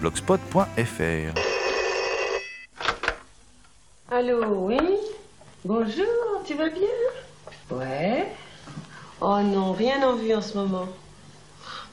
culture-prohibée.blogspot.fr. 0.00 1.34
Allô, 4.10 4.66
oui? 4.66 4.78
Bonjour, 5.64 6.42
tu 6.46 6.54
vas 6.54 6.68
bien? 6.68 6.88
Ouais. 7.70 8.28
Oh 9.20 9.40
non, 9.40 9.72
rien 9.72 10.06
en 10.06 10.14
vue 10.14 10.34
en 10.34 10.42
ce 10.42 10.56
moment. 10.56 10.88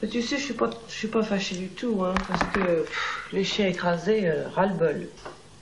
Mais 0.02 0.10
tu 0.10 0.22
sais, 0.22 0.38
je 0.38 0.44
suis 0.44 0.54
pas, 0.54 0.70
je 0.88 0.94
suis 0.94 1.08
pas 1.08 1.24
fâchée 1.24 1.56
du 1.56 1.70
tout, 1.70 2.04
hein, 2.04 2.14
parce 2.28 2.44
que 2.54 2.82
pff, 2.82 3.30
les 3.32 3.44
chiens 3.44 3.68
écrasés, 3.68 4.28
euh, 4.28 4.48
ras-le-bol. 4.56 5.08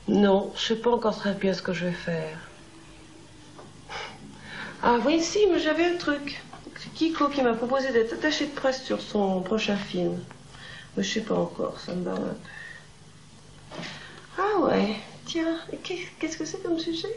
Non, 0.08 0.52
je 0.56 0.68
sais 0.68 0.76
pas 0.76 0.92
encore 0.92 1.16
très 1.16 1.34
bien 1.34 1.54
ce 1.54 1.62
que 1.62 1.74
je 1.74 1.86
vais 1.86 1.92
faire. 1.92 2.38
Ah 4.82 4.98
oui, 5.06 5.22
si, 5.22 5.46
mais 5.52 5.60
j'avais 5.60 5.86
un 5.86 5.98
truc. 5.98 6.42
C'est 6.78 6.94
Kiko 6.94 7.28
qui 7.28 7.42
m'a 7.42 7.54
proposé 7.54 7.92
d'être 7.92 8.14
attaché 8.14 8.46
de 8.48 8.52
presse 8.52 8.82
sur 8.84 9.02
son 9.02 9.42
prochain 9.42 9.76
film. 9.76 10.18
Je 10.98 11.04
sais 11.04 11.22
pas 11.22 11.36
encore, 11.36 11.80
ça 11.80 11.94
me 11.94 12.04
peu. 12.04 12.12
Ah 14.38 14.60
ouais, 14.62 14.96
tiens, 15.26 15.58
qu'est-ce 15.84 16.38
que 16.38 16.46
c'est 16.46 16.62
comme 16.62 16.80
sujet? 16.80 17.16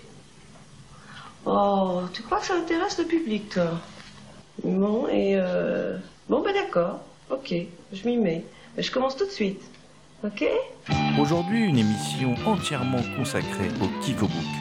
Oh, 1.44 2.02
tu 2.12 2.22
crois 2.22 2.38
que 2.38 2.46
ça 2.46 2.54
intéresse 2.54 2.98
le 2.98 3.04
public, 3.04 3.48
toi? 3.50 3.80
Bon, 4.62 5.08
et 5.08 5.36
euh... 5.36 5.96
Bon, 6.28 6.40
ben 6.42 6.54
d'accord, 6.54 7.00
ok, 7.30 7.54
je 7.92 8.08
m'y 8.08 8.16
mets. 8.16 8.44
Mais 8.76 8.82
je 8.82 8.92
commence 8.92 9.16
tout 9.16 9.26
de 9.26 9.30
suite, 9.30 9.62
ok? 10.24 10.44
Aujourd'hui, 11.18 11.64
une 11.64 11.78
émission 11.78 12.34
entièrement 12.46 13.02
consacrée 13.16 13.68
au 13.82 13.88
Kiko 14.02 14.26
Book. 14.26 14.52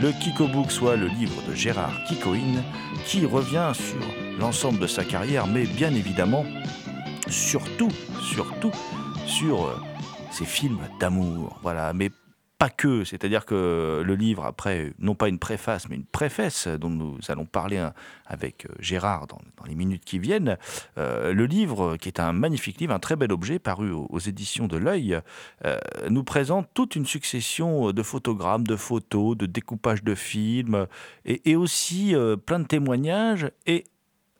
Le 0.00 0.12
Kiko 0.20 0.48
Book, 0.48 0.70
soit 0.70 0.96
le 0.96 1.06
livre 1.06 1.40
de 1.48 1.54
Gérard 1.54 2.02
Kikoïn, 2.08 2.62
qui 3.06 3.24
revient 3.24 3.72
sur 3.74 4.04
l'ensemble 4.38 4.80
de 4.80 4.86
sa 4.86 5.04
carrière, 5.04 5.46
mais 5.46 5.64
bien 5.64 5.94
évidemment, 5.94 6.44
surtout, 7.28 7.90
surtout, 8.20 8.72
sur 9.26 9.64
euh, 9.64 9.76
ses 10.30 10.44
films 10.44 10.80
d'amour. 11.00 11.58
Voilà, 11.62 11.92
mais 11.92 12.10
pas 12.58 12.70
que, 12.70 13.04
c'est-à-dire 13.04 13.46
que 13.46 14.02
le 14.04 14.14
livre, 14.14 14.44
après, 14.44 14.92
non 14.98 15.14
pas 15.14 15.28
une 15.28 15.40
préface, 15.40 15.88
mais 15.88 15.96
une 15.96 16.04
préface 16.04 16.68
dont 16.68 16.88
nous 16.88 17.18
allons 17.28 17.46
parler 17.46 17.78
hein, 17.78 17.94
avec 18.26 18.66
euh, 18.66 18.74
Gérard 18.78 19.26
dans, 19.26 19.40
les 19.66 19.74
minutes 19.74 20.04
qui 20.04 20.18
viennent, 20.18 20.56
euh, 20.98 21.32
le 21.32 21.46
livre, 21.46 21.96
qui 21.96 22.08
est 22.08 22.20
un 22.20 22.32
magnifique 22.32 22.80
livre, 22.80 22.94
un 22.94 23.00
très 23.00 23.16
bel 23.16 23.32
objet, 23.32 23.58
paru 23.58 23.90
aux, 23.90 24.18
éditions 24.18 24.68
de 24.68 24.76
l'œil, 24.76 25.20
nous 26.08 26.24
présente 26.24 26.68
toute 26.74 26.96
une 26.96 27.06
succession 27.06 27.92
de 27.92 28.02
photogrammes, 28.02 28.66
de 28.66 28.76
photos, 28.76 29.36
de 29.36 29.46
découpages 29.46 30.04
de 30.04 30.14
films, 30.14 30.86
et, 31.24 31.56
aussi 31.56 32.14
plein 32.46 32.60
de 32.60 32.66
témoignages, 32.66 33.50
et 33.66 33.84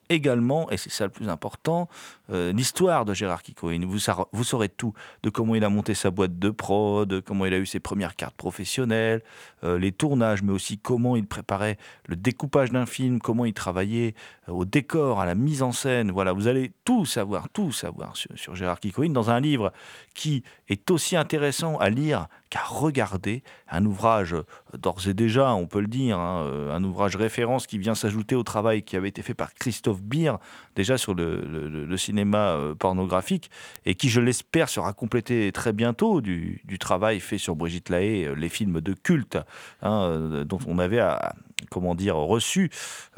également, 0.08 0.70
et 0.70 0.76
c'est 0.76 0.90
ça 0.90 1.04
le 1.04 1.10
plus 1.10 1.28
important, 1.28 1.88
euh, 2.30 2.52
l'histoire 2.52 3.04
de 3.04 3.12
Gérard 3.12 3.42
Kikoïn. 3.42 3.84
Vous, 3.84 3.98
vous 4.32 4.44
saurez 4.44 4.70
tout 4.70 4.94
de 5.22 5.28
comment 5.28 5.54
il 5.54 5.64
a 5.64 5.68
monté 5.68 5.92
sa 5.94 6.10
boîte 6.10 6.38
de 6.38 6.48
prod, 6.48 7.20
comment 7.20 7.44
il 7.44 7.52
a 7.52 7.58
eu 7.58 7.66
ses 7.66 7.80
premières 7.80 8.16
cartes 8.16 8.34
professionnelles, 8.34 9.22
euh, 9.62 9.78
les 9.78 9.92
tournages, 9.92 10.42
mais 10.42 10.52
aussi 10.52 10.78
comment 10.78 11.16
il 11.16 11.26
préparait 11.26 11.76
le 12.06 12.16
découpage 12.16 12.70
d'un 12.70 12.86
film, 12.86 13.20
comment 13.20 13.44
il 13.44 13.52
travaillait 13.52 14.14
euh, 14.48 14.52
au 14.52 14.64
décor, 14.64 15.20
à 15.20 15.26
la 15.26 15.34
mise 15.34 15.62
en 15.62 15.72
scène. 15.72 16.10
Voilà, 16.12 16.32
vous 16.32 16.48
allez 16.48 16.72
tout 16.84 17.04
savoir, 17.04 17.50
tout 17.50 17.72
savoir 17.72 18.16
sur, 18.16 18.54
Gérard 18.54 18.80
Kikoïn 18.80 19.12
dans 19.12 19.28
un 19.28 19.40
livre 19.40 19.72
qui 20.14 20.44
est 20.68 20.90
aussi 20.90 21.16
intéressant 21.16 21.76
à 21.76 21.90
lire 21.90 22.28
qu'à 22.48 22.62
regarder. 22.62 23.42
Un 23.68 23.84
ouvrage, 23.84 24.36
d'ores 24.78 25.08
et 25.08 25.14
déjà, 25.14 25.54
on 25.54 25.66
peut 25.66 25.80
le 25.80 25.88
dire, 25.88 26.18
hein, 26.18 26.70
un 26.70 26.84
ouvrage 26.84 27.16
référence 27.16 27.66
qui 27.66 27.76
vient 27.76 27.96
s'ajouter 27.96 28.36
au 28.36 28.44
travail 28.44 28.82
qui 28.82 28.96
avait 28.96 29.08
été 29.08 29.22
fait 29.22 29.34
par 29.34 29.52
Christophe 29.54 30.00
Beer, 30.00 30.38
déjà 30.76 30.98
sur 30.98 31.14
le, 31.14 31.96
cinéma 31.96 32.50
euh, 32.52 32.74
pornographique, 32.74 33.50
et 33.86 33.94
qui, 33.94 34.08
je 34.08 34.20
l'espère, 34.20 34.68
sera 34.68 34.92
complété 34.92 35.50
très 35.52 35.72
bientôt 35.72 36.20
du, 36.20 36.60
du 36.64 36.78
travail 36.78 37.20
fait 37.20 37.38
sur 37.38 37.56
Brigitte 37.56 37.88
Lahaye, 37.88 38.24
euh, 38.26 38.34
les 38.34 38.48
films 38.48 38.80
de 38.80 38.92
culte, 38.92 39.38
hein, 39.82 40.02
euh, 40.10 40.44
dont 40.44 40.58
on 40.66 40.78
avait, 40.78 41.00
à- 41.00 41.34
comment 41.70 41.94
dire, 41.94 42.16
reçu 42.16 42.70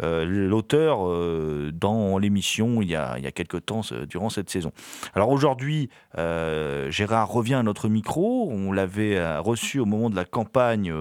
euh, 0.03 0.25
l'auteur 0.25 1.07
euh, 1.09 1.71
dans 1.73 2.19
l'émission 2.19 2.83
il 2.83 2.89
y 2.89 2.97
a, 2.97 3.19
il 3.19 3.25
y 3.25 3.27
a 3.27 3.33
quelque 3.33 3.57
temps, 3.57 3.81
durant 4.09 4.31
cette 4.31 4.51
saison. 4.51 4.73
Alors 5.15 5.31
aujourd'hui, 5.31 5.89
euh, 6.19 6.91
Gérard 6.91 7.29
revient 7.31 7.55
à 7.55 7.63
notre 7.63 7.89
micro. 7.89 8.49
On 8.51 8.73
l'avait 8.73 9.39
reçu 9.39 9.79
au 9.81 9.85
moment 9.87 10.11
de 10.11 10.17
la 10.17 10.25
campagne 10.25 10.93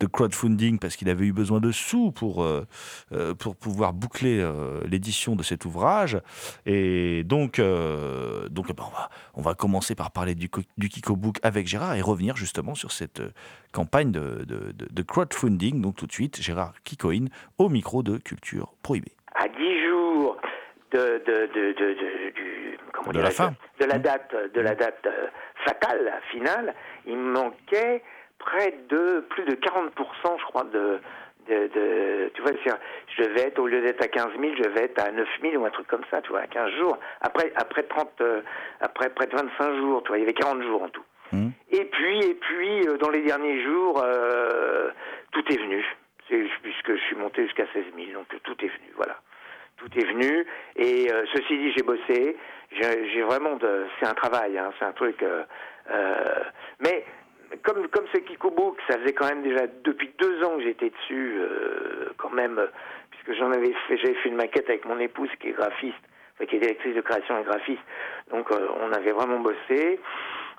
de 0.00 0.06
crowdfunding 0.06 0.78
parce 0.78 0.96
qu'il 0.96 1.08
avait 1.08 1.26
eu 1.26 1.32
besoin 1.32 1.60
de 1.60 1.72
sous 1.72 2.10
pour, 2.12 2.46
pour 3.38 3.56
pouvoir 3.56 3.92
boucler 3.92 4.46
l'édition 4.88 5.36
de 5.36 5.42
cet 5.42 5.64
ouvrage. 5.64 6.18
Et 6.66 7.22
donc, 7.24 7.60
donc 7.60 8.66
eh 8.68 8.72
ben, 8.72 8.84
on, 8.86 8.90
va, 8.94 9.10
on 9.34 9.42
va 9.42 9.54
commencer 9.54 9.94
par 9.94 10.10
parler 10.10 10.34
du, 10.34 10.50
du 10.76 10.88
Kiko 10.88 11.16
Book 11.16 11.38
avec 11.42 11.66
Gérard 11.66 11.94
et 11.94 12.02
revenir 12.02 12.36
justement 12.36 12.74
sur 12.74 12.92
cette 12.92 13.22
campagne 13.72 14.10
de- 14.10 14.44
de- 14.46 14.74
de 14.90 15.02
crowdfunding. 15.02 15.80
Donc 15.80 15.96
tout 15.96 16.06
de 16.06 16.12
suite, 16.12 16.40
Gérard 16.40 16.72
Kikoïn 16.86 17.26
au 17.58 17.68
micro 17.68 18.02
de 18.02 18.16
Culture 18.18 18.68
Prohibée. 18.82 19.12
à 19.34 19.48
10 19.48 19.86
jours 19.86 20.38
de, 20.92 20.98
de, 21.26 21.46
de, 21.52 21.72
de, 21.72 21.92
du, 22.30 22.78
comment 22.92 23.10
la 23.12 23.30
fin. 23.30 23.52
de 23.80 23.84
la 23.84 23.98
date, 23.98 24.34
de 24.54 24.60
la 24.60 24.74
date 24.74 25.04
euh, 25.06 25.26
fatale, 25.66 26.12
finale, 26.30 26.74
il 27.06 27.16
me 27.18 27.32
manquait 27.32 28.02
près 28.38 28.72
de 28.88 29.20
plus 29.30 29.44
de 29.44 29.56
40%, 29.56 29.90
je 30.38 30.44
crois, 30.44 30.62
de, 30.64 31.00
de, 31.48 31.66
de- 31.74 32.30
tu 32.34 32.40
vois, 32.42 32.52
je 33.16 33.22
devais 33.24 33.42
être, 33.48 33.58
au 33.58 33.66
lieu 33.66 33.80
d'être 33.82 34.02
à 34.02 34.08
15 34.08 34.28
000, 34.40 34.54
je 34.56 34.62
devais 34.62 34.84
être 34.84 35.02
à 35.02 35.10
9 35.10 35.26
000 35.42 35.56
ou 35.62 35.66
un 35.66 35.70
truc 35.70 35.88
comme 35.88 36.04
ça, 36.10 36.22
tu 36.22 36.30
vois, 36.30 36.40
à 36.42 36.46
15 36.46 36.70
jours. 36.78 36.96
Après, 37.20 37.52
après 37.56 37.82
30, 37.82 38.08
euh, 38.20 38.40
après 38.80 39.10
près 39.10 39.26
de 39.26 39.34
25 39.36 39.74
jours, 39.80 40.02
tu 40.04 40.08
vois, 40.08 40.18
il 40.18 40.20
y 40.20 40.24
avait 40.24 40.34
40 40.34 40.62
jours 40.62 40.82
en 40.84 40.88
tout. 40.88 41.04
Mhm. 41.32 41.50
Et 41.72 41.84
puis, 41.86 42.18
et 42.20 42.34
puis, 42.34 42.86
euh, 42.88 42.96
dans 42.98 43.10
les 43.10 43.22
derniers 43.22 43.60
jours, 43.64 44.00
euh, 44.04 44.90
tout 45.32 45.42
est 45.52 45.56
venu. 45.58 45.84
Puisque 46.28 46.94
je 46.96 47.00
suis 47.06 47.16
monté 47.16 47.44
jusqu'à 47.44 47.66
16 47.72 47.84
000, 47.96 48.12
donc 48.14 48.26
tout 48.42 48.56
est 48.64 48.68
venu, 48.68 48.90
voilà. 48.96 49.16
Tout 49.76 49.88
est 49.98 50.04
venu. 50.04 50.46
Et 50.76 51.12
euh, 51.12 51.24
ceci 51.34 51.56
dit, 51.58 51.72
j'ai 51.76 51.82
bossé. 51.82 52.36
J'ai 52.72 53.22
vraiment 53.22 53.56
de, 53.56 53.86
c'est 54.00 54.06
un 54.08 54.14
travail, 54.14 54.58
hein, 54.58 54.72
c'est 54.78 54.84
un 54.84 54.92
truc. 54.92 55.22
euh, 55.22 55.44
euh, 55.92 56.40
mais 56.80 57.04
comme 57.62 57.86
comme 57.88 58.06
c'est 58.12 58.22
Kiko 58.22 58.50
Book, 58.50 58.78
ça 58.88 58.98
faisait 58.98 59.12
quand 59.12 59.28
même 59.28 59.42
déjà 59.42 59.66
depuis 59.84 60.10
deux 60.18 60.42
ans 60.42 60.56
que 60.56 60.64
j'étais 60.64 60.90
dessus, 60.90 61.36
euh, 61.38 62.08
quand 62.16 62.30
même, 62.30 62.60
puisque 63.10 63.38
j'en 63.38 63.52
avais 63.52 63.72
fait, 63.86 63.96
j'avais 63.98 64.14
fait 64.14 64.28
une 64.30 64.34
maquette 64.36 64.68
avec 64.68 64.84
mon 64.84 64.98
épouse 64.98 65.28
qui 65.40 65.48
est 65.50 65.52
graphiste, 65.52 65.94
enfin, 66.34 66.46
qui 66.46 66.56
est 66.56 66.58
directrice 66.58 66.96
de 66.96 67.00
création 67.02 67.38
et 67.38 67.44
graphiste. 67.44 67.82
Donc 68.32 68.50
euh, 68.50 68.66
on 68.80 68.92
avait 68.92 69.12
vraiment 69.12 69.38
bossé. 69.38 70.00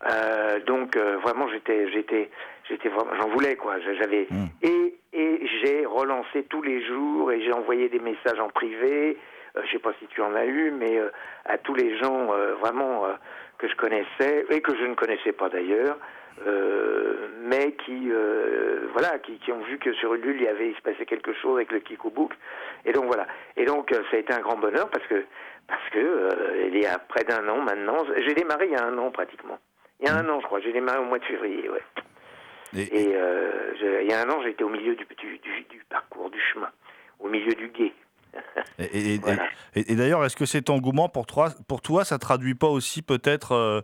Euh, 0.10 0.60
donc 0.62 0.96
euh, 0.96 1.18
vraiment 1.18 1.50
j'étais 1.50 1.92
j'étais 1.92 2.30
j'étais 2.70 2.88
vraiment 2.88 3.12
j'en 3.20 3.30
voulais 3.30 3.56
quoi 3.56 3.80
j'avais 3.80 4.28
Mm. 4.30 4.46
et 4.62 4.94
et 5.18 5.48
j'ai 5.62 5.86
relancé 5.86 6.44
tous 6.44 6.62
les 6.62 6.86
jours 6.86 7.32
et 7.32 7.42
j'ai 7.42 7.54
envoyé 7.54 7.90
des 7.90 8.00
messages 8.00 8.40
en 8.40 8.50
privé 8.50 9.18
je 9.66 9.72
sais 9.72 9.80
pas 9.80 9.94
si 10.00 10.06
tu 10.06 10.22
en 10.22 10.36
as 10.36 10.46
eu, 10.46 10.70
mais 10.70 11.02
à 11.46 11.58
tous 11.58 11.74
les 11.74 11.98
gens 11.98 12.28
vraiment 12.62 13.08
que 13.58 13.68
je 13.68 13.76
connaissais 13.76 14.46
et 14.52 14.62
que 14.62 14.76
je 14.76 14.84
ne 14.84 14.94
connaissais 14.94 15.32
pas 15.32 15.50
d'ailleurs, 15.50 15.98
euh, 16.46 17.30
mais 17.42 17.72
qui, 17.74 18.12
euh, 18.12 18.88
voilà, 18.94 19.18
qui, 19.20 19.52
ont 19.52 19.62
vu 19.62 19.80
que 19.80 19.92
sur 19.94 20.14
Ulule 20.14 20.36
il 20.36 20.44
y 20.44 20.48
avait 20.48 20.70
il 20.70 20.76
se 20.76 20.82
passait 20.82 21.06
quelque 21.06 21.34
chose 21.34 21.56
avec 21.56 21.72
le 21.72 21.80
Kiko 21.80 22.10
Book, 22.10 22.34
et 22.86 22.92
donc 22.92 23.06
voilà. 23.06 23.26
Et 23.56 23.66
donc 23.66 23.92
euh, 23.92 24.04
ça 24.12 24.18
a 24.18 24.20
été 24.20 24.34
un 24.34 24.42
grand 24.42 24.58
bonheur 24.58 24.90
parce 24.90 25.06
que 25.08 25.26
parce 25.68 25.90
que 25.90 26.68
il 26.68 26.78
y 26.80 26.86
a 26.86 27.00
près 27.00 27.24
d'un 27.24 27.48
an 27.50 27.62
maintenant, 27.62 28.06
j'ai 28.18 28.34
démarré 28.36 28.68
il 28.68 28.74
y 28.74 28.76
a 28.76 28.86
un 28.86 28.98
an 28.98 29.10
pratiquement. 29.10 29.58
Il 30.00 30.08
y 30.08 30.10
a 30.10 30.16
un 30.16 30.30
an, 30.30 30.40
je 30.40 30.46
crois, 30.46 30.60
j'ai 30.60 30.72
démarré 30.72 31.00
au 31.00 31.06
mois 31.06 31.18
de 31.18 31.26
février, 31.26 31.68
ouais. 31.70 31.82
Et, 32.76 32.90
il 32.94 34.10
y 34.10 34.14
a 34.14 34.22
un 34.22 34.30
an, 34.30 34.42
j'étais 34.44 34.64
au 34.64 34.70
milieu 34.70 34.96
du, 34.96 35.06
du, 35.06 35.38
du, 35.40 35.66
du, 35.70 35.86
parcours, 35.90 36.30
du 36.30 36.40
chemin, 36.54 36.70
au 37.20 37.28
milieu 37.28 37.54
du 37.54 37.70
guet. 37.70 37.94
et, 38.80 39.20
et, 39.76 39.96
d'ailleurs, 39.96 40.24
est-ce 40.26 40.36
que 40.36 40.46
cet 40.46 40.70
engouement 40.70 41.10
pour 41.10 41.26
toi, 41.26 41.50
pour 41.68 41.82
toi, 41.82 42.06
ça 42.06 42.18
traduit 42.18 42.56
pas 42.56 42.68
aussi 42.68 43.02
peut-être 43.02 43.84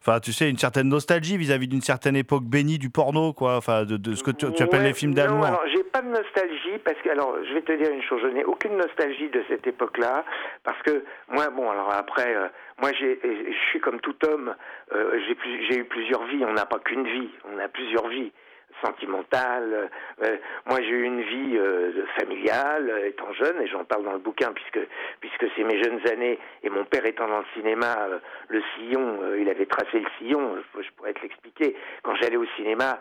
enfin, 0.00 0.20
tu 0.20 0.32
sais, 0.32 0.48
une 0.48 0.58
certaine 0.58 0.88
nostalgie 0.88 1.36
vis-à-vis 1.36 1.68
d'une 1.68 1.80
certaine 1.80 2.16
époque 2.16 2.44
bénie 2.44 2.78
du 2.78 2.90
porno, 2.90 3.32
quoi, 3.32 3.56
enfin, 3.56 3.84
de, 3.84 4.14
ce 4.14 4.22
que 4.22 4.30
tu, 4.30 4.46
appelles 4.62 4.82
les 4.82 4.94
films 4.94 5.14
d'amour. 5.14 5.46
Non, 5.46 5.58
j'ai 5.72 5.84
pas 5.84 6.02
de 6.02 6.08
nostalgie 6.08 6.78
parce 6.84 6.98
que, 7.02 7.10
alors, 7.10 7.36
je 7.48 7.54
vais 7.54 7.62
te 7.62 7.72
dire 7.72 7.90
une 7.92 8.02
chose, 8.02 8.20
je 8.22 8.28
n'ai 8.28 8.44
aucune 8.44 8.76
nostalgie 8.76 9.28
de 9.28 9.42
cette 9.48 9.66
époque-là 9.66 10.24
parce 10.64 10.80
que 10.82 11.04
moi, 11.28 11.50
bon, 11.50 11.70
alors 11.70 11.92
après, 11.92 12.34
euh, 12.34 12.48
moi, 12.80 12.90
j'ai, 12.98 13.20
je 13.22 13.68
suis 13.70 13.80
comme 13.80 14.00
tout 14.00 14.16
homme, 14.26 14.54
euh, 14.92 15.18
j'ai 15.68 15.76
eu 15.76 15.84
plusieurs 15.84 16.24
vies. 16.26 16.44
On 16.46 16.52
n'a 16.52 16.66
pas 16.66 16.78
qu'une 16.78 17.04
vie, 17.04 17.30
on 17.52 17.58
a 17.58 17.68
plusieurs 17.68 18.08
vies 18.08 18.32
sentimentale. 18.82 19.90
Euh, 20.22 20.36
moi, 20.66 20.80
j'ai 20.80 20.90
eu 20.90 21.04
une 21.04 21.22
vie 21.22 21.56
euh, 21.58 22.04
familiale 22.18 22.90
euh, 22.90 23.08
étant 23.08 23.32
jeune, 23.32 23.60
et 23.62 23.66
j'en 23.66 23.84
parle 23.84 24.04
dans 24.04 24.12
le 24.12 24.18
bouquin 24.18 24.52
puisque 24.52 24.80
puisque 25.20 25.46
c'est 25.56 25.64
mes 25.64 25.82
jeunes 25.82 26.00
années. 26.08 26.38
Et 26.62 26.70
mon 26.70 26.84
père 26.84 27.04
étant 27.06 27.28
dans 27.28 27.38
le 27.38 27.44
cinéma, 27.54 27.96
le 28.48 28.62
sillon, 28.76 29.18
il 29.38 29.48
avait 29.48 29.66
tracé 29.66 30.00
le 30.00 30.08
sillon. 30.18 30.56
Je, 30.78 30.90
pourrais 30.96 31.12
te 31.12 31.22
l'expliquer. 31.22 31.76
Quand 32.02 32.14
j'allais 32.16 32.36
au 32.36 32.46
cinéma, 32.56 33.00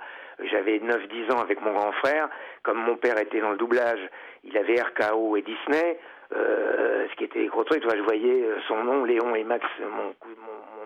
j'avais 0.52 0.80
9-10 0.80 1.32
ans 1.34 1.42
avec 1.42 1.62
mon 1.62 1.74
grand 1.74 1.92
frère. 1.94 2.30
Comme 2.64 2.78
mon 2.78 2.96
père 2.96 3.18
était 3.20 3.42
dans 3.42 3.52
le 3.52 3.58
doublage, 3.58 4.00
il 4.44 4.58
avait 4.58 4.82
RKO 4.82 5.38
et 5.38 5.42
Disney. 5.42 5.98
Ce 6.32 7.16
qui 7.16 7.24
était 7.24 7.46
gros 7.48 7.64
truc, 7.64 7.84
je 7.84 8.04
voyais 8.04 8.46
son 8.68 8.84
nom, 8.84 9.04
Léon 9.04 9.36
et 9.36 9.44
Max, 9.44 9.66
mon, 9.80 10.14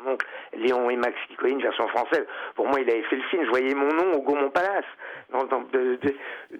mon 0.03 0.11
oncle 0.13 0.25
Léon 0.53 0.89
et 0.89 0.95
Max 0.95 1.15
une 1.49 1.61
version 1.61 1.87
française. 1.89 2.25
Pour 2.55 2.67
moi, 2.67 2.79
il 2.79 2.89
avait 2.89 3.03
fait 3.03 3.15
le 3.15 3.23
film. 3.23 3.43
Je 3.45 3.49
voyais 3.49 3.73
mon 3.73 3.89
nom 3.93 4.13
au 4.13 4.21
Gaumont 4.21 4.49
Palace. 4.49 4.85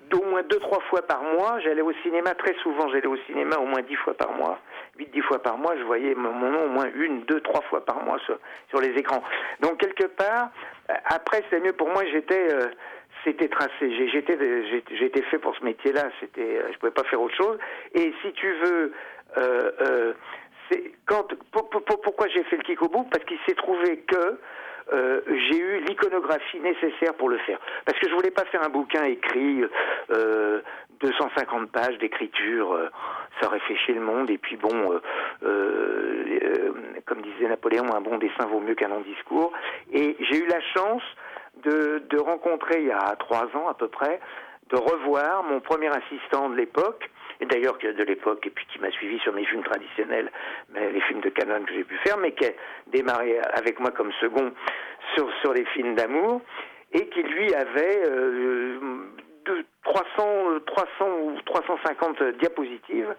D'au 0.10 0.24
moins 0.24 0.44
deux, 0.44 0.60
trois 0.60 0.82
fois 0.90 1.02
par 1.04 1.24
mois, 1.24 1.60
j'allais 1.60 1.82
au 1.82 1.94
cinéma 2.04 2.34
très 2.36 2.54
souvent. 2.56 2.90
J'allais 2.90 3.08
au 3.08 3.18
cinéma 3.28 3.58
au 3.58 3.66
moins 3.66 3.82
dix 3.82 3.96
fois 3.96 4.14
par 4.14 4.32
mois. 4.34 4.60
Huit, 4.98 5.10
dix 5.12 5.22
fois 5.22 5.42
par 5.42 5.58
mois, 5.58 5.76
je 5.78 5.84
voyais 5.84 6.14
mon 6.16 6.34
nom 6.34 6.66
au 6.66 6.70
moins 6.70 6.88
une, 6.96 7.22
deux, 7.24 7.42
trois 7.42 7.62
fois 7.64 7.86
par 7.86 8.04
mois 8.04 8.20
sur, 8.26 8.38
sur 8.70 8.80
les 8.80 8.90
écrans. 8.90 9.24
Donc, 9.62 9.78
quelque 9.78 10.08
part, 10.08 10.50
euh, 10.90 10.94
après, 11.06 11.44
c'est 11.50 11.60
mieux 11.60 11.74
pour 11.74 11.90
moi. 11.90 12.04
J'étais. 12.12 12.54
Euh, 12.54 12.70
c'était 13.24 13.48
tracé. 13.48 14.10
J'étais, 14.12 14.38
j'étais 14.92 15.22
fait 15.24 15.40
pour 15.40 15.56
ce 15.56 15.64
métier-là. 15.64 16.10
C'était, 16.20 16.60
euh, 16.60 16.72
je 16.72 16.78
pouvais 16.78 16.92
pas 16.92 17.04
faire 17.04 17.22
autre 17.22 17.36
chose. 17.36 17.58
Et 17.94 18.14
si 18.22 18.32
tu 18.34 18.52
veux, 18.64 18.94
euh, 19.38 19.72
euh, 19.82 20.14
quand, 21.06 21.28
pourquoi 21.52 22.28
j'ai 22.28 22.44
fait 22.44 22.58
le 22.58 22.64
Kikobook 22.64 23.10
Parce 23.12 23.24
qu'il 23.26 23.38
s'est 23.48 23.56
trouvé 23.56 24.00
que 24.00 24.38
j'ai 24.92 25.58
eu 25.58 25.80
l'iconographie 25.88 26.60
nécessaire 26.60 27.14
pour 27.18 27.30
le 27.30 27.38
faire. 27.40 27.60
Parce 27.86 27.98
que 28.00 28.10
je 28.10 28.16
voulais 28.16 28.32
pas 28.32 28.46
faire 28.46 28.64
un 28.64 28.70
bouquin 28.70 29.04
écrit, 29.06 29.64
euh, 30.12 30.62
250 31.00 31.72
pages 31.72 31.98
d'écriture, 32.00 32.74
euh, 32.74 32.90
ça 33.42 33.50
chier 33.86 33.94
le 33.94 34.02
monde. 34.02 34.30
Et 34.30 34.38
puis 34.38 34.58
bon, 34.58 35.00
comme 37.06 37.22
disait 37.22 37.48
Napoléon, 37.48 37.86
un 37.94 38.02
bon 38.02 38.18
dessin 38.18 38.46
vaut 38.46 38.60
mieux 38.60 38.76
qu'un 38.76 38.90
long 38.90 39.02
discours. 39.02 39.54
Et 39.92 40.16
j'ai 40.20 40.38
eu 40.38 40.48
la 40.48 40.62
chance 40.62 41.04
de, 41.64 42.04
de 42.10 42.18
rencontrer 42.18 42.82
il 42.82 42.88
y 42.88 42.92
a 42.92 43.16
trois 43.20 43.46
ans 43.56 43.68
à 43.70 43.74
peu 43.74 43.88
près, 43.88 44.20
de 44.70 44.78
revoir 44.78 45.44
mon 45.44 45.60
premier 45.60 45.90
assistant 45.90 46.50
de 46.50 46.56
l'époque, 46.56 47.10
et 47.40 47.46
d'ailleurs 47.46 47.78
de 47.78 48.04
l'époque, 48.04 48.46
et 48.48 48.50
puis 48.50 48.66
qui 48.72 48.80
m'a 48.80 48.92
suivi 48.92 49.20
sur 49.20 49.34
mes 49.34 49.46
films 49.46 49.64
traditionnels, 49.64 50.32
mais 50.74 50.92
les 50.92 51.02
films 51.02 51.22
de 51.22 51.30
canon 51.30 51.64
que 51.66 51.74
j'ai 51.74 51.84
pu 51.84 51.98
faire, 51.98 52.18
mais 52.18 52.32
qui 52.32 52.46
a 52.46 52.52
démarré 52.88 53.40
avec 53.54 53.80
moi 53.80 53.92
comme 53.92 54.12
second 54.22 54.52
sur, 55.16 55.30
sur 55.42 55.54
les 55.54 55.66
films 55.66 55.96
d'amour, 55.96 56.42
et 56.94 57.08
qui 57.10 57.24
lui 57.24 57.54
avait 57.54 58.04
euh, 58.06 58.80
300, 59.84 60.60
300 60.66 60.88
ou 61.22 61.42
350 61.46 62.24
diapositives. 62.40 63.14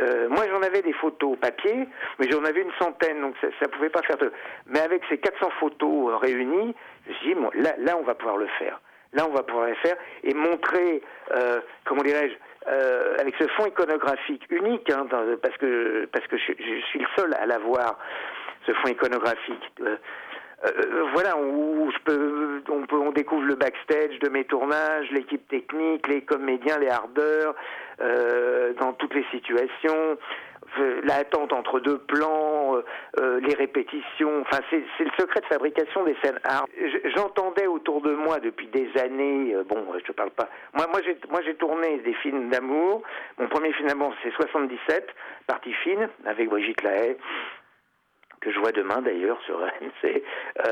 Euh, 0.00 0.28
moi, 0.28 0.44
j'en 0.50 0.62
avais 0.62 0.82
des 0.82 0.92
photos 0.94 1.36
papier, 1.38 1.88
mais 2.18 2.30
j'en 2.30 2.44
avais 2.44 2.62
une 2.62 2.72
centaine, 2.78 3.20
donc 3.20 3.34
ça, 3.40 3.48
ne 3.48 3.66
pouvait 3.66 3.90
pas 3.90 4.02
faire 4.02 4.18
de. 4.18 4.32
Mais 4.66 4.80
avec 4.80 5.02
ces 5.08 5.18
400 5.18 5.50
photos 5.60 6.20
réunies, 6.20 6.74
je 7.06 7.10
me 7.10 7.14
suis 7.16 7.34
dit, 7.34 7.40
là, 7.78 7.96
on 7.98 8.02
va 8.02 8.14
pouvoir 8.14 8.36
le 8.36 8.46
faire. 8.58 8.80
Là, 9.12 9.26
on 9.28 9.32
va 9.32 9.42
pouvoir 9.42 9.66
le 9.66 9.74
faire 9.76 9.96
et 10.22 10.34
montrer, 10.34 11.02
euh, 11.32 11.60
comment 11.84 12.02
dirais-je, 12.02 12.34
euh, 12.68 13.16
avec 13.18 13.34
ce 13.38 13.48
fond 13.48 13.66
iconographique 13.66 14.44
unique, 14.50 14.88
hein, 14.90 15.06
parce 15.42 15.56
que 15.56 16.08
parce 16.12 16.26
que 16.28 16.36
je, 16.36 16.52
suis 16.88 17.00
le 17.00 17.06
seul 17.16 17.34
à 17.34 17.46
l'avoir, 17.46 17.98
ce 18.66 18.72
fond 18.72 18.88
iconographique. 18.88 19.72
Euh, 19.80 19.96
euh, 20.64 21.06
voilà, 21.12 21.36
où 21.38 21.90
je 21.90 21.98
peux, 22.04 22.62
on, 22.70 22.86
peut, 22.86 22.96
on 22.96 23.12
découvre 23.12 23.44
le 23.44 23.54
backstage 23.54 24.18
de 24.18 24.28
mes 24.28 24.44
tournages, 24.44 25.10
l'équipe 25.10 25.46
technique, 25.48 26.06
les 26.08 26.22
comédiens, 26.22 26.78
les 26.78 26.88
hardeurs, 26.88 27.54
dans 28.78 28.94
toutes 28.94 29.14
les 29.14 29.24
situations 29.30 30.16
l'attente 31.04 31.52
entre 31.52 31.80
deux 31.80 31.98
plans, 31.98 32.76
euh, 32.76 32.84
euh, 33.20 33.40
les 33.40 33.54
répétitions. 33.54 34.42
Enfin, 34.42 34.62
c'est 34.70 35.04
le 35.04 35.10
secret 35.18 35.40
de 35.40 35.46
fabrication 35.46 36.04
des 36.04 36.16
scènes. 36.22 36.38
J'entendais 37.16 37.66
autour 37.66 38.00
de 38.00 38.14
moi 38.14 38.40
depuis 38.40 38.68
des 38.68 38.88
années. 38.98 39.54
Euh, 39.54 39.64
bon, 39.64 39.84
je 39.98 40.04
te 40.04 40.12
parle 40.12 40.30
pas. 40.30 40.48
Moi, 40.74 40.86
moi, 40.90 41.00
j'ai 41.04 41.16
moi 41.30 41.40
j'ai 41.44 41.54
tourné 41.54 41.98
des 41.98 42.14
films 42.14 42.50
d'amour. 42.50 43.02
Mon 43.38 43.48
premier 43.48 43.72
film 43.72 43.88
d'amour, 43.88 44.14
c'est 44.22 44.32
77, 44.32 45.08
partie 45.46 45.72
fine, 45.72 46.08
avec 46.24 46.48
Brigitte 46.48 46.82
Lahaye 46.82 47.16
que 48.40 48.50
je 48.50 48.58
vois 48.58 48.72
demain 48.72 49.02
d'ailleurs 49.02 49.40
sur 49.42 49.62
ANC, 49.62 50.22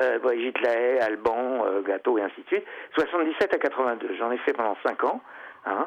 euh, 0.00 0.18
Brigitte 0.18 0.60
Lahaye, 0.60 0.98
Alban, 1.00 1.80
Gâteau 1.82 2.18
et 2.18 2.22
ainsi 2.22 2.42
de 2.42 2.46
suite. 2.46 2.64
77 2.94 3.54
à 3.54 3.58
82, 3.58 4.16
j'en 4.18 4.30
ai 4.30 4.38
fait 4.38 4.52
pendant 4.52 4.76
5 4.84 5.04
ans, 5.04 5.20
hein, 5.66 5.86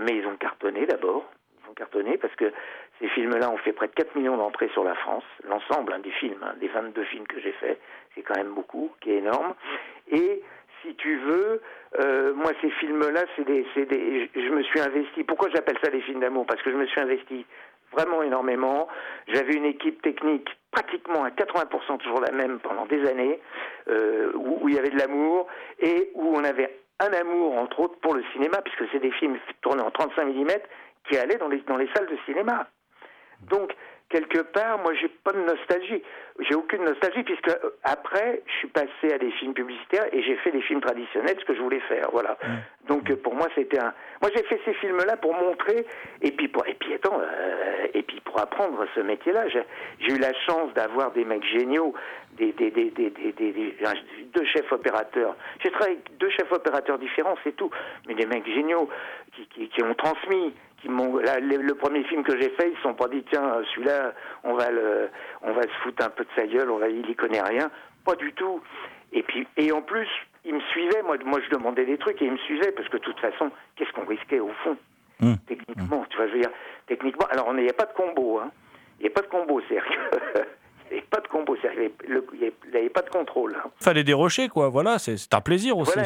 mais 0.00 0.16
ils 0.16 0.26
ont 0.26 0.36
cartonné 0.36 0.86
d'abord, 0.86 1.24
cartonné 1.74 2.16
parce 2.16 2.34
que 2.36 2.52
ces 3.00 3.08
films-là 3.08 3.50
ont 3.50 3.58
fait 3.58 3.72
près 3.72 3.88
de 3.88 3.92
4 3.92 4.14
millions 4.16 4.36
d'entrées 4.36 4.70
sur 4.72 4.84
la 4.84 4.94
France, 4.94 5.24
l'ensemble 5.48 5.92
hein, 5.92 5.98
des 5.98 6.10
films, 6.12 6.42
hein, 6.42 6.54
des 6.60 6.68
22 6.68 7.04
films 7.04 7.26
que 7.26 7.40
j'ai 7.40 7.52
faits, 7.52 7.80
c'est 8.14 8.22
quand 8.22 8.36
même 8.36 8.54
beaucoup, 8.54 8.90
qui 9.00 9.10
est 9.12 9.18
énorme. 9.18 9.54
Et 10.10 10.42
si 10.82 10.94
tu 10.96 11.16
veux, 11.16 11.60
euh, 12.00 12.34
moi 12.34 12.52
ces 12.60 12.70
films-là, 12.70 13.24
c'est 13.36 13.44
des, 13.44 13.66
des, 13.76 14.30
je 14.34 14.50
me 14.50 14.62
suis 14.62 14.80
investi. 14.80 15.24
Pourquoi 15.24 15.48
j'appelle 15.50 15.78
ça 15.82 15.90
des 15.90 16.00
films 16.02 16.20
d'amour? 16.20 16.46
Parce 16.46 16.62
que 16.62 16.70
je 16.70 16.76
me 16.76 16.86
suis 16.86 17.00
investi 17.00 17.44
vraiment 17.94 18.22
énormément. 18.22 18.88
J'avais 19.28 19.54
une 19.54 19.64
équipe 19.64 20.02
technique 20.02 20.48
pratiquement 20.70 21.24
à 21.24 21.30
80% 21.30 21.98
toujours 21.98 22.20
la 22.20 22.32
même 22.32 22.58
pendant 22.60 22.86
des 22.86 23.06
années, 23.06 23.40
euh, 23.88 24.32
où, 24.34 24.58
où, 24.62 24.68
il 24.68 24.74
y 24.74 24.78
avait 24.78 24.90
de 24.90 24.98
l'amour 24.98 25.46
et 25.78 26.10
où 26.14 26.36
on 26.36 26.44
avait 26.44 26.78
un 27.00 27.12
amour 27.12 27.56
entre 27.56 27.80
autres 27.80 27.98
pour 28.00 28.14
le 28.14 28.22
cinéma, 28.32 28.58
puisque 28.62 28.90
c'est 28.92 29.00
des 29.00 29.12
films 29.12 29.38
tournés 29.62 29.82
en 29.82 29.90
35 29.90 30.26
mm 30.26 30.48
qui 31.08 31.16
allaient 31.16 31.36
dans 31.36 31.48
les, 31.48 31.60
dans 31.60 31.76
les 31.76 31.88
salles 31.94 32.06
de 32.06 32.18
cinéma. 32.24 32.66
Donc, 33.42 33.74
quelque 34.14 34.42
part, 34.42 34.78
moi, 34.78 34.94
j'ai 34.94 35.08
pas 35.08 35.32
de 35.32 35.40
nostalgie. 35.40 36.00
J'ai 36.38 36.54
aucune 36.54 36.84
nostalgie, 36.84 37.24
puisque 37.24 37.48
euh, 37.48 37.70
après, 37.82 38.42
je 38.46 38.52
suis 38.58 38.68
passé 38.68 39.12
à 39.12 39.18
des 39.18 39.30
films 39.32 39.54
publicitaires 39.54 40.06
et 40.12 40.22
j'ai 40.22 40.36
fait 40.36 40.52
des 40.52 40.62
films 40.62 40.80
traditionnels, 40.80 41.36
ce 41.38 41.44
que 41.44 41.54
je 41.54 41.60
voulais 41.60 41.80
faire. 41.80 42.08
Voilà. 42.12 42.38
Donc, 42.86 43.10
euh, 43.10 43.16
pour 43.16 43.34
moi, 43.34 43.48
c'était 43.56 43.80
un. 43.80 43.92
Moi, 44.22 44.30
j'ai 44.34 44.44
fait 44.44 44.60
ces 44.64 44.74
films-là 44.74 45.16
pour 45.16 45.34
montrer, 45.34 45.84
et 46.22 46.30
puis, 46.30 46.46
pour... 46.46 46.64
et 46.68 46.74
puis, 46.74 46.94
attends, 46.94 47.20
euh, 47.20 47.86
et 47.92 48.02
puis 48.02 48.20
pour 48.20 48.40
apprendre 48.40 48.84
ce 48.94 49.00
métier-là. 49.00 49.48
J'ai 49.48 50.14
eu 50.14 50.18
la 50.18 50.32
chance 50.46 50.72
d'avoir 50.74 51.10
des 51.10 51.24
mecs 51.24 51.44
géniaux, 51.44 51.92
des, 52.36 52.52
des, 52.52 52.70
des, 52.70 52.90
des, 52.90 53.76
deux 54.34 54.44
chefs 54.46 54.70
opérateurs. 54.72 55.36
J'ai 55.62 55.70
travaillé 55.70 55.96
avec 55.96 56.16
deux 56.18 56.30
chefs 56.30 56.50
opérateurs 56.52 56.98
différents, 56.98 57.36
c'est 57.44 57.56
tout, 57.56 57.70
mais 58.06 58.14
des 58.14 58.26
mecs 58.26 58.46
géniaux 58.46 58.88
qui, 59.34 59.46
qui, 59.48 59.68
qui 59.68 59.82
ont 59.82 59.94
transmis, 59.94 60.52
le, 60.88 61.72
premier 61.74 62.04
film 62.04 62.22
que 62.22 62.38
j'ai 62.40 62.50
fait, 62.50 62.70
ils 62.70 62.76
se 62.76 62.82
sont 62.82 62.94
pas 62.94 63.08
dit 63.08 63.24
tiens 63.30 63.62
celui-là 63.74 64.12
on 64.42 64.54
va 64.54 64.70
le, 64.70 65.08
on 65.42 65.52
va 65.52 65.62
se 65.62 65.74
foutre 65.82 66.04
un 66.04 66.10
peu 66.10 66.24
de 66.24 66.30
sa 66.36 66.46
gueule, 66.46 66.70
on 66.70 66.78
va 66.78 66.88
il 66.88 67.08
y 67.08 67.14
connaît 67.14 67.42
rien, 67.42 67.70
pas 68.04 68.14
du 68.16 68.32
tout. 68.32 68.60
Et 69.12 69.22
puis 69.22 69.46
et 69.56 69.72
en 69.72 69.82
plus 69.82 70.08
ils 70.44 70.54
me 70.54 70.60
suivaient, 70.60 71.02
moi 71.02 71.16
moi 71.24 71.40
je 71.44 71.50
demandais 71.56 71.84
des 71.84 71.98
trucs 71.98 72.20
et 72.22 72.26
ils 72.26 72.32
me 72.32 72.38
suivaient 72.38 72.72
parce 72.72 72.88
que 72.88 72.96
de 72.96 73.02
toute 73.02 73.20
façon 73.20 73.50
qu'est-ce 73.76 73.92
qu'on 73.92 74.06
risquait 74.06 74.40
au 74.40 74.52
fond? 74.62 74.76
Mmh. 75.20 75.34
techniquement, 75.46 76.04
tu 76.10 76.16
vois 76.16 76.26
je 76.28 76.32
veux 76.32 76.40
dire 76.40 76.50
techniquement. 76.86 77.26
Alors 77.30 77.46
on 77.48 77.54
n'y 77.54 77.68
a 77.68 77.72
pas 77.72 77.86
de 77.86 77.94
combo, 77.94 78.40
hein. 78.40 78.50
Il 79.00 79.02
n'y 79.04 79.08
a 79.08 79.12
pas 79.12 79.22
de 79.22 79.26
combo, 79.26 79.60
c'est-à-dire 79.68 79.86
Il 80.90 80.94
n'y 80.94 80.98
avait 81.00 81.06
pas 81.10 81.20
de 81.20 81.28
combo, 81.28 81.56
il 81.56 81.70
n'y 81.70 82.46
avait, 82.76 82.88
pas 82.90 83.02
de 83.02 83.10
contrôle. 83.10 83.56
Fallait 83.80 84.04
dérocher, 84.04 84.48
quoi, 84.48 84.68
voilà, 84.68 84.98
c'est 84.98 85.32
un 85.34 85.40
plaisir 85.40 85.78
aussi. 85.78 85.98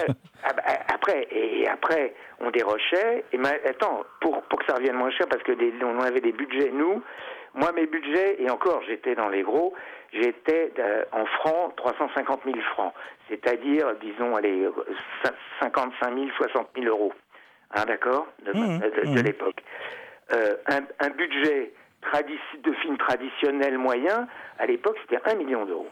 Ah 0.45 0.53
bah, 0.55 0.63
après, 0.95 1.27
et 1.31 1.67
après, 1.69 2.15
on 2.41 2.51
dérochait. 2.51 3.25
Et 3.33 3.39
ma- 3.39 3.49
attends, 3.69 4.05
pour, 4.21 4.41
pour 4.43 4.59
que 4.59 4.65
ça 4.67 4.75
revienne 4.77 4.97
moins 4.97 5.11
cher, 5.11 5.27
parce 5.29 5.43
que 5.43 5.53
des- 5.53 5.73
on 5.85 6.01
avait 6.01 6.21
des 6.21 6.33
budgets, 6.33 6.71
nous, 6.73 7.03
moi, 7.55 7.73
mes 7.73 7.87
budgets, 7.87 8.41
et 8.43 8.51
encore, 8.51 8.83
j'étais 8.87 9.15
dans 9.15 9.29
les 9.29 9.43
gros, 9.43 9.75
j'étais 10.13 10.73
euh, 10.79 11.05
en 11.13 11.27
francs 11.27 11.75
350 11.77 12.41
000 12.45 12.57
francs. 12.75 12.93
C'est-à-dire, 13.29 13.95
disons, 14.01 14.37
allez, 14.37 14.63
euh, 14.65 14.71
cin- 15.25 15.35
55 15.61 16.15
000, 16.15 16.29
60 16.37 16.69
000 16.77 16.87
euros. 16.87 17.13
Hein, 17.75 17.85
d'accord? 17.87 18.27
De, 18.45 18.53
Mmh, 18.53 18.79
de- 18.79 19.07
de 19.15 19.21
mmh. 19.21 19.25
l'époque. 19.25 19.61
Euh, 20.33 20.55
un, 20.67 20.81
un 21.07 21.11
budget 21.11 21.73
de 22.63 22.73
film 22.75 22.97
traditionnel 22.97 23.79
moyen, 23.79 24.27
à 24.59 24.67
l'époque, 24.67 24.97
c'était 25.03 25.21
1 25.31 25.35
million 25.37 25.65
d'euros. 25.67 25.89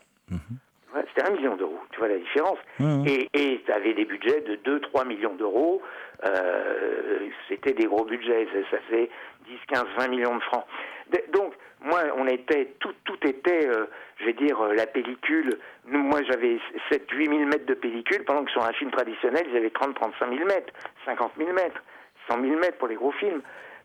Ouais, 0.94 1.04
c'était 1.14 1.28
1 1.30 1.34
million 1.34 1.56
d'euros, 1.56 1.78
tu 1.92 1.98
vois 1.98 2.08
la 2.08 2.18
différence. 2.18 2.58
Et 3.06 3.28
et 3.34 3.60
tu 3.64 3.72
avais 3.72 3.92
des 3.92 4.04
budgets 4.04 4.40
de 4.40 4.56
2-3 4.56 5.06
millions 5.06 5.34
d'euros, 5.34 5.82
euh, 6.24 7.28
c'était 7.48 7.72
des 7.74 7.84
gros 7.86 8.04
budgets, 8.04 8.46
ça, 8.52 8.76
ça 8.76 8.82
fait 8.88 9.10
10, 9.46 9.58
15, 9.68 9.84
20 9.98 10.08
millions 10.08 10.36
de 10.36 10.42
francs. 10.42 10.64
De- 11.10 11.22
donc, 11.32 11.52
moi, 11.82 12.00
on 12.16 12.26
était, 12.26 12.72
tout, 12.80 12.94
tout 13.04 13.18
était, 13.26 13.68
euh, 13.68 13.86
je 14.18 14.24
vais 14.24 14.32
dire, 14.32 14.58
euh, 14.60 14.74
la 14.74 14.86
pellicule. 14.86 15.58
Nous, 15.86 16.02
moi, 16.02 16.20
j'avais 16.22 16.58
7, 16.90 17.08
8 17.10 17.26
000 17.28 17.38
mètres 17.44 17.66
de 17.66 17.74
pellicule, 17.74 18.24
pendant 18.24 18.44
que 18.44 18.50
sur 18.50 18.64
un 18.64 18.72
film 18.72 18.90
traditionnel, 18.90 19.46
ils 19.50 19.56
avaient 19.56 19.70
30, 19.70 19.94
35 19.94 20.30
000 20.34 20.46
mètres, 20.46 20.72
50 21.04 21.32
000 21.36 21.52
mètres, 21.52 21.82
100 22.28 22.40
000 22.40 22.58
mètres 22.58 22.78
pour 22.78 22.88
les 22.88 22.94
gros 22.96 23.12
films. 23.12 23.42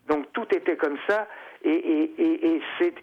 Donc, 0.07 0.31
tout 0.33 0.47
était 0.55 0.77
comme 0.77 0.97
ça. 1.07 1.27
Et, 1.63 1.69
et, 2.17 2.55
et, 2.55 2.61
ces, 2.79 2.93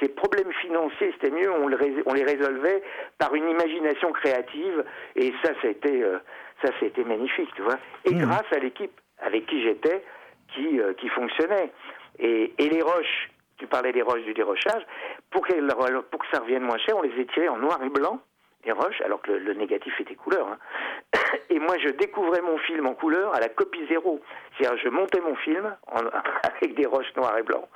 ces 0.00 0.08
problèmes 0.08 0.52
financiers, 0.60 1.12
c'était 1.12 1.30
mieux, 1.34 1.50
on, 1.50 1.66
le 1.66 1.76
rés- 1.76 2.02
on 2.06 2.12
les 2.12 2.24
résolvait 2.24 2.82
par 3.18 3.34
une 3.34 3.48
imagination 3.48 4.12
créative. 4.12 4.84
Et 5.16 5.32
ça, 5.42 5.50
c'était, 5.62 6.02
euh, 6.02 6.18
ça, 6.62 6.70
c'était 6.78 7.04
magnifique, 7.04 7.48
tu 7.56 7.62
vois. 7.62 7.78
Et 8.04 8.14
Mhm. 8.14 8.20
grâce 8.26 8.52
à 8.52 8.58
l'équipe 8.58 8.92
avec 9.20 9.46
qui 9.46 9.62
j'étais, 9.62 10.02
qui, 10.54 10.78
euh, 10.80 10.92
qui 10.94 11.08
fonctionnait. 11.08 11.70
Et, 12.18 12.52
et 12.58 12.68
les 12.68 12.82
roches, 12.82 13.30
tu 13.56 13.66
parlais 13.66 13.92
des 13.92 14.02
roches 14.02 14.22
du 14.24 14.34
dérochage, 14.34 14.82
pour, 15.30 15.46
qu'elles- 15.46 15.66
pour 16.10 16.20
que 16.20 16.26
ça 16.32 16.40
revienne 16.40 16.62
moins 16.64 16.78
cher, 16.78 16.96
on 16.98 17.02
les 17.02 17.18
étirait 17.20 17.48
en 17.48 17.56
noir 17.56 17.78
et 17.82 17.88
blanc, 17.88 18.20
les 18.66 18.72
roches, 18.72 19.00
alors 19.02 19.22
que 19.22 19.30
le, 19.32 19.38
le 19.38 19.54
négatif 19.54 19.98
était 20.00 20.14
couleur. 20.16 20.46
hein. 20.48 20.58
Et 21.50 21.58
moi, 21.58 21.76
je 21.78 21.88
découvrais 21.90 22.40
mon 22.42 22.58
film 22.58 22.86
en 22.86 22.94
couleur 22.94 23.34
à 23.34 23.40
la 23.40 23.48
copie 23.48 23.86
zéro. 23.88 24.20
C'est-à-dire, 24.58 24.78
je 24.82 24.88
montais 24.88 25.20
mon 25.20 25.34
film 25.36 25.76
en- 25.86 26.00
avec 26.42 26.74
des 26.74 26.86
roches 26.86 27.14
noires 27.16 27.36
et 27.38 27.42
blancs. 27.42 27.68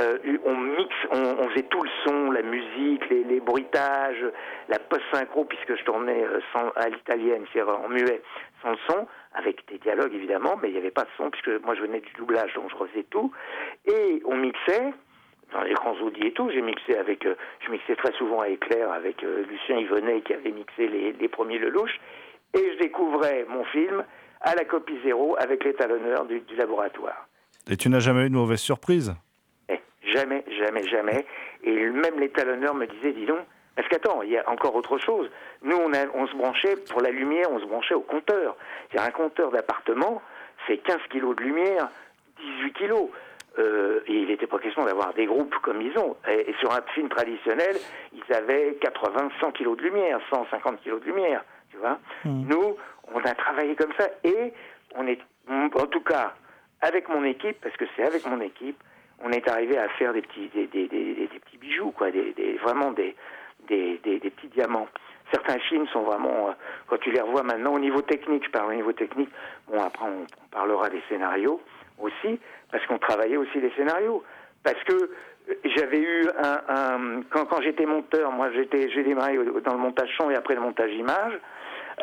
Euh, 0.00 0.16
on 0.46 0.56
mixe, 0.56 0.96
on, 1.10 1.18
on 1.44 1.48
faisait 1.50 1.64
tout 1.64 1.82
le 1.82 1.90
son, 2.06 2.30
la 2.30 2.40
musique, 2.40 3.06
les, 3.10 3.22
les 3.24 3.38
bruitages, 3.38 4.24
la 4.70 4.78
post-synchro, 4.78 5.44
puisque 5.44 5.76
je 5.76 5.84
tournais 5.84 6.24
euh, 6.24 6.40
sans, 6.54 6.70
à 6.74 6.88
l'italienne, 6.88 7.44
c'est-à-dire 7.52 7.78
en 7.78 7.86
muet, 7.88 8.22
sans 8.62 8.70
le 8.70 8.78
son, 8.88 9.06
avec 9.34 9.68
des 9.68 9.76
dialogues 9.76 10.14
évidemment, 10.14 10.56
mais 10.62 10.68
il 10.68 10.72
n'y 10.72 10.78
avait 10.78 10.90
pas 10.90 11.02
de 11.02 11.10
son, 11.18 11.28
puisque 11.28 11.50
moi 11.64 11.74
je 11.74 11.82
venais 11.82 12.00
du 12.00 12.10
doublage, 12.14 12.54
donc 12.54 12.70
je 12.70 12.76
refaisais 12.76 13.04
tout. 13.10 13.30
Et 13.84 14.22
on 14.24 14.36
mixait, 14.38 14.94
dans 15.52 15.60
les 15.60 15.74
grands 15.74 15.96
audis 16.00 16.28
et 16.28 16.32
tout, 16.32 16.48
j'ai 16.50 16.62
mixé 16.62 16.96
avec, 16.96 17.26
euh, 17.26 17.34
je 17.60 17.70
mixais 17.70 17.94
très 17.96 18.12
souvent 18.12 18.40
à 18.40 18.48
Éclair 18.48 18.90
avec 18.90 19.22
euh, 19.22 19.44
Lucien 19.50 19.76
Yvenet 19.76 20.22
qui 20.22 20.32
avait 20.32 20.50
mixé 20.52 20.88
les, 20.88 21.12
les 21.12 21.28
premiers 21.28 21.58
Lelouch, 21.58 22.00
et 22.54 22.72
je 22.74 22.78
découvrais 22.78 23.44
mon 23.48 23.64
film 23.64 24.04
à 24.40 24.54
la 24.54 24.64
copie 24.64 24.98
zéro 25.04 25.36
avec 25.38 25.64
l'étalonneur 25.64 26.24
du, 26.26 26.40
du 26.40 26.56
laboratoire. 26.56 27.26
Et 27.70 27.76
tu 27.76 27.88
n'as 27.88 28.00
jamais 28.00 28.26
eu 28.26 28.30
de 28.30 28.34
mauvaise 28.34 28.60
surprise? 28.60 29.14
Eh, 29.68 29.78
jamais, 30.12 30.44
jamais, 30.58 30.82
jamais. 30.88 31.26
Et 31.64 31.74
même 31.90 32.18
l'étalonneur 32.18 32.74
me 32.74 32.86
disait, 32.86 33.12
dis 33.12 33.26
donc, 33.26 33.40
parce 33.76 33.86
qu'attends, 33.88 34.22
il 34.22 34.30
y 34.30 34.38
a 34.38 34.48
encore 34.48 34.74
autre 34.74 34.98
chose. 34.98 35.30
Nous, 35.62 35.76
on, 35.76 35.92
a- 35.92 36.06
on 36.14 36.26
se 36.26 36.34
branchait, 36.34 36.76
pour 36.90 37.00
la 37.00 37.10
lumière, 37.10 37.46
on 37.50 37.60
se 37.60 37.64
branchait 37.66 37.94
au 37.94 38.00
compteur. 38.00 38.56
C'est 38.92 39.00
un 39.00 39.10
compteur 39.10 39.50
d'appartement, 39.50 40.22
c'est 40.66 40.78
15 40.78 40.96
kilos 41.10 41.36
de 41.36 41.42
lumière, 41.42 41.88
18 42.40 42.72
kilos. 42.74 43.08
Euh, 43.58 44.00
et 44.06 44.12
il 44.12 44.28
n'était 44.28 44.46
pas 44.46 44.58
question 44.60 44.84
d'avoir 44.84 45.12
des 45.14 45.26
groupes 45.26 45.54
comme 45.62 45.82
ils 45.82 45.96
ont. 45.98 46.16
Et, 46.28 46.50
et 46.50 46.54
sur 46.60 46.72
un 46.72 46.80
film 46.94 47.08
traditionnel, 47.08 47.76
ils 48.14 48.32
avaient 48.34 48.76
80, 48.80 49.30
100 49.40 49.50
kilos 49.52 49.76
de 49.76 49.82
lumière, 49.82 50.20
150 50.30 50.80
kilos 50.82 51.00
de 51.00 51.06
lumière, 51.06 51.44
tu 51.78 51.86
vois. 51.86 51.98
Nous, 52.24 52.76
on 53.14 53.20
a 53.20 53.34
travaillé 53.34 53.74
comme 53.76 53.92
ça 53.98 54.08
et 54.24 54.52
on 54.96 55.06
est, 55.06 55.18
en 55.50 55.86
tout 55.86 56.00
cas, 56.02 56.34
avec 56.80 57.08
mon 57.08 57.24
équipe, 57.24 57.60
parce 57.62 57.76
que 57.76 57.84
c'est 57.96 58.04
avec 58.04 58.26
mon 58.26 58.40
équipe, 58.40 58.78
on 59.22 59.30
est 59.32 59.48
arrivé 59.48 59.78
à 59.78 59.88
faire 59.90 60.12
des 60.12 60.22
petits, 60.22 60.48
des, 60.54 60.66
des, 60.66 60.86
des- 60.88 61.28
petits 61.44 61.56
bijoux, 61.58 61.90
quoi, 61.90 62.10
des, 62.10 62.32
des- 62.34 62.54
vraiment 62.58 62.92
des, 62.92 63.16
des, 63.68 63.98
des- 64.04 64.18
des 64.20 64.30
petits 64.30 64.48
diamants. 64.48 64.88
Certains 65.32 65.58
films 65.58 65.86
sont 65.88 66.02
vraiment, 66.02 66.48
euh, 66.48 66.52
quand 66.86 66.98
tu 66.98 67.10
les 67.10 67.20
revois 67.20 67.42
maintenant, 67.42 67.74
au 67.74 67.78
niveau 67.78 68.00
technique, 68.02 68.44
je 68.46 68.50
parle 68.50 68.70
au 68.70 68.74
niveau 68.74 68.92
technique, 68.92 69.28
bon 69.68 69.82
après 69.82 70.06
on, 70.06 70.22
on 70.22 70.48
parlera 70.50 70.88
des 70.88 71.02
scénarios 71.08 71.60
aussi, 71.98 72.38
parce 72.70 72.86
qu'on 72.86 72.98
travaillait 72.98 73.36
aussi 73.36 73.60
les 73.60 73.70
scénarios. 73.72 74.22
Parce 74.62 74.82
que 74.84 74.92
euh, 74.94 75.54
j'avais 75.76 76.00
eu 76.00 76.28
un, 76.42 76.60
un- 76.68 77.22
quand, 77.30 77.44
quand 77.46 77.60
j'étais 77.60 77.86
monteur, 77.86 78.30
moi 78.32 78.50
j'étais, 78.52 78.88
j'ai 78.90 79.02
démarré 79.02 79.36
dans 79.64 79.72
le 79.72 79.78
montage 79.78 80.08
son 80.16 80.30
et 80.30 80.34
après 80.36 80.54
le 80.54 80.60
montage 80.60 80.92
image. 80.92 81.32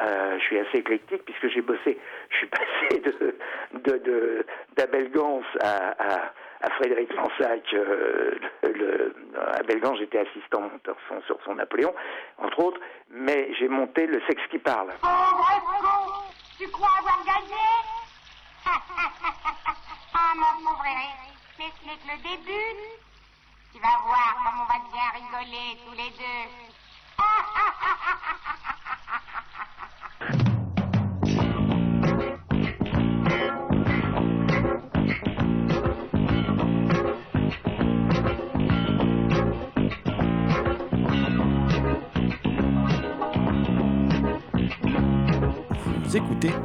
Euh, 0.02 0.38
je 0.40 0.44
suis 0.44 0.60
assez 0.60 0.78
éclectique 0.80 1.24
puisque 1.26 1.48
j'ai 1.50 1.62
bossé, 1.62 1.98
je 2.30 2.38
suis 2.38 2.48
passé 2.58 3.00
de, 3.00 3.38
de, 3.74 3.98
de- 4.00 4.46
d'Abel 4.76 5.10
Gans 5.12 5.42
à, 5.62 6.32
Frédéric 6.78 7.14
Lansac. 7.14 7.74
euh, 7.74 8.38
le, 8.64 9.16
Abel 9.60 9.80
Gans, 9.80 9.96
j'étais 9.96 10.20
assistant 10.20 10.70
sur 11.28 11.38
son 11.46 11.56
Napoléon, 11.56 11.94
entre 12.40 12.60
autres, 12.60 12.80
mais 13.10 13.54
j'ai 13.60 13.68
monté 13.70 14.08
le 14.08 14.20
sexe 14.28 14.42
qui 14.50 14.58
parle. 14.60 14.90
Pauvre 15.02 15.62
con 15.82 16.24
Tu 16.58 16.68
crois 16.70 16.90
avoir 17.00 17.24
gagné? 17.26 17.66
Ah, 20.18 20.34
mon 20.36 20.66
pauvre 20.66 20.84
mais 21.60 21.66
ce 21.82 21.86
n'est 21.86 21.98
que 21.98 22.08
le 22.08 22.18
début. 22.24 22.76
Tu 23.74 23.80
vas 23.82 23.98
voir 24.06 24.36
comme 24.44 24.60
on 24.62 24.66
va 24.66 24.80
bien 24.92 25.08
rigoler 25.14 25.78
tous 25.86 25.92
les 25.92 26.10
deux. 26.12 26.48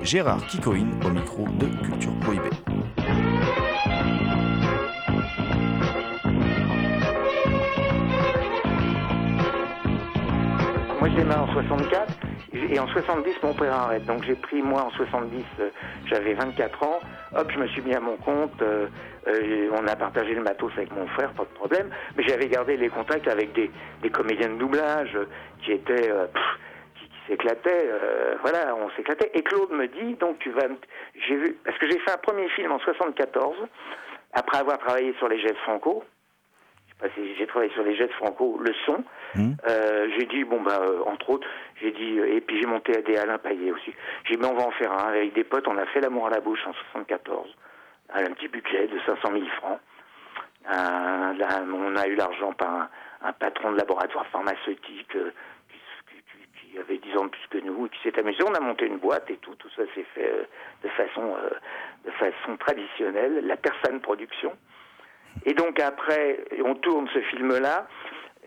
Gérard 0.03 0.45
Kikoïn 0.47 0.89
au 1.05 1.11
micro 1.11 1.45
de 1.59 1.67
Culture 1.85 2.12
Prohibée. 2.21 2.50
Moi, 10.99 11.09
j'ai 11.09 11.17
démarré 11.17 11.41
en 11.41 11.53
64 11.53 12.12
et 12.53 12.79
en 12.79 12.87
70, 12.89 13.35
mon 13.43 13.55
père 13.55 13.73
arrête. 13.73 14.05
Donc, 14.07 14.25
j'ai 14.25 14.35
pris, 14.35 14.61
moi, 14.62 14.83
en 14.83 14.91
70, 14.91 15.45
euh, 15.61 15.71
j'avais 16.07 16.35
24 16.35 16.83
ans. 16.83 17.00
Hop, 17.37 17.50
je 17.53 17.59
me 17.59 17.67
suis 17.69 17.83
mis 17.83 17.95
à 17.95 18.00
mon 18.00 18.17
compte. 18.17 18.61
euh, 18.62 18.87
euh, 19.29 19.71
on 19.73 19.87
a 19.87 19.97
partagé 19.97 20.35
le 20.35 20.43
matos 20.43 20.73
avec 20.77 20.91
mon 20.93 21.07
frère, 21.09 21.31
pas 21.33 21.45
de 21.45 21.55
problème. 21.55 21.91
Mais 22.17 22.25
j'avais 22.27 22.49
gardé 22.49 22.77
les 22.77 22.89
contacts 22.89 23.29
avec 23.29 23.53
des, 23.53 23.71
comédiens 24.11 24.49
de 24.49 24.59
doublage 24.59 25.17
qui 25.62 25.73
étaient. 25.73 26.11
S'éclataient. 27.30 27.88
euh, 27.88 28.34
voilà, 28.42 28.75
on 28.76 28.90
s'éclatait. 28.90 29.30
Et 29.34 29.42
Claude 29.42 29.70
me 29.70 29.87
dit, 29.87 30.14
donc, 30.14 30.38
tu 30.40 30.50
vas. 30.50 30.66
J'ai 31.14 31.37
vu. 31.37 31.56
Parce 31.64 31.78
que 31.78 31.88
j'ai 31.88 31.99
fait 32.00 32.10
un 32.10 32.18
premier 32.18 32.49
film 32.50 32.72
en 32.72 32.78
74, 32.78 33.56
après 34.32 34.58
avoir 34.58 34.78
travaillé 34.78 35.14
sur 35.18 35.28
les 35.28 35.38
gestes 35.40 35.58
franco. 35.58 36.04
Je 36.87 37.06
sais 37.06 37.08
pas 37.08 37.14
si 37.14 37.34
j'ai 37.37 37.46
travaillé 37.46 37.72
sur 37.72 37.82
les 37.82 37.96
gestes 37.96 38.12
franco, 38.14 38.58
le 38.62 38.72
son. 38.84 39.02
Mhm. 39.34 39.56
Euh, 39.68 40.08
j'ai 40.18 40.26
dit, 40.26 40.44
bon, 40.44 40.60
bah, 40.60 40.80
euh, 40.82 41.02
entre 41.06 41.30
autres, 41.30 41.49
j'ai 41.80 41.92
dit, 41.92 42.18
et 42.18 42.40
puis 42.40 42.60
j'ai 42.60 42.66
monté 42.66 42.96
à 42.96 43.00
des 43.02 43.16
Alain 43.16 43.38
Payet 43.38 43.70
aussi. 43.70 43.94
J'ai 44.25 44.37
dit, 44.37 44.40
mais 44.42 44.49
on 44.49 44.56
va 44.56 44.64
en 44.66 44.70
faire 44.72 44.92
un. 44.92 45.08
Avec 45.08 45.32
des 45.32 45.44
potes, 45.44 45.66
on 45.68 45.78
a 45.78 45.87
fait 45.87 46.00
L'amour 46.00 46.26
à 46.26 46.30
la 46.30 46.40
bouche 46.40 46.66
en 46.66 46.72
74. 46.92 47.49
À 48.12 48.18
un 48.18 48.32
petit 48.32 48.49
budget 48.49 48.88
de 48.88 48.99
500 49.06 49.20
000 49.32 49.44
francs. 49.56 49.78
Euh, 50.66 51.32
là, 51.34 51.62
on 51.72 51.96
a 51.96 52.06
eu 52.06 52.16
l'argent 52.16 52.52
par 52.52 52.68
un, 52.75 52.88
un 53.22 53.32
patron 53.32 53.72
de 53.72 53.78
laboratoire 53.78 54.26
pharmaceutique 54.26 55.16
qui, 56.71 56.79
avait 56.79 56.99
10 56.99 57.17
ans 57.17 57.25
de 57.25 57.31
plus 57.31 57.47
que 57.50 57.59
nous 57.59 57.87
et 57.87 57.89
qui 57.91 57.99
s'est 58.03 58.19
amusé. 58.19 58.39
On 58.49 58.55
a 58.55 58.61
monté 58.61 58.87
une 58.87 58.99
boîte 58.99 59.31
et 59.31 59.37
tout. 59.37 59.55
Tout 59.57 59.69
ça 59.77 59.83
s'est 59.95 60.07
fait 60.15 60.31
euh, 60.31 60.45
de, 60.83 60.89
façon, 60.91 61.35
euh, 61.37 61.50
de 62.05 62.11
façon 62.12 62.57
traditionnelle. 62.59 63.47
La 63.47 63.57
Persane 63.57 64.00
Production. 64.00 64.53
Et 65.45 65.55
donc 65.55 65.81
après, 65.81 66.45
on 66.65 66.75
tourne 66.75 67.09
ce 67.15 67.21
film-là, 67.21 67.87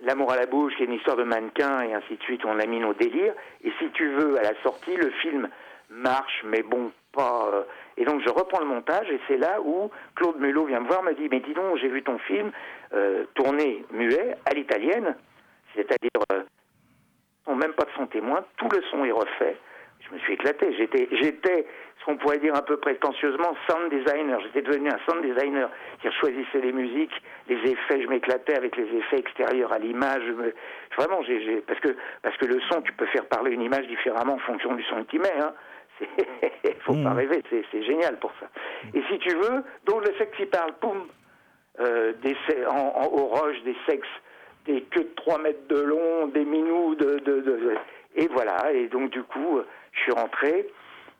L'amour 0.01 0.33
à 0.33 0.35
la 0.35 0.47
bouche, 0.47 0.75
qui 0.75 0.83
est 0.83 0.85
une 0.85 0.93
histoire 0.93 1.15
de 1.15 1.23
mannequin, 1.23 1.81
et 1.81 1.93
ainsi 1.93 2.17
de 2.17 2.23
suite, 2.23 2.43
on 2.43 2.59
a 2.59 2.65
mis 2.65 2.79
nos 2.79 2.93
délires. 2.93 3.33
Et 3.63 3.71
si 3.79 3.89
tu 3.91 4.09
veux, 4.09 4.37
à 4.37 4.41
la 4.41 4.53
sortie, 4.61 4.95
le 4.95 5.09
film 5.21 5.47
marche, 5.89 6.43
mais 6.45 6.61
bon, 6.61 6.91
pas... 7.13 7.47
euh, 7.53 7.63
Et 7.95 8.03
donc 8.03 8.21
je 8.21 8.29
reprends 8.29 8.59
le 8.59 8.65
montage, 8.65 9.09
et 9.09 9.19
c'est 9.27 9.37
là 9.37 9.61
où 9.61 9.91
Claude 10.15 10.39
Mulot 10.39 10.65
vient 10.65 10.81
me 10.81 10.87
voir, 10.87 11.03
me 11.03 11.13
dit, 11.13 11.29
mais 11.31 11.39
dis 11.39 11.53
donc, 11.53 11.77
j'ai 11.77 11.87
vu 11.87 12.03
ton 12.03 12.17
film 12.19 12.51
euh, 12.93 13.23
tourné 13.35 13.85
muet, 13.91 14.35
à 14.45 14.53
l'italienne, 14.53 15.15
c'est-à-dire, 15.73 16.43
on 17.47 17.55
même 17.55 17.73
pas 17.73 17.83
de 17.85 17.91
son 17.95 18.07
témoin, 18.07 18.45
tout 18.57 18.69
le 18.71 18.81
son 18.91 19.03
est 19.05 19.11
refait. 19.11 19.57
je 20.07 20.13
me 20.13 20.19
suis 20.19 20.33
éclaté. 20.33 20.73
J'étais, 20.77 21.07
j'étais 21.11 21.65
ce 21.99 22.05
qu'on 22.05 22.17
pourrait 22.17 22.37
dire 22.39 22.55
un 22.55 22.61
peu 22.61 22.77
prétentieusement 22.77 23.55
sound 23.69 23.89
designer. 23.89 24.39
J'étais 24.41 24.61
devenu 24.61 24.89
un 24.89 24.99
sound 25.09 25.21
designer 25.23 25.69
qui 26.01 26.11
choisissait 26.11 26.59
les 26.61 26.71
musiques, 26.73 27.13
les 27.47 27.55
effets. 27.71 28.01
Je 28.01 28.07
m'éclatais 28.07 28.55
avec 28.57 28.75
les 28.75 28.83
effets 28.97 29.19
extérieurs 29.19 29.71
à 29.71 29.79
l'image. 29.79 30.23
Me- 30.23 30.53
Vraiment, 30.97 31.21
j'ai, 31.23 31.41
j'ai- 31.43 31.61
parce 31.61 31.79
que 31.79 31.95
parce 32.21 32.35
que 32.37 32.45
le 32.45 32.59
son, 32.69 32.81
tu 32.81 32.91
peux 32.93 33.05
faire 33.07 33.25
parler 33.27 33.51
une 33.51 33.61
image 33.61 33.87
différemment 33.87 34.33
en 34.33 34.39
fonction 34.39 34.73
du 34.75 34.83
son 34.83 35.03
que 35.03 35.09
tu 35.11 35.19
mets. 35.19 35.33
Hein. 35.39 35.53
C'est- 36.63 36.79
faut 36.81 36.93
pas 36.93 37.11
Mhm. 37.11 37.17
rêver. 37.17 37.43
C'est, 37.49 37.63
c'est 37.71 37.83
génial 37.83 38.19
pour 38.19 38.31
ça. 38.39 38.47
Et 38.93 39.01
si 39.09 39.19
tu 39.19 39.33
veux, 39.35 39.63
donc 39.85 40.05
le 40.05 40.13
sexe 40.17 40.35
qui 40.37 40.45
parle, 40.47 40.73
poum, 40.81 41.07
euh, 41.79 42.13
des, 42.21 42.35
en, 42.67 42.75
en- 42.95 43.07
aux 43.07 43.27
roches, 43.27 43.61
des 43.63 43.75
sexes, 43.87 44.07
des 44.65 44.81
queues 44.83 45.03
de 45.03 45.13
3 45.15 45.39
mètres 45.39 45.67
de 45.67 45.79
long, 45.79 46.27
des 46.27 46.45
minous, 46.45 46.95
de, 46.95 47.19
de, 47.19 47.41
de- 47.41 47.75
et 48.15 48.27
voilà. 48.27 48.71
Et 48.73 48.87
donc 48.87 49.09
du 49.09 49.23
coup, 49.23 49.57
euh, 49.59 49.65
je 49.93 49.99
suis 50.01 50.11
rentré 50.11 50.67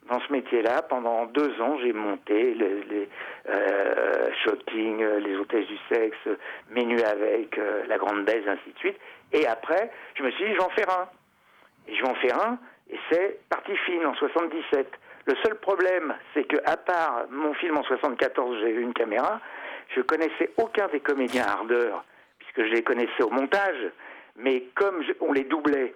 dans 0.10 0.20
ce 0.20 0.32
métier-là. 0.32 0.82
Pendant 0.84 1.26
deux 1.26 1.60
ans, 1.62 1.78
j'ai 1.82 1.94
monté 1.94 2.54
les, 2.54 2.84
les 2.84 3.10
euh, 3.50 4.30
shopping, 4.44 5.02
euh, 5.02 5.20
les 5.20 5.36
hôtesses 5.36 5.68
du 5.68 5.78
sexe, 5.92 6.18
Menu 6.72 7.02
avec, 7.02 7.60
la 7.88 7.98
grande 7.98 8.26
baise, 8.26 8.44
ainsi 8.48 8.72
de 8.74 8.80
suite. 8.80 8.98
Et 9.32 9.48
après, 9.48 9.92
je 10.16 10.24
me 10.24 10.32
suis 10.32 10.46
dit, 10.46 10.52
je 10.52 10.58
vais 10.58 10.64
en 10.64 10.70
faire 10.70 10.90
un. 10.90 11.08
Et 11.88 11.96
je 11.96 12.02
vais 12.02 12.10
en 12.10 12.16
faire 12.16 12.40
un, 12.48 12.58
et 12.90 12.98
c'est 13.12 13.40
Partie 13.50 13.76
fine 13.86 14.06
en 14.06 14.14
77. 14.16 14.88
Le 15.26 15.36
seul 15.44 15.56
problème, 15.56 16.14
c'est 16.34 16.44
que 16.46 16.58
à 16.66 16.78
part 16.78 17.26
mon 17.30 17.54
film 17.56 17.78
en 17.78 17.84
74, 17.84 18.58
j'ai 18.62 18.70
eu 18.70 18.82
une 18.82 18.94
caméra, 18.94 19.40
je 19.96 20.02
connaissais 20.02 20.52
aucun 20.58 20.88
des 20.88 21.00
comédiens 21.02 21.46
ardeurs, 21.46 22.04
puisque 22.54 22.70
je 22.70 22.74
les 22.74 22.84
connaissais 22.84 23.24
au 23.24 23.30
montage, 23.30 23.76
mais 24.36 24.64
comme 24.76 25.02
je- 25.04 25.14
on 25.22 25.32
les 25.34 25.44
doublait, 25.44 25.94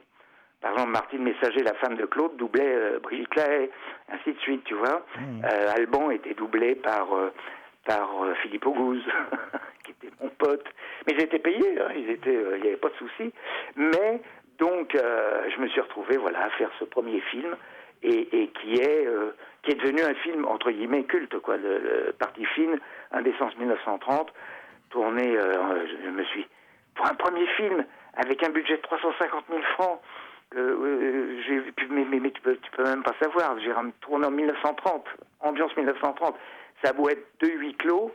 par 0.61 0.73
exemple, 0.73 0.91
Martine 0.91 1.23
Messager, 1.23 1.61
la 1.63 1.73
femme 1.75 1.95
de 1.95 2.05
Claude, 2.05 2.35
doublait 2.37 2.63
euh, 2.75 2.99
Brigitte 2.99 3.35
Lahaye, 3.35 3.69
ainsi 4.11 4.33
de 4.33 4.39
suite, 4.39 4.63
tu 4.65 4.73
vois. 4.73 5.05
Euh, 5.45 5.71
Alban 5.75 6.09
était 6.11 6.33
doublé 6.33 6.75
par, 6.75 7.13
euh, 7.15 7.31
par 7.85 8.23
euh, 8.23 8.33
Philippe 8.41 8.65
Auguste, 8.65 9.05
qui 9.83 9.91
était 9.91 10.09
mon 10.21 10.29
pote. 10.29 10.65
Mais 11.05 11.13
ils 11.13 11.21
étaient 11.21 11.39
payés, 11.39 11.79
hein, 11.79 11.89
ils 11.95 12.09
étaient, 12.09 12.33
il 12.55 12.61
n'y 12.61 12.67
avait 12.69 12.77
pas 12.77 12.89
de 12.89 12.95
souci. 12.95 13.31
Mais 13.75 14.19
donc, 14.57 14.93
je 14.97 15.61
me 15.61 15.67
suis 15.67 15.81
retrouvé, 15.81 16.17
voilà, 16.17 16.45
à 16.45 16.49
faire 16.51 16.71
ce 16.79 16.85
premier 16.85 17.21
film, 17.21 17.55
et, 18.01 18.41
et 18.43 18.47
qui 18.49 18.75
est 18.81 19.07
qui 19.63 19.71
est 19.71 19.75
devenu 19.75 20.01
un 20.01 20.13
film 20.15 20.45
entre 20.45 20.71
guillemets 20.71 21.03
culte, 21.03 21.37
quoi. 21.39 21.57
Le, 21.57 21.79
le 21.79 22.13
Partie 22.13 22.45
fine, 22.45 22.79
Indécence 23.11 23.55
1930, 23.57 24.31
tourné. 24.89 25.37
euh, 25.37 25.85
je, 26.03 26.09
me 26.09 26.23
suis 26.25 26.47
pour 26.95 27.05
un 27.05 27.15
premier 27.15 27.45
film 27.55 27.85
avec 28.15 28.43
un 28.43 28.49
budget 28.49 28.77
de 28.77 28.81
350 28.81 29.45
000 29.49 29.61
francs. 29.73 30.01
Euh, 30.55 31.39
euh, 31.49 31.61
mais, 31.89 32.05
mais, 32.05 32.19
mais 32.19 32.31
tu 32.31 32.41
peux 32.41 32.55
tu 32.55 32.71
peux 32.71 32.83
même 32.83 33.03
pas 33.03 33.13
savoir. 33.21 33.57
J'ai 33.59 33.71
tourné 34.01 34.27
en 34.27 34.31
1930, 34.31 35.05
ambiance 35.41 35.75
1930. 35.75 36.35
Ça 36.83 36.91
a 36.91 36.93
beau 36.93 37.09
être 37.09 37.25
deux 37.41 37.51
huis 37.51 37.73
clos, 37.75 38.13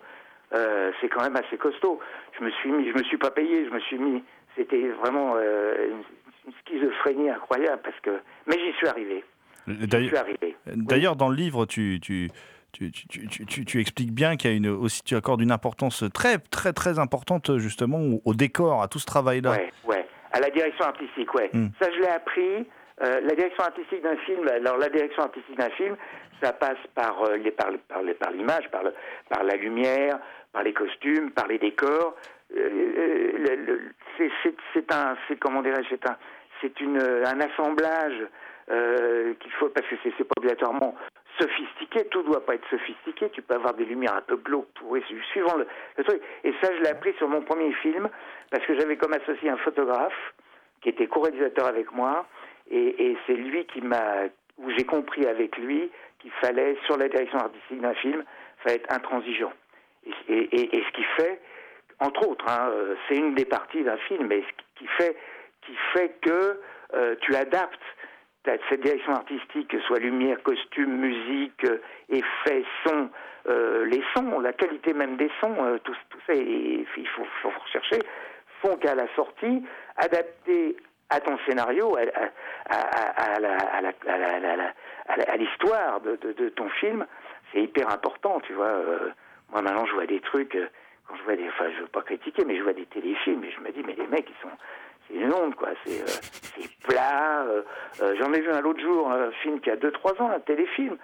euh, 0.55 0.93
c'est 1.01 1.09
quand 1.09 1.23
même 1.23 1.37
assez 1.37 1.59
costaud. 1.59 2.01
Je 2.39 2.45
me 2.45 2.51
suis 2.51 2.71
mis, 2.71 2.89
je 2.89 2.95
me 2.95 3.03
suis 3.03 3.19
pas 3.19 3.31
payé, 3.31 3.67
je 3.67 3.71
me 3.71 3.81
suis 3.81 3.99
mis. 3.99 4.23
C'était 4.57 4.89
vraiment 4.89 5.37
une, 5.39 6.03
une 6.47 6.53
schizophrénie 6.65 7.31
incroyable 7.31 7.83
parce 7.85 7.99
que. 8.01 8.19
Mais 8.47 8.59
j'y 8.59 8.73
suis 8.79 8.87
arrivé. 8.87 9.25
d'ailleurs, 10.67 11.17
dans 11.17 11.29
le 11.29 11.37
livre, 11.37 11.67
tu, 11.67 12.01
tu, 12.01 12.31
tu, 12.73 12.91
tu, 12.91 13.07
tu- 13.29 13.47
tu- 13.47 13.65
tu 13.65 13.81
expliques 13.81 14.13
bien 14.13 14.37
qu'il 14.37 14.51
y 14.51 14.55
a 14.55 14.57
une, 14.57 14.69
aussi, 14.69 15.03
tu 15.03 15.15
accordes 15.15 15.41
une 15.43 15.53
importance 15.53 16.05
très, 16.13 16.39
très, 16.39 16.73
très 16.73 16.99
importante 16.99 17.59
justement 17.59 17.99
au, 17.99 18.23
au 18.25 18.35
décor, 18.35 18.83
à 18.83 18.89
tout 18.89 18.99
ce 18.99 19.07
travail-là. 19.07 19.51
Ouais, 19.53 19.71
ouais. 19.85 20.07
À 20.33 20.41
la 20.41 20.51
direction 20.51 20.85
artistique, 20.87 21.33
ouais. 21.35 21.51
Hmm. 21.53 21.69
Ça, 21.81 21.91
je 21.93 21.99
l'ai 22.01 22.09
appris. 22.09 22.67
Euh, 23.03 23.21
la 23.23 23.35
direction 23.35 23.65
artistique 23.65 24.03
d'un 24.03 24.17
film, 24.19 24.47
alors 24.49 24.77
la 24.77 24.89
direction 24.89 25.23
artistique 25.23 25.59
d'un 25.59 25.71
film, 25.71 25.97
ça 26.43 26.53
passe 26.53 26.79
par 26.95 27.23
euh, 27.25 27.37
les 27.37 27.51
par, 27.51 27.69
par, 27.89 28.01
par 28.19 28.31
l'image, 28.31 28.71
par, 28.71 28.83
le- 28.85 28.95
par 29.29 29.43
la 29.45 29.57
lumière, 29.57 30.19
par 30.53 30.63
les 30.63 30.73
costumes, 30.73 31.31
par 31.33 31.47
les 31.49 31.59
décors. 31.59 32.15
Euh, 32.57 33.79
c'est, 34.75 34.93
un, 34.93 35.17
c'est 35.29 35.39
comment 35.39 35.63
dirais-je, 35.63 35.89
c'est 35.91 36.07
un, 36.09 36.17
c'est 36.61 36.81
une, 36.81 36.99
un 36.99 37.41
assemblage 37.41 38.15
qu'il 39.41 39.53
faut 39.59 39.69
parce 39.69 39.87
que 39.89 39.97
c'est, 40.03 40.13
c'est 40.17 40.25
pas 40.25 40.35
obligatoirement 40.39 40.95
sophistiqué. 41.43 42.05
Tout 42.11 42.23
doit 42.23 42.45
pas 42.45 42.55
être 42.55 42.69
sophistiqué. 42.71 43.31
Tu 43.31 43.43
peux 43.43 43.55
avoir 43.55 43.75
des 43.75 43.85
lumières 43.85 44.17
un 44.17 44.23
peu 44.23 44.37
glauques, 44.37 44.69
et 44.97 45.03
suivant 45.33 45.57
le, 45.57 45.67
truc. 46.05 46.23
Et 46.45 46.53
ça, 46.63 46.75
je 46.75 46.83
l'ai 46.83 46.89
appris 46.89 47.13
sur 47.19 47.29
mon 47.29 47.43
premier 47.43 47.73
film 47.75 48.09
parce 48.51 48.65
que 48.67 48.79
j'avais 48.79 48.97
comme 48.97 49.13
associé 49.13 49.51
un 49.51 49.57
photographe 49.59 50.35
qui 50.83 50.89
était 50.91 51.07
co-réalisateur 51.07 51.67
avec 51.67 51.93
moi, 51.93 52.27
et, 52.71 53.17
c'est 53.27 53.35
lui 53.35 53.65
qui 53.67 53.81
m'a, 53.81 54.25
où 54.59 54.71
j'ai 54.77 54.85
compris 54.85 55.27
avec 55.27 55.57
lui 55.59 55.91
qu'il 56.19 56.31
fallait, 56.33 56.77
sur 56.87 56.97
la 56.97 57.09
direction 57.09 57.39
artistique 57.39 57.81
d'un 57.81 57.95
film, 57.95 58.25
fallait 58.59 58.77
être 58.77 58.93
intransigeant. 58.93 59.53
Et, 60.29 60.49
ce 60.53 60.93
qui 60.93 61.05
fait, 61.17 61.41
entre 62.01 62.29
autres, 62.29 62.45
hein, 62.49 62.69
euh, 62.71 62.95
c'est 63.09 63.17
une 63.17 63.35
des 63.35 63.45
parties 63.45 63.85
d'un 63.85 63.97
film, 63.97 64.27
mais 64.27 64.43
ce 64.43 64.81
qui 64.81 64.87
fait, 64.99 65.17
qui 65.67 65.77
fait 65.93 66.17
que 66.21 66.61
euh, 66.95 67.15
tu 67.21 67.35
adaptes 67.35 67.81
cette 68.45 68.81
direction 68.81 69.13
artistique, 69.13 69.69
que 69.69 69.79
ce 69.81 69.87
soit 69.87 69.99
lumière, 70.01 70.43
costume, 70.43 70.97
musique, 70.97 71.65
euh, 71.65 71.79
effets, 72.09 72.65
son, 72.87 73.09
euh, 73.49 73.85
les 73.87 74.03
sons, 74.15 74.41
la 74.41 74.53
qualité 74.53 74.93
même 74.95 75.17
des 75.17 75.31
sons, 75.41 75.55
euh, 75.65 75.79
tout, 75.85 75.95
tout 76.11 76.19
ça, 76.27 76.35
il 76.35 76.85
faut, 77.15 77.25
faut 77.43 77.51
rechercher, 77.65 78.01
font 78.61 78.77
qu'à 78.77 78.95
la 78.95 79.07
sortie, 79.15 79.63
adapté 79.97 80.77
à 81.11 81.21
ton 81.21 81.39
scénario, 81.47 81.97
à 85.09 85.37
l'histoire 85.37 86.01
de, 86.01 86.17
de- 86.17 86.33
de 86.33 86.49
ton 86.51 86.69
film, 86.71 87.07
c'est 87.53 87.61
hyper 87.63 87.89
important, 87.93 88.41
tu 88.41 88.53
vois. 88.55 88.67
euh, 88.67 89.11
moi 89.51 89.63
maintenant, 89.63 89.85
je 89.87 89.93
vois 89.93 90.07
des 90.07 90.21
trucs, 90.21 90.55
euh, 90.57 90.69
quand 91.07 91.17
je 91.17 91.23
vois 91.25 91.37
des, 91.37 91.47
enfin, 91.49 91.67
je 91.77 91.83
veux 91.83 91.89
pas 91.89 92.03
critiquer, 92.03 92.45
mais 92.47 92.57
je 92.57 92.63
vois 92.63 92.73
des 92.73 92.87
téléfilms 92.87 93.45
et 93.45 93.51
je 93.51 93.61
me 93.61 93.71
dis, 93.73 93.83
mais 93.87 93.95
les 93.95 94.07
mecs, 94.07 94.29
ils 94.29 94.43
sont, 94.43 94.55
honte, 95.33 95.55
quoi. 95.57 95.69
C'est, 95.85 96.01
euh, 96.03 96.65
plat. 96.89 97.43
euh, 97.47 97.63
euh, 98.03 98.15
j'en 98.21 98.33
ai 98.33 98.41
vu 98.41 98.51
un 98.51 98.61
l'autre 98.61 98.81
jour, 98.81 99.11
un 99.11 99.31
film 99.43 99.61
qui 99.61 99.71
a 99.71 99.77
2-3 99.77 100.21
ans, 100.21 100.31
un 100.31 100.41
téléfilm, 100.41 100.97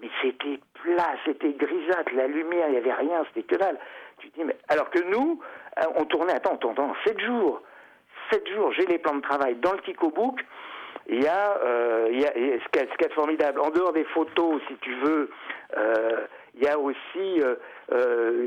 mais 0.00 0.08
c'était 0.22 0.58
plat, 0.82 1.14
c'était 1.24 1.52
grisâtre, 1.52 2.12
la 2.14 2.26
lumière, 2.26 2.68
il 2.68 2.74
y 2.74 2.78
avait 2.78 2.92
rien, 2.92 3.24
c'était 3.28 3.46
que 3.46 3.56
dalle. 3.60 3.78
Tu 4.18 4.28
dis, 4.28 4.44
mais 4.44 4.56
alors 4.68 4.90
que 4.90 4.98
nous, 5.10 5.40
on 5.96 6.04
tournait, 6.04 6.32
attends, 6.34 6.54
on 6.54 6.56
tournait 6.58 6.80
en 6.80 6.94
7 7.06 7.18
jours. 7.20 7.62
7 8.30 8.46
jours, 8.50 8.72
j'ai 8.72 8.86
les 8.86 8.98
plans 8.98 9.14
de 9.16 9.22
travail 9.22 9.54
dans 9.56 9.72
le 9.72 9.78
Kiko 9.78 10.10
Book. 10.10 10.40
Il 11.08 11.22
y 11.22 11.26
a, 11.26 11.58
il 12.10 12.20
y 12.20 12.26
a- 12.26 12.38
y 12.38 12.52
a- 12.52 12.58
ce 12.60 12.68
qui 12.70 12.78
est 12.78 12.88
ce 12.92 12.96
qui 12.98 13.04
est 13.04 13.12
formidable, 13.14 13.60
en 13.60 13.70
dehors 13.70 13.92
des 13.92 14.04
photos, 14.04 14.60
si 14.68 14.74
tu 14.76 14.94
veux, 14.96 15.30
il 16.54 16.62
y 16.62 16.68
a 16.68 16.78
aussi 16.78 17.42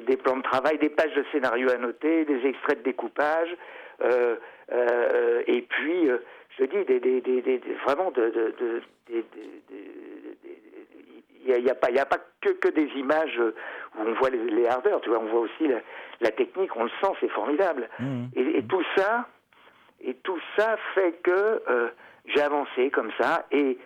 des 0.08 0.17
plans 0.17 0.38
de 0.38 0.43
travail, 0.43 0.78
des 0.78 0.89
pages 0.89 1.13
de 1.13 1.26
scénario 1.32 1.69
à 1.71 1.78
noter, 1.78 2.26
des 2.26 2.45
extraits 2.47 2.80
de 2.80 2.84
découpage, 2.84 3.49
et 5.47 5.62
puis, 5.63 6.10
euh, 6.10 6.17
je 6.58 6.63
te 6.65 6.69
dis, 6.77 6.86
des, 6.86 6.99
des, 6.99 7.21
des, 7.21 7.41
des- 7.41 7.58
des- 7.60 7.73
vraiment 7.86 8.12
de, 8.12 8.29
de, 8.29 8.56
de- 8.60 8.82
il 11.45 11.47
n'y 11.47 11.53
a, 11.53 11.58
il 11.58 11.65
y 11.65 11.69
a 11.69 11.75
pas, 11.75 11.89
il 11.89 11.95
y 11.95 11.99
a 11.99 12.06
pas 12.06 12.19
que, 12.41 12.49
que 12.49 12.69
des 12.69 12.88
images 12.95 13.38
où 13.39 13.99
on 13.99 14.13
voit 14.13 14.29
les, 14.29 14.38
les 14.38 14.65
hardeurs, 14.67 15.01
tu 15.01 15.10
vois, 15.10 15.19
on 15.19 15.25
voit 15.25 15.41
aussi 15.41 15.67
la, 15.67 15.79
la 16.21 16.32
technique, 16.32 16.75
on 16.75 16.84
le 16.86 16.89
sent, 17.01 17.12
c'est 17.19 17.29
formidable. 17.29 17.89
Mhm. 17.99 18.29
Et, 18.36 18.60
et 18.60 18.63
tout 18.63 18.84
ça, 18.95 19.27
et 20.01 20.13
tout 20.15 20.39
ça 20.58 20.77
fait 20.95 21.13
que 21.23 21.62
euh, 21.69 21.89
j'ai 22.25 22.41
avancé 22.41 22.89
comme 22.91 23.12
ça. 23.19 23.45
Et 23.51 23.77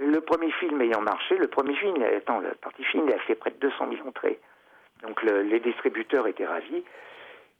le 0.00 0.20
premier 0.20 0.50
film 0.52 0.80
ayant 0.82 1.00
marché, 1.00 1.36
le 1.38 1.46
premier 1.48 1.74
film, 1.76 2.02
attends, 2.02 2.40
la 2.40 2.54
partie 2.56 2.84
film, 2.84 3.04
il 3.08 3.14
a 3.14 3.18
fait 3.20 3.34
près 3.36 3.50
de 3.50 3.58
200 3.58 3.88
000 3.96 4.08
entrées. 4.08 4.38
Donc 5.02 5.22
le- 5.22 5.42
les 5.42 5.60
distributeurs 5.60 6.26
étaient 6.26 6.46
ravis. 6.46 6.84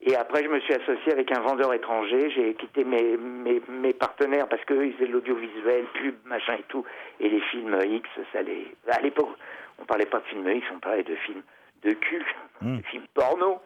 Et 0.02 0.14
après, 0.14 0.44
je 0.44 0.48
me 0.48 0.60
suis 0.60 0.74
associé 0.74 1.12
avec 1.12 1.32
un 1.32 1.40
vendeur 1.40 1.72
étranger. 1.74 2.30
J'ai 2.30 2.54
quitté 2.54 2.84
mes, 2.84 3.16
mes, 3.16 3.60
mes 3.68 3.92
partenaires 3.92 4.48
parce 4.48 4.64
qu'eux, 4.64 4.86
ils 4.86 4.92
faisaient 4.94 5.08
de 5.08 5.12
l'audiovisuel, 5.12 5.84
pub, 5.94 6.14
machin 6.26 6.54
et 6.54 6.64
tout. 6.68 6.84
Et 7.18 7.28
les 7.28 7.40
films 7.40 7.76
X, 7.84 8.08
ça 8.32 8.42
les... 8.42 8.74
À 8.88 9.00
l'époque, 9.00 9.30
on 9.78 9.84
parlait 9.84 10.06
pas 10.06 10.20
de 10.20 10.24
films 10.26 10.48
X, 10.48 10.66
on 10.74 10.78
parlait 10.78 11.02
de 11.02 11.14
films 11.16 11.42
de 11.82 11.92
cul, 11.92 12.24
Mm. 12.62 12.78
de 12.78 12.82
films 12.84 13.06
porno. 13.14 13.60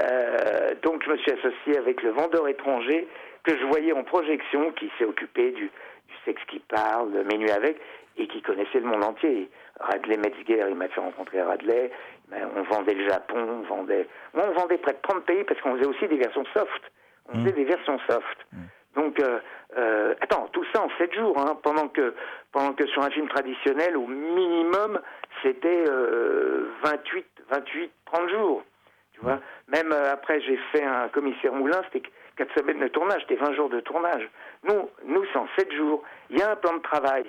Euh, 0.00 0.74
donc, 0.82 1.02
je 1.04 1.10
me 1.10 1.16
suis 1.18 1.32
associé 1.32 1.76
avec 1.78 2.02
le 2.02 2.10
vendeur 2.10 2.46
étranger 2.48 3.08
que 3.42 3.56
je 3.56 3.64
voyais 3.64 3.92
en 3.92 4.04
projection, 4.04 4.72
qui 4.72 4.90
s'est 4.98 5.04
occupé 5.04 5.50
du, 5.52 5.64
du 5.64 6.14
sexe 6.24 6.42
qui 6.48 6.60
parle, 6.60 7.12
de 7.12 7.22
Menu 7.22 7.48
avec, 7.50 7.80
et 8.16 8.26
qui 8.26 8.42
connaissait 8.42 8.80
le 8.80 8.86
monde 8.86 9.04
entier. 9.04 9.48
Radley 9.80 10.16
Metzger, 10.16 10.66
il 10.68 10.74
m'a 10.74 10.88
fait 10.88 11.00
rencontrer 11.00 11.40
Radley. 11.40 11.90
Ben, 12.30 12.48
On 12.56 12.62
vendait 12.62 12.94
le 12.94 13.08
Japon, 13.08 13.36
on 13.36 13.62
vendait... 13.62 14.06
Moi, 14.34 14.44
on 14.48 14.52
vendait 14.52 14.78
près 14.78 14.92
de 14.92 14.98
30 15.02 15.24
pays 15.24 15.44
parce 15.44 15.60
qu'on 15.60 15.76
faisait 15.76 15.86
aussi 15.88 16.08
des 16.08 16.18
versions 16.18 16.44
soft. 16.54 16.82
On 17.30 17.40
faisait 17.40 17.52
des 17.52 17.64
versions 17.64 17.98
soft. 18.08 18.46
Donc, 18.94 19.20
euh, 19.20 19.38
euh, 19.76 20.14
attends, 20.20 20.48
tout 20.52 20.64
ça 20.72 20.82
en 20.82 20.88
7 20.98 21.14
jours, 21.14 21.38
hein, 21.38 21.56
pendant 21.62 21.88
que 21.88 22.14
pendant 22.52 22.72
que 22.72 22.86
sur 22.86 23.02
un 23.02 23.10
film 23.10 23.28
traditionnel, 23.28 23.96
au 23.96 24.06
minimum, 24.06 24.98
c'était 25.42 25.84
euh, 25.88 26.68
28, 26.82 27.26
28, 27.50 27.90
30 28.06 28.28
jours. 28.30 28.64
Tu 29.12 29.20
vois? 29.20 29.40
Même 29.68 29.92
euh, 29.92 30.12
après, 30.12 30.40
j'ai 30.40 30.58
fait 30.72 30.82
un 30.82 31.08
commissaire 31.08 31.52
Moulin, 31.52 31.80
c'était 31.92 32.08
4 32.36 32.58
semaines 32.58 32.80
de 32.80 32.88
tournage, 32.88 33.20
c'était 33.28 33.42
20 33.42 33.54
jours 33.54 33.68
de 33.68 33.80
tournage. 33.80 34.28
Nous, 34.64 34.88
nous 35.04 35.24
c'est 35.32 35.38
en 35.38 35.48
7 35.58 35.72
jours. 35.74 36.02
Il 36.30 36.38
y 36.38 36.42
a 36.42 36.52
un 36.52 36.56
plan 36.56 36.74
de 36.74 36.82
travail. 36.82 37.24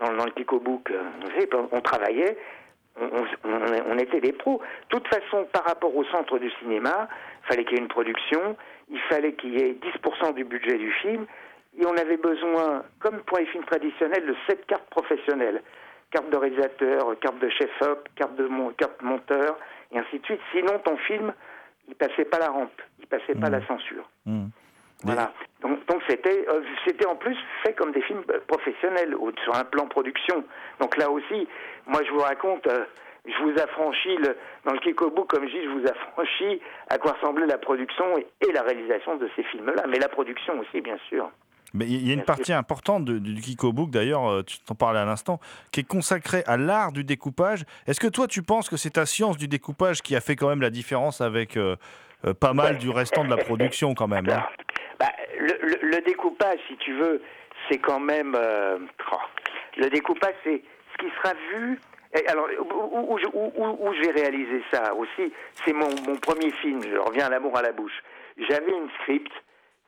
dans, 0.00 0.12
dans 0.14 0.24
le 0.24 0.32
Pico 0.32 0.58
Book, 0.58 0.90
on 1.72 1.80
travaillait, 1.80 2.36
on, 3.00 3.06
on- 3.44 3.92
on 3.92 3.98
était 3.98 4.20
des 4.20 4.32
pros. 4.32 4.60
De 4.90 4.96
toute 4.98 5.08
façon, 5.08 5.46
par 5.52 5.64
rapport 5.64 5.94
au 5.94 6.04
centre 6.04 6.38
du 6.38 6.50
cinéma, 6.60 7.08
il 7.44 7.46
fallait 7.48 7.64
qu'il 7.64 7.74
y 7.76 7.80
ait 7.80 7.82
une 7.82 7.88
production, 7.88 8.56
il 8.90 9.00
fallait 9.08 9.34
qu'il 9.34 9.58
y 9.58 9.62
ait 9.62 9.72
10% 9.74 10.34
du 10.34 10.44
budget 10.44 10.78
du 10.78 10.90
film, 10.92 11.26
et 11.78 11.84
on 11.86 11.96
avait 11.96 12.16
besoin, 12.16 12.82
comme 13.00 13.18
pour 13.24 13.38
les 13.38 13.46
films 13.46 13.64
traditionnels, 13.64 14.26
de 14.26 14.34
sept 14.48 14.64
cartes 14.66 14.88
professionnelles. 14.90 15.62
Carte 16.12 16.30
de 16.30 16.36
réalisateur, 16.36 17.18
carte 17.20 17.38
de 17.40 17.48
chef-op, 17.50 18.08
carte 18.14 18.36
de 18.36 18.46
mon, 18.46 18.70
carte 18.70 19.02
monteur, 19.02 19.58
et 19.92 19.98
ainsi 19.98 20.20
de 20.20 20.24
suite. 20.24 20.40
Sinon, 20.52 20.78
ton 20.84 20.96
film, 20.98 21.34
il 21.88 21.96
passait 21.96 22.24
pas 22.24 22.38
la 22.38 22.48
rampe, 22.48 22.80
il 23.00 23.06
passait 23.08 23.34
pas 23.34 23.50
la 23.50 23.66
censure. 23.66 24.08
Hmm. 24.24 24.46
Voilà. 25.02 25.32
Donc 25.62 26.02
c'était 26.08 26.46
euh, 26.48 26.62
c'était 26.86 27.06
en 27.06 27.16
plus 27.16 27.36
fait 27.62 27.72
comme 27.74 27.92
des 27.92 28.02
films 28.02 28.22
professionnels 28.46 29.14
au- 29.14 29.32
sur 29.44 29.54
un 29.54 29.64
plan 29.64 29.86
production. 29.86 30.44
Donc 30.80 30.96
là 30.96 31.10
aussi, 31.10 31.48
moi 31.86 32.00
je 32.06 32.10
vous 32.12 32.20
raconte, 32.20 32.66
euh, 32.66 32.84
je 33.26 33.42
vous 33.42 33.58
affranchis 33.60 34.16
le, 34.16 34.36
dans 34.64 34.72
le 34.72 34.78
Kikobook, 34.78 35.28
comme 35.28 35.44
je 35.48 35.52
dis, 35.52 35.64
je 35.64 35.68
vous 35.70 35.86
affranchis 35.86 36.60
à 36.88 36.98
quoi 36.98 37.12
ressemblait 37.12 37.46
la 37.46 37.58
production 37.58 38.16
et, 38.18 38.26
et 38.48 38.52
la 38.52 38.62
réalisation 38.62 39.16
de 39.16 39.28
ces 39.36 39.42
films-là, 39.44 39.84
mais 39.88 39.98
la 39.98 40.08
production 40.08 40.58
aussi 40.60 40.80
bien 40.80 40.98
sûr. 41.08 41.30
Mais 41.74 41.86
il 41.86 42.06
y 42.06 42.10
a 42.10 42.14
une 42.14 42.24
partie 42.24 42.52
importante 42.52 43.04
du 43.04 43.40
Kiko 43.40 43.72
Book, 43.72 43.90
d'ailleurs, 43.90 44.30
euh, 44.30 44.42
tu 44.42 44.58
t'en 44.60 44.74
parlais 44.74 45.00
à 45.00 45.04
l'instant, 45.04 45.40
qui 45.72 45.80
est 45.80 45.88
consacrée 45.88 46.42
à 46.46 46.56
l'art 46.56 46.92
du 46.92 47.04
découpage. 47.04 47.64
Est-ce 47.86 48.00
que 48.00 48.06
toi, 48.06 48.26
tu 48.28 48.42
penses 48.42 48.70
que 48.70 48.76
c'est 48.76 48.90
ta 48.90 49.04
science 49.04 49.36
du 49.36 49.46
découpage 49.48 50.00
qui 50.00 50.14
a 50.16 50.20
fait 50.20 50.36
quand 50.36 50.48
même 50.48 50.62
la 50.62 50.70
différence 50.70 51.20
avec 51.20 51.56
euh, 51.56 51.76
pas 52.40 52.54
mal 52.54 52.78
du 52.78 52.88
restant 52.88 53.24
de 53.24 53.30
la 53.30 53.36
production, 53.36 53.94
quand 53.94 54.08
même 54.08 54.26
hein? 54.30 54.44
Bah, 54.98 55.06
le, 55.38 56.00
découpage, 56.00 56.58
si 56.68 56.76
tu 56.78 56.92
veux, 56.94 57.20
c'est 57.70 57.78
quand 57.78 58.00
même. 58.00 58.34
euh, 58.36 58.78
oh, 59.12 59.16
le 59.76 59.88
découpage, 59.90 60.34
c'est 60.44 60.62
ce 60.92 60.98
qui 60.98 61.10
sera 61.16 61.34
vu. 61.52 61.78
alors, 62.28 62.48
où, 62.58 62.64
où- 62.64 63.08
où 63.12 63.18
je- 63.18 64.02
j'ai 64.02 64.10
réalisé 64.10 64.62
ça 64.72 64.94
aussi, 64.94 65.32
c'est 65.64 65.72
mon, 65.74 65.88
premier 66.22 66.50
film. 66.52 66.80
Je 66.82 66.96
reviens 66.96 67.26
à 67.26 67.30
l'amour 67.30 67.56
à 67.58 67.62
la 67.62 67.72
bouche. 67.72 68.02
J'avais 68.38 68.72
une 68.72 68.88
script 69.02 69.32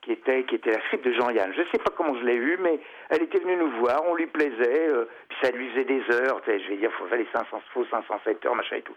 qui 0.03 0.12
était 0.12 0.44
qui 0.44 0.57
était 0.57 0.71
la 0.73 0.81
script 0.87 1.05
de 1.07 1.12
Jean-Yann. 1.12 1.53
Je 1.55 1.61
ne 1.62 1.66
sais 1.66 1.79
pas 1.79 1.90
comment 1.97 2.14
je 2.18 2.25
l'ai 2.25 2.35
eue, 2.37 2.59
mais 2.61 2.79
elle 3.11 3.23
était 3.23 3.38
venue 3.38 3.57
nous 3.57 3.71
voir, 3.81 4.03
on 4.07 4.14
lui 4.14 4.27
plaisait, 4.27 4.88
euh, 4.88 5.09
puis 5.29 5.38
ça 5.42 5.51
lui 5.51 5.71
faisait 5.71 5.85
des 5.85 6.03
heures. 6.12 6.40
Je 6.47 6.53
vais 6.68 6.77
dire, 6.77 6.90
il 7.03 7.09
fallait 7.09 7.27
500, 7.33 7.62
faut 7.73 7.85
507 7.90 8.44
heures, 8.47 8.55
machin 8.55 8.77
et 8.77 8.83
tout. 8.83 8.94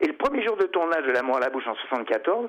Et 0.00 0.06
le 0.06 0.12
premier 0.14 0.42
jour 0.46 0.56
de 0.56 0.66
tournage 0.66 1.04
de 1.04 1.10
L'amour 1.10 1.36
à 1.38 1.40
la 1.40 1.50
bouche 1.50 1.66
en 1.66 1.74
74, 1.74 2.48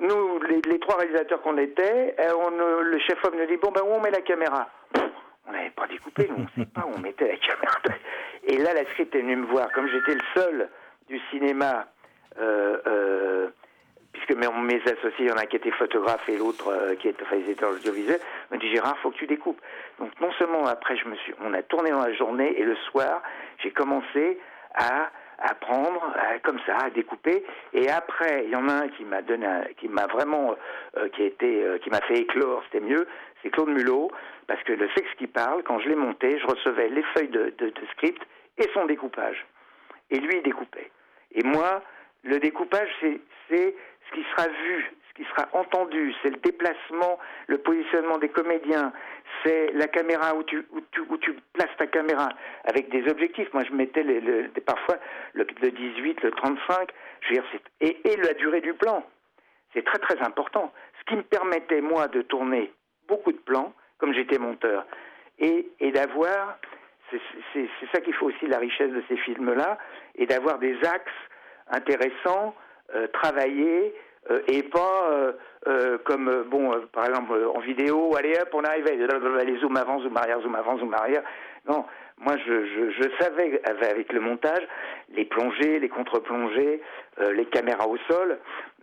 nous, 0.00 0.40
les, 0.40 0.78
trois 0.80 0.96
réalisateurs 0.96 1.40
qu'on 1.42 1.56
était, 1.58 2.14
euh, 2.18 2.32
euh, 2.32 2.82
le 2.82 2.98
chef-op 2.98 3.34
nous 3.34 3.46
dit 3.46 3.56
bon 3.56 3.70
ben 3.70 3.82
où 3.82 3.92
on 3.92 4.00
met 4.00 4.10
la 4.10 4.20
caméra? 4.20 4.68
On 5.48 5.52
n'avait 5.52 5.70
pas 5.70 5.86
découpé, 5.86 6.28
nous, 6.28 6.36
on 6.38 6.40
ne 6.40 6.64
sait 6.64 6.70
pas 6.70 6.84
où 6.86 6.92
on 6.96 6.98
mettait 6.98 7.28
la 7.28 7.36
caméra. 7.36 7.78
Et 8.44 8.58
là, 8.58 8.74
la 8.74 8.84
script 8.90 9.14
est 9.14 9.20
venue 9.20 9.36
me 9.36 9.46
voir, 9.46 9.70
comme 9.72 9.88
j'étais 9.88 10.14
le 10.14 10.24
seul 10.34 10.68
du 11.08 11.20
cinéma. 11.30 11.86
Euh, 12.38 13.48
puisque 14.12 14.34
mes, 14.34 14.82
associés, 14.82 15.26
il 15.26 15.28
y 15.28 15.32
en 15.32 15.36
a 15.36 15.46
qui 15.46 15.56
était 15.56 15.70
photographe 15.72 16.28
et 16.28 16.36
l'autre 16.36 16.94
qui 17.00 17.08
était 17.08 17.24
réalisateur 17.24 17.70
audiovisuel, 17.70 18.18
me 18.50 18.58
dit 18.58 18.70
Gérard, 18.70 18.98
faut 18.98 19.10
que 19.10 19.16
tu 19.16 19.26
découpes. 19.26 19.60
Donc 19.98 20.10
non 20.20 20.32
seulement 20.32 20.66
après, 20.66 20.96
je 20.96 21.06
me 21.08 21.14
suis, 21.16 21.34
on 21.42 21.52
a 21.52 21.62
tourné 21.62 21.90
dans 21.90 22.00
la 22.00 22.12
journée 22.14 22.58
et 22.58 22.64
le 22.64 22.76
soir, 22.90 23.22
j'ai 23.58 23.70
commencé 23.70 24.38
à 24.74 25.10
apprendre 25.38 26.02
à- 26.16 26.38
comme 26.40 26.58
ça 26.66 26.76
à 26.76 26.90
découper. 26.90 27.44
Et 27.72 27.88
après 27.88 28.44
il 28.44 28.50
y 28.50 28.56
en 28.56 28.68
a 28.68 28.72
un 28.72 28.88
qui 28.88 29.04
m'a 29.04 29.22
donné 29.22 29.46
qui 29.78 29.88
m'a 29.88 30.06
vraiment 30.06 30.56
euh, 30.96 31.08
qui 31.10 31.22
a 31.22 31.26
été 31.26 31.62
euh, 31.64 31.78
qui 31.78 31.90
m'a 31.90 32.00
fait 32.02 32.18
éclore 32.18 32.62
c'était 32.64 32.84
mieux 32.84 33.06
c'est 33.42 33.50
Claude 33.50 33.68
Mulot 33.68 34.10
parce 34.46 34.62
que 34.62 34.72
le 34.72 34.88
sexe 34.96 35.10
qui 35.18 35.26
parle 35.26 35.62
quand 35.62 35.78
je 35.80 35.88
l'ai 35.88 35.94
monté 35.94 36.38
je 36.38 36.46
recevais 36.46 36.88
les 36.88 37.02
feuilles 37.14 37.28
de, 37.28 37.52
script 37.92 38.22
et 38.58 38.68
son 38.72 38.86
découpage. 38.86 39.46
Et 40.10 40.18
lui 40.18 40.36
il 40.36 40.42
découpait. 40.42 40.90
Et 41.32 41.42
moi 41.42 41.82
le 42.22 42.38
découpage 42.38 42.88
c'est 43.00 43.20
c'est 43.48 43.74
ce 44.08 44.14
qui 44.14 44.24
sera 44.30 44.48
vu 44.48 44.92
qui 45.16 45.24
sera 45.24 45.48
entendu 45.52 46.14
c'est 46.22 46.30
le 46.30 46.36
déplacement 46.36 47.18
le 47.46 47.58
positionnement 47.58 48.18
des 48.18 48.28
comédiens 48.28 48.92
c'est 49.44 49.72
la 49.72 49.88
caméra 49.88 50.34
où 50.34 50.42
tu, 50.42 50.64
places 51.52 51.76
ta 51.78 51.86
caméra 51.86 52.28
avec 52.64 52.88
des 52.90 53.08
objectifs. 53.10 53.52
Moi, 53.52 53.64
je 53.64 53.72
mettais 53.72 54.04
parfois 54.64 54.96
le, 55.34 55.46
le 55.62 55.70
18, 55.70 56.22
le 56.22 56.30
35, 56.30 56.90
je 57.20 57.28
veux 57.28 57.34
dire, 57.34 57.44
et, 57.80 58.16
la 58.16 58.34
durée 58.34 58.60
du 58.60 58.74
plan. 58.74 59.04
C'est 59.74 59.84
très 59.84 59.98
très 59.98 60.18
important. 60.20 60.72
Ce 61.00 61.04
qui 61.04 61.16
me 61.16 61.22
permettait, 61.22 61.80
moi, 61.80 62.08
de 62.08 62.22
tourner 62.22 62.72
beaucoup 63.08 63.32
de 63.32 63.38
plans, 63.38 63.72
comme 63.98 64.14
j'étais 64.14 64.38
monteur, 64.38 64.86
et, 65.38 65.66
d'avoir, 65.92 66.58
c'est 67.10 67.68
ça 67.92 68.00
qui 68.00 68.12
fait 68.12 68.24
aussi 68.24 68.46
la 68.46 68.58
richesse 68.58 68.90
de 68.90 69.02
ces 69.08 69.16
films-là, 69.18 69.78
et 70.16 70.26
d'avoir 70.26 70.58
des 70.58 70.76
axes 70.84 71.10
intéressants, 71.68 72.54
euh, 72.94 73.06
travaillés, 73.08 73.94
et 74.48 74.62
pas 74.62 75.08
euh, 75.10 75.32
euh, 75.66 75.98
comme, 76.04 76.28
euh, 76.28 76.42
bon, 76.44 76.72
euh, 76.72 76.80
par 76.92 77.06
exemple, 77.06 77.32
euh, 77.32 77.48
en 77.50 77.60
vidéo, 77.60 78.14
allez 78.16 78.34
hop, 78.40 78.48
on 78.52 78.64
arrive, 78.64 78.86
allez, 78.86 79.56
zoom 79.58 79.76
avant, 79.76 80.00
zoom 80.00 80.16
arrière, 80.16 80.40
zoom 80.40 80.54
avant, 80.54 80.78
zoom 80.78 80.94
arrière. 80.94 81.22
Non, 81.68 81.84
moi, 82.18 82.34
je, 82.46 82.64
je, 82.66 82.90
je 82.90 83.08
savais 83.20 83.60
avec- 83.64 84.12
le 84.12 84.20
montage, 84.20 84.66
les 85.14 85.24
plongées, 85.24 85.78
les 85.78 85.88
contre-plongées, 85.88 86.80
euh, 87.20 87.32
les 87.32 87.46
caméras 87.46 87.86
au 87.88 87.96
sol, 88.08 88.38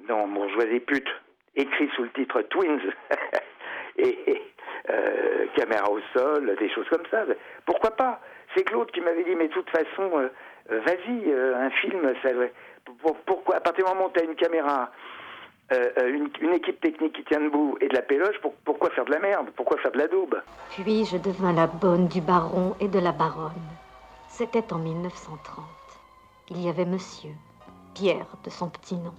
dans 0.08 0.28
Bourgeoisie 0.28 0.82
pute, 0.82 1.10
écrit 1.56 1.90
sous 1.96 2.04
le 2.04 2.10
titre 2.10 2.42
Twins, 2.44 2.82
et, 3.98 4.32
et, 4.32 4.42
euh, 4.90 5.46
caméra 5.56 5.90
au 5.90 6.00
sol, 6.16 6.56
des 6.60 6.70
choses 6.70 6.88
comme 6.90 7.06
ça. 7.10 7.24
Pourquoi 7.66 7.92
pas? 7.92 8.20
C'est 8.56 8.64
Claude 8.64 8.92
qui 8.92 9.02
m'avait 9.02 9.24
dit, 9.24 9.36
mais 9.36 9.48
de 9.48 9.54
toute 9.54 9.70
façon, 9.70 10.12
euh, 10.20 10.28
euh, 10.72 10.80
vas-y, 10.82 11.32
euh, 11.32 11.56
un 11.58 11.70
film, 11.72 12.14
ça, 12.22 12.30
pour- 13.02 13.18
pourquoi? 13.26 13.56
À 13.56 13.60
partir 13.62 13.86
du 13.86 13.92
moment 13.94 14.08
où 14.08 14.12
tu 14.12 14.20
as 14.20 14.26
une 14.26 14.36
caméra, 14.36 14.92
euh, 15.72 15.90
euh, 15.98 16.08
une, 16.14 16.30
une 16.42 16.54
équipe 16.54 16.80
technique 16.82 17.14
qui 17.14 17.24
tient 17.24 17.40
debout 17.40 17.78
et 17.82 17.88
de 17.88 17.94
la 17.96 18.02
péloche, 18.02 18.40
pour- 18.42 18.54
pourquoi 18.66 18.90
faire 18.92 19.06
de 19.06 19.12
la 19.12 19.20
merde? 19.20 19.48
Pourquoi 19.56 19.78
faire 19.78 19.92
de 19.92 19.98
la 19.98 20.08
daube? 20.08 20.36
Puis 20.72 21.06
je 21.06 21.18
devins 21.18 21.54
la 21.54 21.68
bonne 21.68 22.08
du 22.08 22.22
baron 22.22 22.76
et 22.80 22.88
de 22.88 23.00
la 23.00 23.12
baronne? 23.12 23.52
C'était 24.28 24.74
en 24.74 24.80
1930. 24.80 25.64
Il 26.50 26.60
y 26.62 26.68
avait 26.70 26.86
monsieur, 26.86 27.32
Pierre 27.94 28.26
de 28.44 28.50
son 28.50 28.70
petit 28.70 28.96
nom. 28.96 29.14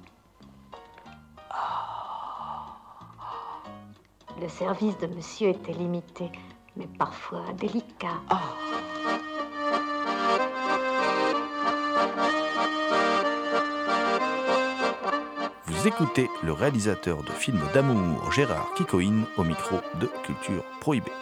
Le 4.41 4.49
service 4.49 4.99
de 4.99 5.07
monsieur 5.07 5.49
était 5.49 5.73
limité, 5.73 6.31
mais 6.77 6.89
parfois 6.99 7.45
délicat. 7.59 8.21
Écoutez 15.87 16.31
le 16.43 16.53
réalisateur 16.53 17.23
de 17.23 17.31
films 17.31 17.61
d'amour 17.75 18.33
Gérard 18.33 18.73
Kikoïn 18.75 19.27
au 19.37 19.45
micro 19.45 19.77
de 20.01 20.07
Culture 20.25 20.65
Prohibée. 20.81 21.13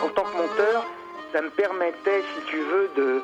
en 0.00 0.08
tant 0.10 0.22
que 0.22 0.36
monteur, 0.36 0.84
ça 1.32 1.42
me 1.42 1.50
permettait, 1.50 2.22
si 2.36 2.44
tu 2.46 2.58
veux, 2.58 2.88
de. 2.96 3.22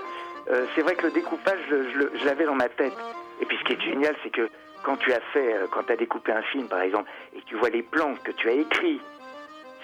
euh, 0.51 0.67
c'est 0.75 0.83
vrai 0.83 0.97
que 0.97 1.07
le 1.07 1.13
découpage, 1.13 1.61
je, 1.71 2.25
l'avais 2.25 2.47
dans 2.47 2.57
ma 2.57 2.69
tête. 2.69 2.97
Et 3.41 3.47
puis 3.47 3.57
ce 3.59 3.65
qui 3.65 3.75
est 3.75 3.81
génial, 3.81 4.17
c'est 4.25 4.31
que 4.31 4.49
quand 4.83 4.97
tu 4.97 5.13
as 5.13 5.21
fait, 5.33 5.55
euh, 5.55 5.67
quand 5.71 5.85
tu 5.85 5.93
as 5.93 5.97
découpé 5.97 6.33
un 6.33 6.43
film, 6.43 6.67
par 6.67 6.81
exemple, 6.81 7.09
et 7.37 7.43
tu 7.47 7.55
vois 7.55 7.71
les 7.71 7.83
plans 7.83 8.15
que 8.25 8.33
tu 8.33 8.49
as 8.49 8.55
écrits, 8.55 9.01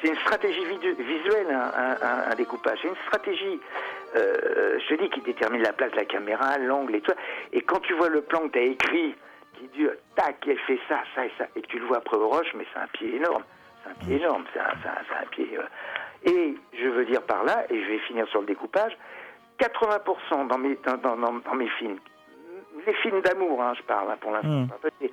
c'est 0.03 0.09
une 0.09 0.17
stratégie 0.17 0.65
visuelle, 0.99 1.47
un 1.53 2.35
découpage. 2.35 2.79
C'est 2.83 2.89
une 2.89 2.97
stratégie, 3.07 3.61
euh, 4.15 4.79
je 4.79 4.95
te 4.95 5.03
dis, 5.03 5.11
qui 5.11 5.21
détermine 5.23 5.63
la 5.63 5.73
place 5.73 5.91
de 5.93 5.97
la 5.97 6.05
caméra, 6.05 6.57
l'angle 6.59 6.95
et 6.97 7.01
tout. 7.01 7.13
Et 7.53 7.61
quand 7.63 7.81
tu 7.81 7.95
vois 7.95 8.09
le 8.09 8.21
plan 8.23 8.41
que 8.49 8.53
tu 8.53 8.59
as 8.59 8.63
écrit, 8.63 9.15
qui 9.55 9.69
dit, 9.77 9.87
tac, 10.15 10.37
elle 10.47 10.59
fait 10.61 10.79
ça, 10.89 11.01
ça 11.15 11.27
et 11.27 11.33
ça, 11.39 11.47
et 11.57 11.63
que 11.63 11.67
tu 11.67 11.79
le 11.79 11.87
vois 11.87 11.99
après 11.99 12.17
au 12.17 12.29
roche, 12.29 12.53
mais 12.55 12.67
c'est 12.73 12.79
un 12.81 12.87
pied 12.89 13.17
énorme. 13.17 13.43
C'est 13.83 13.91
un 13.91 13.95
pied 14.07 14.17
énorme, 14.17 14.45
c'est 14.53 14.61
un, 14.61 15.27
pied. 15.31 15.49
euh, 15.59 15.63
et 16.31 16.55
je 16.79 16.89
veux 16.89 17.05
dire 17.07 17.23
par 17.23 17.45
là, 17.45 17.65
et 17.71 17.83
je 17.83 17.87
vais 17.89 17.99
finir 18.01 18.27
sur 18.29 18.41
le 18.41 18.47
découpage, 18.47 18.97
80% 19.59 20.47
dans 20.49 20.59
mes, 20.59 20.77
dans, 20.85 20.97
dans- 20.99 21.17
dans- 21.17 21.33
dans 21.35 21.55
mes 21.55 21.69
films, 21.79 21.99
les 22.87 22.93
films 22.95 23.21
d'amour, 23.23 23.63
hein, 23.63 23.73
je 23.77 23.83
parle 23.83 24.11
hein, 24.11 24.17
pour 24.21 24.31
l'instant, 24.33 24.49
Mm. 24.49 24.69
un 24.75 24.79
peu, 24.83 24.91
c'est 25.01 25.11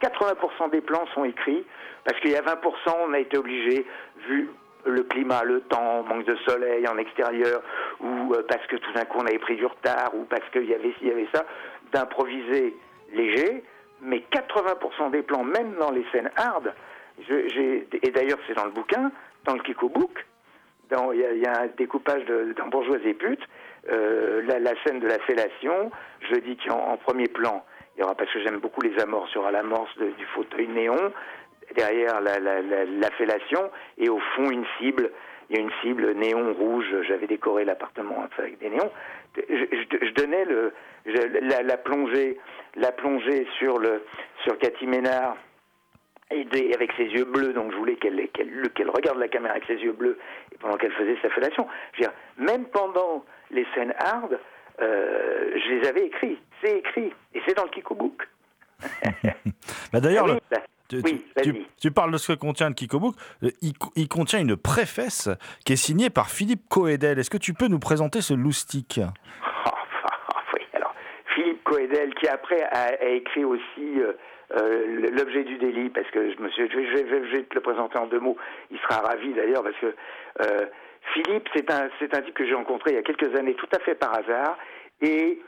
80% 0.00 0.68
des 0.70 0.80
plans 0.80 1.06
sont 1.14 1.24
écrits, 1.24 1.64
parce 2.04 2.18
qu'il 2.20 2.30
y 2.30 2.36
a 2.36 2.42
20%, 2.42 2.96
on 3.06 3.12
a 3.12 3.18
été 3.18 3.36
obligé, 3.38 3.86
vu 4.28 4.50
le 4.84 5.02
climat, 5.04 5.42
le 5.44 5.60
temps, 5.60 6.02
manque 6.02 6.24
de 6.24 6.36
soleil 6.46 6.86
en 6.88 6.98
extérieur, 6.98 7.62
ou 8.00 8.34
euh, 8.34 8.42
parce 8.48 8.66
que 8.66 8.76
tout 8.76 8.92
d'un 8.92 9.04
coup 9.04 9.18
on 9.20 9.26
avait 9.26 9.38
pris 9.38 9.56
du 9.56 9.66
retard, 9.66 10.10
ou 10.14 10.24
parce 10.24 10.48
qu'il 10.50 10.64
y 10.68 10.74
avait 10.74 10.90
ci, 10.90 10.96
il 11.02 11.08
y 11.08 11.12
avait 11.12 11.28
ça, 11.32 11.44
d'improviser 11.92 12.74
léger, 13.12 13.62
mais 14.00 14.24
80% 14.32 15.10
des 15.10 15.22
plans, 15.22 15.44
même 15.44 15.74
dans 15.78 15.90
les 15.90 16.04
scènes 16.12 16.30
hard, 16.36 16.72
je- 17.28 17.82
et 18.02 18.10
d'ailleurs 18.10 18.38
c'est 18.46 18.54
dans 18.54 18.64
le 18.64 18.70
bouquin, 18.72 19.12
dans 19.44 19.54
le 19.54 19.60
Kiko 19.60 19.88
Book, 19.88 20.24
dans- 20.90 21.12
il 21.12 21.20
y, 21.20 21.38
y 21.40 21.46
a 21.46 21.60
un 21.62 21.66
découpage 21.76 22.24
de, 22.24 22.52
dans 22.56 22.66
Bourgeoisie 22.68 23.08
et 23.10 23.14
pute, 23.14 23.42
euh, 23.90 24.42
la, 24.46 24.58
la 24.58 24.72
scène 24.84 25.00
de 25.00 25.06
la 25.06 25.18
fellation, 25.20 25.90
je 26.30 26.36
dis 26.36 26.56
qu'en 26.56 26.78
en 26.92 26.96
premier 26.96 27.28
plan, 27.28 27.64
il 27.96 28.00
y 28.00 28.02
aura, 28.04 28.14
parce 28.14 28.32
que 28.32 28.40
j'aime 28.40 28.58
beaucoup 28.58 28.80
les 28.80 28.98
amorces, 29.00 29.30
il 29.32 29.36
y 29.36 29.38
aura 29.38 29.52
l'amorce 29.52 29.96
du 29.98 30.24
fauteuil 30.34 30.66
néon, 30.68 31.12
derrière 31.74 32.20
la, 32.20 32.38
la, 32.38 32.60
la, 32.62 32.84
la 32.84 33.10
fellation, 33.12 33.70
et 33.98 34.08
au 34.08 34.18
fond 34.36 34.50
une 34.50 34.64
cible. 34.78 35.10
il 35.50 35.56
y 35.56 35.58
a 35.58 35.62
une 35.62 35.72
cible 35.82 36.12
néon 36.14 36.52
rouge. 36.54 36.86
J'avais 37.08 37.26
décoré 37.26 37.64
l'appartement 37.64 38.26
avec 38.38 38.58
des 38.58 38.70
néons. 38.70 38.90
Je, 39.36 39.42
je- 39.48 40.06
je 40.06 40.12
donnais 40.12 40.44
le, 40.44 40.72
je- 41.06 41.62
la, 41.62 41.76
plongée, 41.76 42.38
la 42.76 42.92
plongée 42.92 43.46
sur 43.58 43.78
le 43.78 44.02
sur 44.44 44.58
Cathy 44.58 44.86
Ménard 44.86 45.36
et 46.30 46.44
des- 46.44 46.72
avec 46.74 46.92
ses 46.96 47.04
yeux 47.04 47.24
bleus. 47.24 47.52
Donc 47.52 47.72
je 47.72 47.76
voulais 47.76 47.96
qu'elle 47.96 48.90
regarde 48.90 49.18
la 49.18 49.28
caméra 49.28 49.54
avec 49.54 49.64
ses 49.66 49.76
yeux 49.82 49.92
bleus 49.92 50.18
et 50.52 50.56
pendant 50.58 50.76
qu'elle 50.76 50.92
faisait 50.92 51.16
sa 51.22 51.30
fellation. 51.30 51.66
Je 51.94 51.98
veux 51.98 52.08
dire, 52.08 52.12
même 52.38 52.64
pendant 52.66 53.24
les 53.50 53.66
scènes 53.74 53.94
hard, 53.98 54.38
euh, 54.80 55.50
je 55.54 55.68
les 55.74 55.88
avais 55.88 56.06
écrits. 56.06 56.38
C'est 56.62 56.78
écrit 56.78 57.12
et 57.34 57.40
c'est 57.46 57.54
dans 57.56 57.64
le 57.64 57.70
Kiko 57.70 57.94
Book. 57.94 58.26
Bah, 59.92 60.00
D'ailleurs, 60.00 60.24
Ah 60.28 60.32
oui, 60.32 60.38
bah, 60.50 60.58
tu, 61.00 61.50
oui, 61.50 61.66
tu- 61.80 61.90
parles 61.90 62.12
de 62.12 62.18
ce 62.18 62.32
que 62.32 62.38
contient 62.38 62.68
le 62.68 62.74
Kikobook. 62.74 63.14
Euh, 63.42 63.50
Il, 63.62 63.76
co- 63.78 63.92
il 63.96 64.08
contient 64.08 64.40
une 64.40 64.56
préface 64.56 65.28
qui 65.64 65.72
est 65.72 65.76
signée 65.76 66.10
par 66.10 66.28
Philippe 66.30 66.68
Coedel. 66.68 67.18
Est-ce 67.18 67.30
que 67.30 67.38
tu 67.38 67.54
peux 67.54 67.68
nous 67.68 67.78
présenter 67.78 68.20
ce 68.20 68.34
loustic 68.34 69.00
Ah, 69.64 69.72
alors 70.74 70.94
Philippe 71.34 71.62
Coedel 71.64 72.14
qui 72.14 72.28
après 72.28 72.62
a, 72.62 72.94
a 73.00 73.06
écrit 73.08 73.44
aussi 73.44 74.00
euh, 74.00 74.12
euh, 74.56 75.10
l'objet 75.12 75.44
du 75.44 75.56
délit 75.58 75.90
parce 75.90 76.08
que 76.10 76.32
je 76.32 76.38
me 76.40 76.48
suis, 76.50 76.68
je 76.70 76.76
vais, 76.76 76.86
je 76.86 76.92
vais- 76.96 77.26
je 77.30 77.36
vais 77.36 77.42
te 77.44 77.54
le 77.54 77.60
présenter 77.60 77.98
en 77.98 78.06
deux 78.06 78.20
mots. 78.20 78.36
Il 78.70 78.78
sera 78.80 79.00
ravi 79.00 79.32
d'ailleurs 79.34 79.62
parce 79.62 79.76
que 79.76 79.94
euh, 80.42 80.66
Philippe 81.14 81.48
c'est 81.54 81.70
un 81.70 81.88
c'est 81.98 82.14
un 82.16 82.22
type 82.22 82.34
que 82.34 82.46
j'ai 82.46 82.54
rencontré 82.54 82.90
il 82.92 82.94
y 82.94 82.98
a 82.98 83.02
quelques 83.02 83.34
années 83.36 83.54
tout 83.54 83.68
à 83.74 83.78
fait 83.80 83.94
par 83.94 84.14
hasard 84.14 84.56
et 85.00 85.40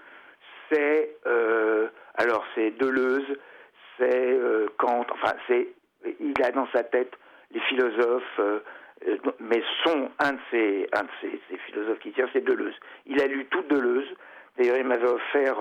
c'est 0.71 1.11
alors 2.17 2.45
c'est 2.55 2.71
Deleuze, 2.79 3.27
c'est 3.99 4.33
euh, 4.33 4.67
Kant, 4.79 5.07
enfin 5.11 5.35
c'est 5.47 5.69
il 6.21 6.35
a 6.43 6.51
dans 6.51 6.69
sa 6.73 6.85
tête 6.85 7.13
les 7.53 7.61
philosophes, 7.61 8.39
euh, 8.39 8.61
euh, 9.07 9.17
mais 9.41 9.63
son 9.85 10.11
un 10.19 10.33
de 10.33 10.39
ses 10.51 10.89
un 10.93 11.03
de 11.03 11.09
ses 11.21 11.59
philosophes 11.67 12.01
qui 12.01 12.13
tient 12.13 12.29
c'est 12.33 12.45
Deleuze. 12.45 12.75
Il 13.07 13.21
a 13.23 13.27
lu 13.27 13.47
tout 13.47 13.63
Deleuze. 13.63 14.09
D'ailleurs 14.59 14.77
il 14.77 14.85
m'avait 14.85 15.09
offert 15.09 15.57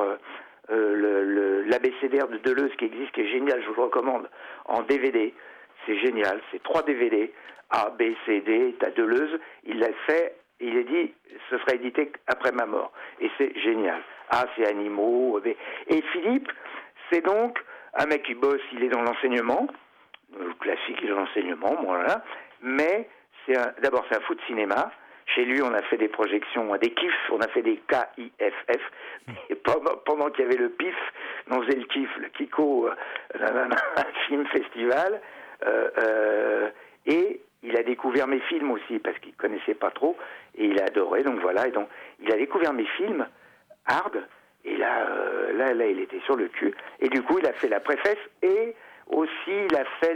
l'abécédaire 0.69 2.27
de 2.27 2.37
Deleuze 2.37 2.71
qui 2.77 2.85
existe, 2.85 3.11
qui 3.11 3.21
est 3.21 3.31
génial, 3.31 3.61
je 3.61 3.67
vous 3.67 3.75
le 3.75 3.83
recommande, 3.83 4.29
en 4.65 4.81
DVD. 4.83 5.33
C'est 5.85 5.97
génial, 5.99 6.39
c'est 6.51 6.63
trois 6.63 6.83
DVD, 6.83 7.33
A, 7.69 7.89
B, 7.89 8.03
C, 8.25 8.39
D, 8.41 8.75
t'as 8.79 8.91
Deleuze, 8.91 9.39
il 9.65 9.79
l'a 9.79 9.91
fait, 10.05 10.35
il 10.59 10.77
a 10.77 10.83
dit, 10.83 11.13
ce 11.49 11.57
sera 11.57 11.73
édité 11.73 12.11
après 12.27 12.51
ma 12.51 12.65
mort. 12.65 12.93
Et 13.19 13.29
c'est 13.37 13.57
génial. 13.59 14.01
A, 14.29 14.45
c'est 14.55 14.65
animaux. 14.67 15.41
Et 15.43 16.01
Philippe, 16.13 16.49
c'est 17.11 17.25
donc 17.25 17.59
un 17.95 18.05
mec 18.05 18.23
qui 18.23 18.35
bosse, 18.35 18.61
il 18.73 18.83
est 18.83 18.89
dans 18.89 19.01
l'enseignement, 19.01 19.67
euh, 20.39 20.53
classique, 20.59 20.97
il 21.01 21.09
est 21.09 21.11
dans 21.13 21.21
l'enseignement, 21.21 21.75
voilà, 21.83 22.23
mais 22.61 23.09
c'est 23.45 23.57
d'abord 23.81 24.05
c'est 24.09 24.17
un 24.17 24.21
fou 24.21 24.35
de 24.35 24.41
cinéma, 24.47 24.91
chez 25.27 25.45
lui, 25.45 25.61
on 25.61 25.73
a 25.73 25.81
fait 25.83 25.97
des 25.97 26.09
projections, 26.09 26.75
des 26.77 26.91
kiffs, 26.91 27.31
on 27.31 27.39
a 27.39 27.47
fait 27.47 27.61
des 27.61 27.77
K-I-F-F. 27.87 28.81
Pendant, 30.05 30.29
qu'il 30.29 30.43
y 30.43 30.47
avait 30.47 30.57
le 30.57 30.69
PIF, 30.69 30.95
on 31.49 31.61
faisait 31.61 31.77
le 31.77 31.85
kiff, 31.85 32.09
le 32.17 32.27
Kiko, 32.29 32.89
euh, 32.89 33.69
film 34.27 34.45
festival. 34.47 35.21
euh, 35.65 35.89
euh, 35.97 36.69
et 37.05 37.41
il 37.63 37.77
a 37.77 37.83
découvert 37.83 38.27
mes 38.27 38.41
films 38.41 38.71
aussi, 38.71 38.99
parce 38.99 39.17
qu'il 39.19 39.33
connaissait 39.35 39.75
pas 39.75 39.91
trop, 39.91 40.17
et 40.55 40.65
il 40.65 40.79
a 40.81 40.85
adoré, 40.85 41.23
donc 41.23 41.39
voilà. 41.39 41.67
Et 41.67 41.71
donc, 41.71 41.87
il 42.19 42.31
a 42.31 42.35
découvert 42.35 42.73
mes 42.73 42.85
films, 42.97 43.25
hard, 43.85 44.27
et 44.65 44.77
là, 44.77 45.07
euh, 45.09 45.53
là, 45.53 45.73
là, 45.73 45.87
il 45.87 45.99
était 45.99 46.21
sur 46.21 46.35
le 46.35 46.47
cul. 46.47 46.73
Et 46.99 47.09
du 47.09 47.21
coup, 47.21 47.39
il 47.39 47.47
a 47.47 47.53
fait 47.53 47.67
la 47.67 47.79
préface, 47.79 48.17
et 48.41 48.75
aussi, 49.07 49.31
il 49.47 49.75
a 49.75 49.85
fait 49.99 50.15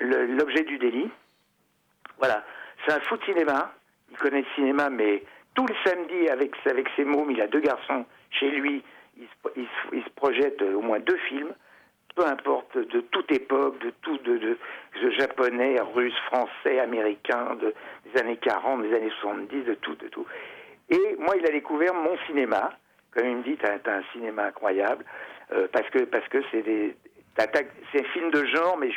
l'objet 0.00 0.62
du 0.62 0.78
délit. 0.78 1.10
Voilà, 2.18 2.44
c'est 2.86 2.94
un 2.94 3.00
fou 3.00 3.16
de 3.16 3.24
cinéma. 3.24 3.72
Il 4.10 4.16
connaît 4.18 4.40
le 4.42 4.54
cinéma, 4.54 4.90
mais 4.90 5.22
tout 5.54 5.66
le 5.66 5.74
samedi 5.84 6.28
avec, 6.28 6.54
avec 6.66 6.88
ses 6.96 7.04
mômes, 7.04 7.30
il 7.30 7.40
a 7.40 7.46
deux 7.48 7.60
garçons 7.60 8.04
chez 8.30 8.50
lui. 8.50 8.82
Il 9.16 9.26
se, 9.26 9.94
il 9.96 10.02
projette 10.16 10.60
au 10.62 10.80
moins 10.80 10.98
deux 11.00 11.16
films, 11.28 11.52
peu 12.14 12.26
importe, 12.26 12.76
de 12.76 13.00
toute 13.00 13.30
époque, 13.32 13.78
de 13.80 13.90
tout, 14.02 14.18
de, 14.18 14.38
de, 14.38 14.58
de 15.02 15.10
japonais, 15.10 15.80
russe, 15.94 16.16
français, 16.26 16.78
américain, 16.80 17.56
de, 17.60 17.74
des 18.06 18.20
années 18.20 18.36
40, 18.36 18.82
des 18.82 18.94
années 18.94 19.12
70, 19.20 19.64
de 19.64 19.74
tout, 19.74 19.94
de 19.96 20.08
tout. 20.08 20.26
Et 20.90 21.16
moi, 21.18 21.34
il 21.36 21.46
a 21.46 21.50
découvert 21.50 21.94
mon 21.94 22.16
cinéma. 22.26 22.72
Comme 23.14 23.26
il 23.26 23.36
me 23.36 23.42
dit, 23.42 23.56
t'as 23.56 23.92
un 23.92 24.02
cinéma 24.12 24.46
incroyable, 24.46 25.04
euh, 25.52 25.68
parce 25.72 25.88
que 25.90 26.00
parce 26.00 26.26
que 26.28 26.38
c'est 26.50 26.62
des, 26.62 26.96
c'est 27.36 28.00
un 28.00 28.04
film 28.12 28.30
de 28.30 28.44
genre, 28.46 28.76
mais 28.76 28.90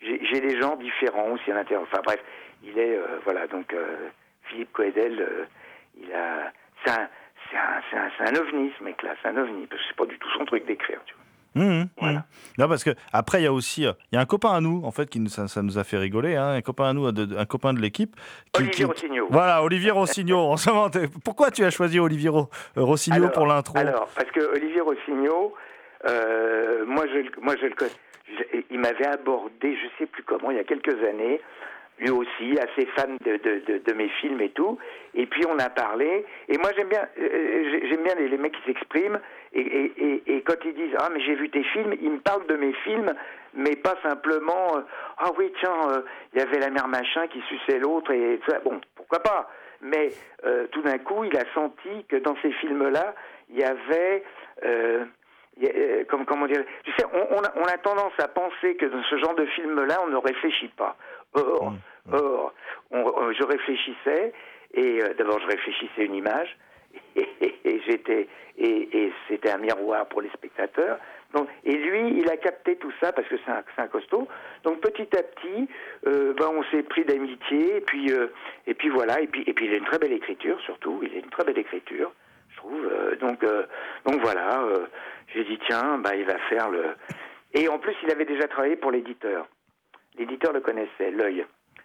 j'ai 0.00 0.40
des 0.40 0.60
genres 0.60 0.76
différents 0.76 1.30
aussi 1.30 1.50
à 1.50 1.54
l'intérieur. 1.54 1.82
Enfin 1.82 2.02
bref, 2.04 2.20
il 2.62 2.78
est 2.78 2.96
euh, 2.96 3.20
voilà 3.24 3.46
donc 3.46 3.72
euh, 3.72 4.08
Philippe 4.44 4.72
Coedel, 4.72 5.20
euh, 5.20 5.44
il 5.96 6.12
a 6.12 6.52
c'est 6.84 6.92
un 6.92 7.08
c'est 7.50 7.56
un, 7.56 8.00
un, 8.00 8.26
un 8.26 8.40
ovni 8.40 8.72
ce 8.78 8.84
mec-là, 8.84 9.14
c'est 9.22 9.28
un 9.28 9.36
ovni 9.36 9.66
parce 9.66 9.80
que 9.82 9.88
c'est 9.88 9.96
pas 9.96 10.06
du 10.06 10.18
tout 10.18 10.30
son 10.30 10.44
truc 10.44 10.64
d'écrire, 10.66 11.00
tu 11.06 11.14
vois. 11.14 11.23
Mmh, 11.54 11.84
Voilà. 12.00 12.18
mmh. 12.20 12.24
Non, 12.58 12.68
parce 12.68 12.82
que 12.84 12.90
après, 13.12 13.40
il 13.40 13.44
y 13.44 13.46
a 13.46 13.52
aussi, 13.52 13.86
euh, 13.86 13.92
il 14.10 14.16
y 14.16 14.18
a 14.18 14.20
un 14.20 14.26
copain 14.26 14.52
à 14.54 14.60
nous, 14.60 14.82
en 14.84 14.90
fait, 14.90 15.08
qui 15.08 15.20
nous, 15.20 15.28
ça, 15.28 15.46
ça 15.48 15.62
nous 15.62 15.78
a 15.78 15.84
fait 15.84 15.96
rigoler, 15.98 16.34
hein, 16.36 16.48
un 16.54 16.62
copain 16.62 16.86
à 16.90 16.92
nous, 16.92 17.10
de- 17.12 17.36
un 17.36 17.44
copain 17.46 17.72
de 17.72 17.80
l'équipe. 17.80 18.16
qui- 18.52 18.62
Olivier 18.62 18.84
Rossignol. 18.84 19.26
Voilà, 19.30 19.62
Olivier 19.62 19.90
Rossignol. 19.90 20.56
Pourquoi 21.24 21.50
tu 21.50 21.64
as 21.64 21.70
choisi 21.70 21.98
Olivier 22.00 22.28
Ro- 22.28 22.48
euh, 22.76 22.82
Rossignol 22.82 23.30
pour 23.32 23.46
l'intro? 23.46 23.76
Alors, 23.78 24.08
parce 24.14 24.30
que 24.30 24.40
Olivier 24.56 24.80
Rossignol, 24.80 25.50
euh, 26.08 26.84
moi, 26.86 27.04
je, 27.12 27.18
le- 27.18 27.30
moi 27.42 27.54
je 27.60 27.66
le 27.66 27.74
connais. 27.74 27.90
Je- 28.28 28.58
Il 28.70 28.80
m'avait 28.80 29.06
abordé, 29.06 29.76
je 29.76 29.86
sais 29.98 30.06
plus 30.06 30.22
comment, 30.24 30.50
il 30.50 30.56
y 30.56 30.60
a 30.60 30.64
quelques 30.64 30.98
années, 31.08 31.40
lui 31.98 32.10
aussi, 32.10 32.58
assez 32.58 32.86
fan 32.96 33.16
de, 33.24 33.36
de, 33.78 33.92
mes 33.92 34.08
films 34.20 34.40
et 34.40 34.50
tout. 34.50 34.78
Et 35.14 35.26
puis 35.26 35.44
on 35.48 35.58
a 35.58 35.70
parlé. 35.70 36.24
Et 36.48 36.58
moi 36.58 36.70
j'aime 36.76 36.88
bien, 36.88 37.06
euh, 37.18 37.96
bien 38.02 38.14
les, 38.16 38.36
mecs 38.36 38.52
qui 38.52 38.62
s'expriment. 38.66 39.20
Et, 39.52 40.42
quand 40.44 40.56
ils 40.64 40.74
disent 40.74 40.96
ah 40.98 41.08
mais 41.12 41.20
j'ai 41.20 41.34
vu 41.34 41.48
tes 41.50 41.62
films, 41.62 41.94
ils 42.00 42.10
me 42.10 42.18
parlent 42.18 42.46
de 42.46 42.56
mes 42.56 42.72
films, 42.84 43.14
mais 43.54 43.76
pas 43.76 43.94
simplement 44.02 44.76
euh, 44.76 44.80
ah 45.18 45.30
oui 45.38 45.52
tiens 45.60 45.88
euh, 45.90 46.02
il 46.32 46.40
y 46.40 46.42
avait 46.42 46.58
la 46.58 46.70
mère 46.70 46.88
machin 46.88 47.28
qui 47.28 47.40
suçait 47.42 47.78
l'autre 47.78 48.10
et 48.12 48.40
ça. 48.48 48.58
Bon 48.60 48.80
pourquoi 48.96 49.20
pas. 49.20 49.50
Mais 49.80 50.10
euh, 50.44 50.66
tout 50.72 50.82
d'un 50.82 50.98
coup 50.98 51.24
il 51.24 51.36
a 51.36 51.44
senti 51.54 52.04
que 52.08 52.16
dans 52.16 52.36
ces 52.42 52.50
films 52.52 52.88
là 52.88 53.14
il 53.50 53.60
y 53.60 53.64
avait 53.64 54.24
euh, 54.64 55.04
euh, 55.62 56.04
comme, 56.08 56.24
comment 56.26 56.46
dire, 56.46 56.64
tu 56.82 56.92
sais, 56.92 57.04
on, 57.12 57.36
on 57.36 57.42
a, 57.42 57.52
on 57.56 57.64
a 57.64 57.78
tendance 57.78 58.12
à 58.18 58.28
penser 58.28 58.74
que 58.76 58.86
dans 58.86 59.02
ce 59.04 59.18
genre 59.18 59.34
de 59.34 59.46
film-là, 59.46 60.00
on 60.04 60.08
ne 60.08 60.16
réfléchit 60.16 60.72
pas. 60.76 60.96
Or, 61.34 61.74
or 62.12 62.52
on- 62.90 62.98
on- 63.00 63.32
je 63.32 63.42
réfléchissais, 63.44 64.32
et 64.74 65.02
euh, 65.02 65.14
d'abord 65.18 65.40
je 65.40 65.46
réfléchissais 65.46 66.04
une 66.04 66.14
image, 66.14 66.56
et, 67.16 67.28
et 67.64 67.80
j'étais, 67.86 68.28
et, 68.58 68.98
et 69.06 69.12
c'était 69.28 69.50
un 69.50 69.58
miroir 69.58 70.06
pour 70.06 70.22
les 70.22 70.30
spectateurs. 70.30 70.98
Donc, 71.32 71.48
et 71.64 71.74
lui, 71.76 72.20
il 72.20 72.30
a 72.30 72.36
capté 72.36 72.76
tout 72.76 72.92
ça 73.00 73.10
parce 73.10 73.26
que 73.26 73.34
c'est 73.44 73.82
un, 73.82 73.88
costaud. 73.88 74.28
Donc 74.62 74.80
petit 74.80 75.08
à 75.16 75.22
petit, 75.22 75.68
euh, 76.06 76.32
ben, 76.34 76.48
on 76.54 76.62
s'est 76.70 76.84
pris 76.84 77.04
d'amitié, 77.04 77.78
et 77.78 77.80
puis, 77.80 78.12
euh, 78.12 78.28
et 78.68 78.74
puis 78.74 78.88
voilà, 78.88 79.20
et 79.20 79.26
puis, 79.26 79.42
et 79.46 79.52
puis 79.52 79.66
il 79.66 79.74
a 79.74 79.78
une 79.78 79.84
très 79.84 79.98
belle 79.98 80.12
écriture 80.12 80.60
surtout. 80.60 81.00
Il 81.02 81.12
a 81.14 81.18
une 81.18 81.30
très 81.30 81.44
belle 81.44 81.58
écriture 81.58 82.12
je 82.54 82.56
trouve. 82.56 82.86
Euh, 82.86 83.16
donc, 83.16 83.42
euh, 83.42 83.64
donc 84.06 84.20
voilà, 84.20 84.62
euh, 84.62 84.86
j'ai 85.34 85.44
dit 85.44 85.58
tiens, 85.66 85.98
bah, 85.98 86.14
il 86.14 86.24
va 86.24 86.38
faire 86.48 86.70
le. 86.70 86.84
Et 87.52 87.68
en 87.68 87.78
plus, 87.78 87.94
il 88.02 88.10
avait 88.10 88.24
déjà 88.24 88.48
travaillé 88.48 88.76
pour 88.76 88.90
l'éditeur. 88.90 89.46
L'éditeur 90.18 90.52
le 90.52 90.60
connaissait, 90.60 91.10
l'œil. 91.10 91.44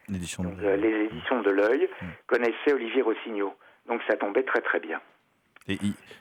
Donc, 0.09 0.53
euh, 0.63 0.75
les 0.75 1.05
éditions 1.05 1.41
de 1.41 1.51
l'œil 1.51 1.87
connaissaient 2.27 2.73
Olivier 2.73 3.01
Rossignol. 3.01 3.51
Donc 3.87 4.01
ça 4.07 4.15
tombait 4.17 4.43
très 4.43 4.61
très 4.61 4.79
bien. 4.79 4.99
Et 5.67 5.77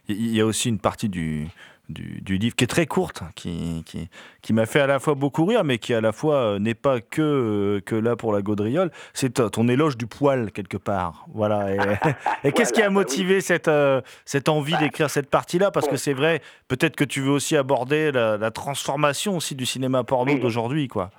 il 0.09 0.37
y 0.37 0.41
a 0.41 0.47
aussi 0.47 0.69
une 0.69 0.79
partie 0.79 1.09
du, 1.09 1.47
du, 1.89 2.21
du 2.21 2.37
livre 2.37 2.55
qui 2.55 2.65
est 2.65 2.69
très 2.69 2.87
courte, 2.87 3.23
qui, 3.35 3.83
qui, 3.87 4.09
qui 4.43 4.53
m'a 4.53 4.67
fait 4.67 4.81
à 4.81 4.87
la 4.87 4.99
fois 4.99 5.15
beaucoup 5.15 5.47
rire, 5.47 5.65
mais 5.65 5.79
qui 5.79 5.95
à 5.95 6.01
la 6.01 6.13
fois 6.13 6.37
euh, 6.37 6.59
n'est 6.59 6.75
pas 6.75 7.01
que, 7.01 7.23
euh, 7.23 7.81
que 7.81 7.95
là 7.95 8.15
pour 8.17 8.33
la 8.33 8.43
gaudriole. 8.43 8.91
C'est 9.15 9.51
ton 9.51 9.69
éloge 9.69 9.97
du 9.97 10.07
poil, 10.07 10.53
quelque 10.53 10.77
part. 10.77 11.25
Voilà. 11.33 11.75
Et, 11.75 11.79
et 12.49 12.53
qu'est-ce 12.53 12.73
qui 12.73 12.83
a 12.83 12.87
bah 12.89 12.95
motivé 12.95 13.41
cette, 13.41 13.69
euh, 13.69 14.03
cette 14.25 14.49
envie 14.49 14.77
d'écrire 14.77 15.09
cette 15.09 15.31
partie-là? 15.31 15.71
Parce 15.71 15.87
bon. 15.87 15.93
que 15.93 15.99
c'est 15.99 16.15
vrai, 16.15 16.43
peut-être 16.69 16.97
que 16.97 17.05
tu 17.05 17.21
veux 17.21 17.33
aussi 17.33 17.57
aborder 17.57 18.13
la, 18.13 18.37
la 18.37 18.51
transformation 18.51 19.37
aussi 19.37 19.55
du 19.55 19.67
cinéma 19.67 20.05
porno 20.05 20.33
Oui. 20.33 20.41
d'aujourd'hui, 20.41 20.89
quoi. 20.89 21.11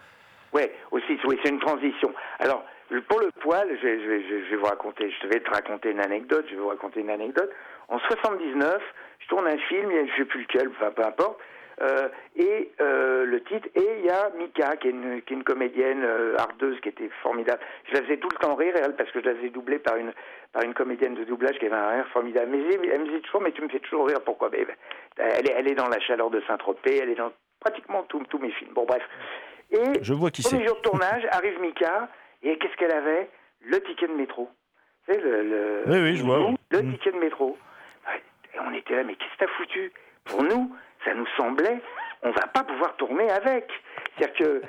Ouais, 0.53 0.71
aussi, 0.91 1.19
oui, 1.25 1.39
c'est 1.43 1.51
une 1.51 1.59
transition. 1.59 2.13
Alors, 2.39 2.63
pour 3.07 3.19
le 3.19 3.29
poil, 3.39 3.67
je, 3.81 3.87
vais- 3.87 4.55
vous 4.55 4.65
raconter, 4.65 5.11
je 5.21 5.27
vais 5.27 5.39
te 5.39 5.49
raconter 5.49 5.91
une 5.91 5.99
anecdote, 5.99 6.45
je 6.49 6.55
vais 6.55 6.61
vous 6.61 6.69
raconter 6.69 7.01
une 7.01 7.09
anecdote. 7.11 7.51
En 7.87 7.99
79, 7.99 8.81
je 9.19 9.27
tourne 9.27 9.47
un 9.47 9.57
film, 9.57 9.91
je 9.91 10.17
sais 10.17 10.25
plus 10.25 10.41
lequel, 10.41 10.69
enfin 10.69 10.91
peu 10.91 11.03
importe, 11.05 11.39
euh, 11.81 12.09
et 12.35 12.71
euh, 12.81 13.25
le 13.25 13.41
titre, 13.43 13.67
et 13.75 13.99
il 13.99 14.05
y 14.05 14.09
a 14.09 14.29
Mika, 14.37 14.75
qui 14.77 14.87
est 14.87 14.91
une, 14.91 15.43
comédienne 15.43 16.03
euh, 16.03 16.35
ardeuse, 16.37 16.79
qui 16.81 16.89
était 16.89 17.09
formidable. 17.21 17.61
Je 17.87 17.93
la 17.93 18.01
faisais 18.03 18.17
tout 18.17 18.27
le 18.31 18.37
temps 18.37 18.55
rire, 18.55 18.73
elle, 18.75 18.95
parce 18.95 19.09
que 19.11 19.21
je 19.21 19.25
la 19.25 19.35
faisais 19.35 19.49
doubler 19.49 19.79
par 19.79 19.95
une, 19.95 20.11
par 20.51 20.63
une 20.63 20.73
comédienne 20.73 21.15
de 21.15 21.23
doublage 21.23 21.57
qui 21.57 21.67
avait 21.67 21.75
un 21.75 21.89
rire 21.91 22.07
formidable. 22.11 22.51
Mais 22.51 22.59
elle, 22.73 22.99
me 23.01 23.05
disait 23.05 23.21
toujours, 23.21 23.41
mais 23.41 23.51
tu 23.51 23.61
me 23.61 23.69
fais 23.69 23.79
toujours 23.79 24.07
rire, 24.07 24.19
pourquoi? 24.25 24.49
Mais, 24.51 24.65
elle, 25.17 25.49
est, 25.49 25.53
elle 25.55 25.71
est 25.71 25.75
dans 25.75 25.87
La 25.87 25.99
chaleur 26.01 26.29
de 26.29 26.41
Saint-Tropez, 26.47 26.97
elle 27.01 27.09
est 27.11 27.15
dans 27.15 27.31
pratiquement 27.61 28.03
tous 28.03 28.39
mes 28.39 28.51
films. 28.51 28.73
Bon, 28.73 28.85
brez. 28.85 28.99
Et 29.71 30.03
Je 30.03 30.13
vois 30.13 30.31
qui 30.31 30.41
Premier 30.43 30.65
jour 30.67 30.77
de 30.77 30.81
tournage, 30.81 31.25
arrive 31.31 31.59
Mika, 31.61 32.09
et 32.43 32.57
qu'est-ce 32.57 32.75
qu'elle 32.77 32.91
avait? 32.93 33.29
Le 33.61 33.79
ticket 33.81 34.07
de 34.07 34.13
métro. 34.13 34.49
Le, 35.07 35.15
le, 35.15 35.83
Oui, 35.87 35.97
oui, 36.01 36.15
je 36.17 36.23
vois, 36.23 36.51
le 36.71 36.81
Mm. 36.81 36.91
ticket 36.93 37.11
de 37.11 37.17
métro. 37.17 37.57
Et 38.53 38.59
on 38.59 38.73
était 38.73 38.95
là, 38.95 39.03
mais 39.03 39.15
qu'est-ce 39.15 39.33
que 39.33 39.45
t'as 39.45 39.51
foutu? 39.57 39.91
Pour 40.25 40.43
nous, 40.43 40.75
ça 41.05 41.13
nous 41.13 41.25
semblait, 41.37 41.79
on 42.23 42.31
va 42.31 42.47
pas 42.47 42.63
pouvoir 42.63 42.95
tourner 42.97 43.29
avec. 43.31 43.69
C'est-à-dire 44.17 44.33
que 44.35 44.61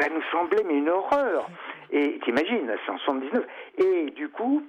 ça 0.00 0.08
nous 0.08 0.22
semblait, 0.30 0.62
mais 0.64 0.74
une 0.74 0.88
horreur. 0.88 1.48
Et 1.90 2.18
t'imagines, 2.24 2.70
c'est 2.84 2.92
en 2.92 2.98
79. 2.98 3.44
Et 3.78 4.10
du 4.10 4.28
coup, 4.30 4.66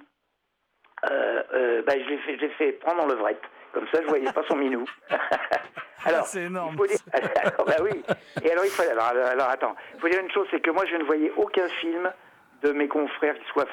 euh, 1.10 1.42
euh, 1.54 1.82
bah, 1.86 1.94
je 1.98 2.08
l'ai 2.08 2.18
fait, 2.18 2.36
je 2.36 2.40
l'ai 2.42 2.48
fait 2.50 2.72
prendre 2.72 3.02
en 3.02 3.06
levrette. 3.06 3.42
Comme 3.72 3.86
ça, 3.92 4.00
je 4.02 4.06
voyais 4.08 4.30
pas 4.32 4.42
son 4.48 4.56
minou. 4.56 4.84
alors, 6.14 6.26
c'est 6.26 6.44
énorme. 6.44 6.74
il 6.74 6.78
faut 6.78 6.86
dire- 6.86 6.98
alors, 7.42 7.64
bah 7.66 7.76
oui. 7.82 8.02
Et 8.44 8.50
alors, 8.52 8.64
il 8.64 8.70
faut, 8.70 8.82
alors, 8.82 9.06
alors, 9.06 9.26
alors, 9.26 9.48
attends, 9.50 9.76
il 9.94 10.00
faut 10.00 10.08
dire 10.08 10.20
une 10.20 10.30
chose, 10.30 10.46
c'est 10.50 10.60
que 10.60 10.70
moi, 10.70 10.84
je 10.90 10.96
ne 10.96 11.04
voyais 11.04 11.32
aucun 11.36 11.68
film 11.80 12.10
de 12.62 12.72
mes 12.72 12.88
confrères, 12.88 13.34
qu'ils 13.34 13.46
soient 13.52 13.66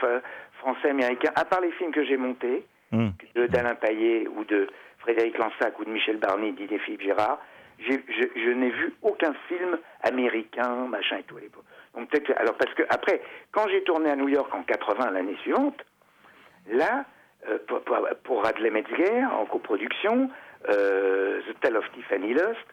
français, 0.59 0.89
américains, 0.89 1.31
à 1.35 1.45
part 1.45 1.61
les 1.61 1.71
films 1.73 1.91
que 1.91 2.03
j'ai 2.03 2.17
montés, 2.17 2.65
de 2.91 3.47
d'Alain 3.47 3.73
Payet 3.75 4.27
ou 4.27 4.43
de 4.45 4.67
Frédéric 4.99 5.37
Lansac 5.39 5.77
ou 5.79 5.85
de 5.85 5.89
Michel 5.89 6.17
Barnier, 6.17 6.51
Didier 6.51 6.77
Philippe 6.79 7.01
Gérard. 7.01 7.39
Je, 7.79 7.93
je 8.35 8.49
n'ai 8.51 8.69
vu 8.69 8.93
aucun 9.01 9.33
film 9.47 9.77
américain, 10.03 10.85
machin 10.87 11.17
et 11.17 11.23
tout 11.23 11.37
à 11.37 11.39
l'époque. 11.41 11.63
Donc 11.95 12.09
peut-être, 12.09 12.31
alors 12.39 12.53
parce 12.55 12.73
que 12.75 12.83
après, 12.89 13.21
quand 13.51 13.67
j'ai 13.69 13.83
tourné 13.83 14.11
à 14.11 14.15
New 14.15 14.29
York 14.29 14.53
en 14.53 14.61
80 14.63 15.11
l'année 15.11 15.35
suivante, 15.41 15.83
là, 16.71 17.05
euh, 17.49 17.57
pour, 17.67 17.81
pour, 17.81 17.97
pour 18.23 18.43
Radley 18.43 18.69
Metzger 18.69 19.25
en 19.25 19.45
coproduction, 19.45 20.29
The 20.67 21.59
Tale 21.61 21.77
of 21.77 21.85
Tiffany 21.93 22.33
Lust 22.33 22.65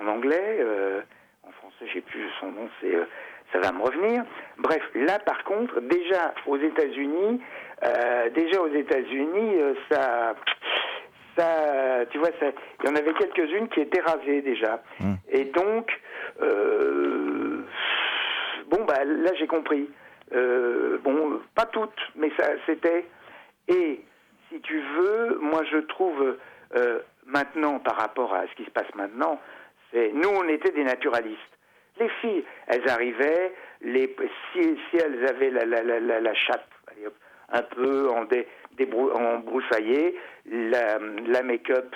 en 0.00 0.06
anglais, 0.06 0.58
euh, 0.60 1.00
en 1.42 1.50
français, 1.52 1.86
j'ai 1.92 2.00
plus 2.00 2.28
son 2.40 2.52
nom, 2.52 2.68
c'est 2.80 2.94
euh, 2.94 3.04
ça 3.52 3.58
va 3.58 3.72
me 3.72 3.82
revenir. 3.82 4.22
Bref, 4.58 4.82
là 4.94 5.18
par 5.18 5.42
contre, 5.44 5.80
déjà 5.80 6.32
aux 6.46 6.56
États-Unis, 6.58 7.40
euh, 7.84 8.30
déjà 8.30 8.60
aux 8.60 8.68
États-Unis, 8.72 9.56
euh, 9.60 9.74
ça, 9.90 10.34
ça, 11.36 12.06
tu 12.10 12.18
vois, 12.18 12.28
ça, 12.38 12.46
il 12.82 12.88
y 12.88 12.92
en 12.92 12.96
avait 12.96 13.12
quelques-unes 13.14 13.68
qui 13.68 13.80
étaient 13.80 14.00
rasées 14.02 14.42
déjà, 14.42 14.82
Mm. 15.00 15.14
et 15.30 15.44
donc, 15.46 15.90
euh, 16.42 17.62
bon 18.68 18.84
bah 18.84 19.04
là 19.04 19.30
j'ai 19.38 19.46
compris. 19.46 19.88
Euh, 20.32 20.98
bon, 21.02 21.40
pas 21.56 21.66
toutes, 21.66 21.98
mais 22.14 22.30
ça, 22.38 22.46
c'était. 22.66 23.04
Et 23.66 24.00
si 24.48 24.60
tu 24.60 24.80
veux, 24.80 25.38
moi 25.40 25.62
je 25.72 25.78
trouve 25.78 26.36
euh, 26.76 27.00
maintenant 27.26 27.78
par 27.78 27.96
rapport 27.96 28.34
à 28.34 28.46
ce 28.46 28.54
qui 28.54 28.64
se 28.64 28.70
passe 28.70 28.92
maintenant, 28.94 29.40
c'est 29.92 30.12
nous 30.12 30.28
on 30.28 30.48
était 30.48 30.72
des 30.72 30.84
naturalistes. 30.84 31.40
Les 31.98 32.08
filles, 32.20 32.44
elles 32.66 32.88
arrivaient, 32.88 33.52
les, 33.82 34.14
si, 34.52 34.78
si 34.88 34.96
elles 34.96 35.26
avaient 35.28 35.50
la, 35.50 35.64
la, 35.66 35.82
la, 35.82 36.00
la, 36.00 36.20
la 36.20 36.34
chatte 36.34 36.68
allez, 36.88 37.06
un 37.50 37.62
peu 37.62 38.08
en, 38.10 38.24
dé, 38.24 38.46
débrou- 38.78 39.12
en 39.12 39.42
la, 40.46 40.98
la 40.98 41.42
make-up, 41.42 41.94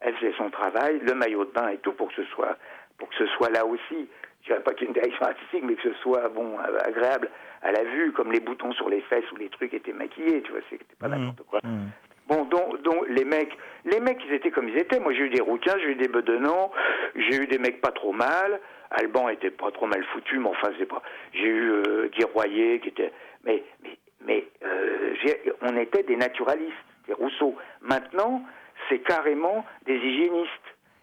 elle 0.00 0.14
faisait 0.16 0.34
son 0.36 0.50
travail, 0.50 0.98
le 1.00 1.14
maillot 1.14 1.44
de 1.44 1.50
bain 1.50 1.68
et 1.68 1.78
tout 1.78 1.92
pour 1.92 2.08
que 2.08 2.14
ce 2.14 2.24
soit, 2.24 2.56
pour 2.96 3.08
que 3.10 3.14
ce 3.16 3.26
soit 3.26 3.50
là 3.50 3.64
aussi. 3.64 4.08
Je 4.42 4.46
dirais 4.48 4.62
pas 4.62 4.72
qu'il 4.72 4.82
y 4.82 4.84
ait 4.84 4.88
une 4.88 4.94
direction 4.94 5.26
artistique, 5.26 5.62
mais 5.64 5.74
que 5.74 5.82
ce 5.82 5.94
soit 5.94 6.28
bon, 6.30 6.58
agréable 6.58 7.28
à 7.62 7.72
la 7.72 7.84
vue, 7.84 8.12
comme 8.12 8.32
les 8.32 8.40
boutons 8.40 8.72
sur 8.72 8.88
les 8.88 9.00
fesses 9.02 9.30
où 9.32 9.36
les 9.36 9.48
trucs 9.50 9.74
étaient 9.74 9.92
maquillés, 9.92 10.42
tu 10.42 10.52
vois, 10.52 10.60
c'était 10.70 10.84
pas 10.98 11.08
n'importe 11.08 11.46
quoi. 11.48 11.60
Hmm. 11.62 11.88
Bon, 12.28 12.44
donc, 12.44 13.08
les 13.08 13.24
mecs, 13.24 13.56
les 13.86 14.00
mecs, 14.00 14.18
ils 14.26 14.34
étaient 14.34 14.50
comme 14.50 14.68
ils 14.68 14.76
étaient. 14.76 15.00
Moi, 15.00 15.14
j'ai 15.14 15.22
eu 15.22 15.30
des 15.30 15.40
rouquins, 15.40 15.78
j'ai 15.78 15.92
eu 15.92 15.94
des 15.94 16.08
bedonnants, 16.08 16.70
j'ai 17.16 17.36
eu 17.36 17.46
des 17.46 17.56
mecs 17.56 17.80
pas 17.80 17.90
trop 17.90 18.12
mal. 18.12 18.60
Alban 18.90 19.30
était 19.30 19.50
pas 19.50 19.70
trop 19.70 19.86
mal 19.86 20.04
foutu, 20.12 20.38
mais 20.38 20.48
enfin, 20.48 20.68
c'est 20.78 20.86
pas. 20.86 21.02
J'ai 21.32 21.46
eu 21.46 21.70
euh, 21.70 22.10
Royer 22.34 22.80
qui 22.80 22.88
était. 22.88 23.12
Mais, 23.44 23.62
mais, 23.82 23.98
mais 24.26 24.44
euh, 24.62 25.14
on 25.62 25.74
était 25.78 26.02
des 26.02 26.16
naturalistes, 26.16 26.76
des 27.06 27.14
Rousseau. 27.14 27.56
Maintenant, 27.80 28.42
c'est 28.88 28.98
carrément 28.98 29.64
des 29.86 29.96
hygiénistes. 29.96 30.50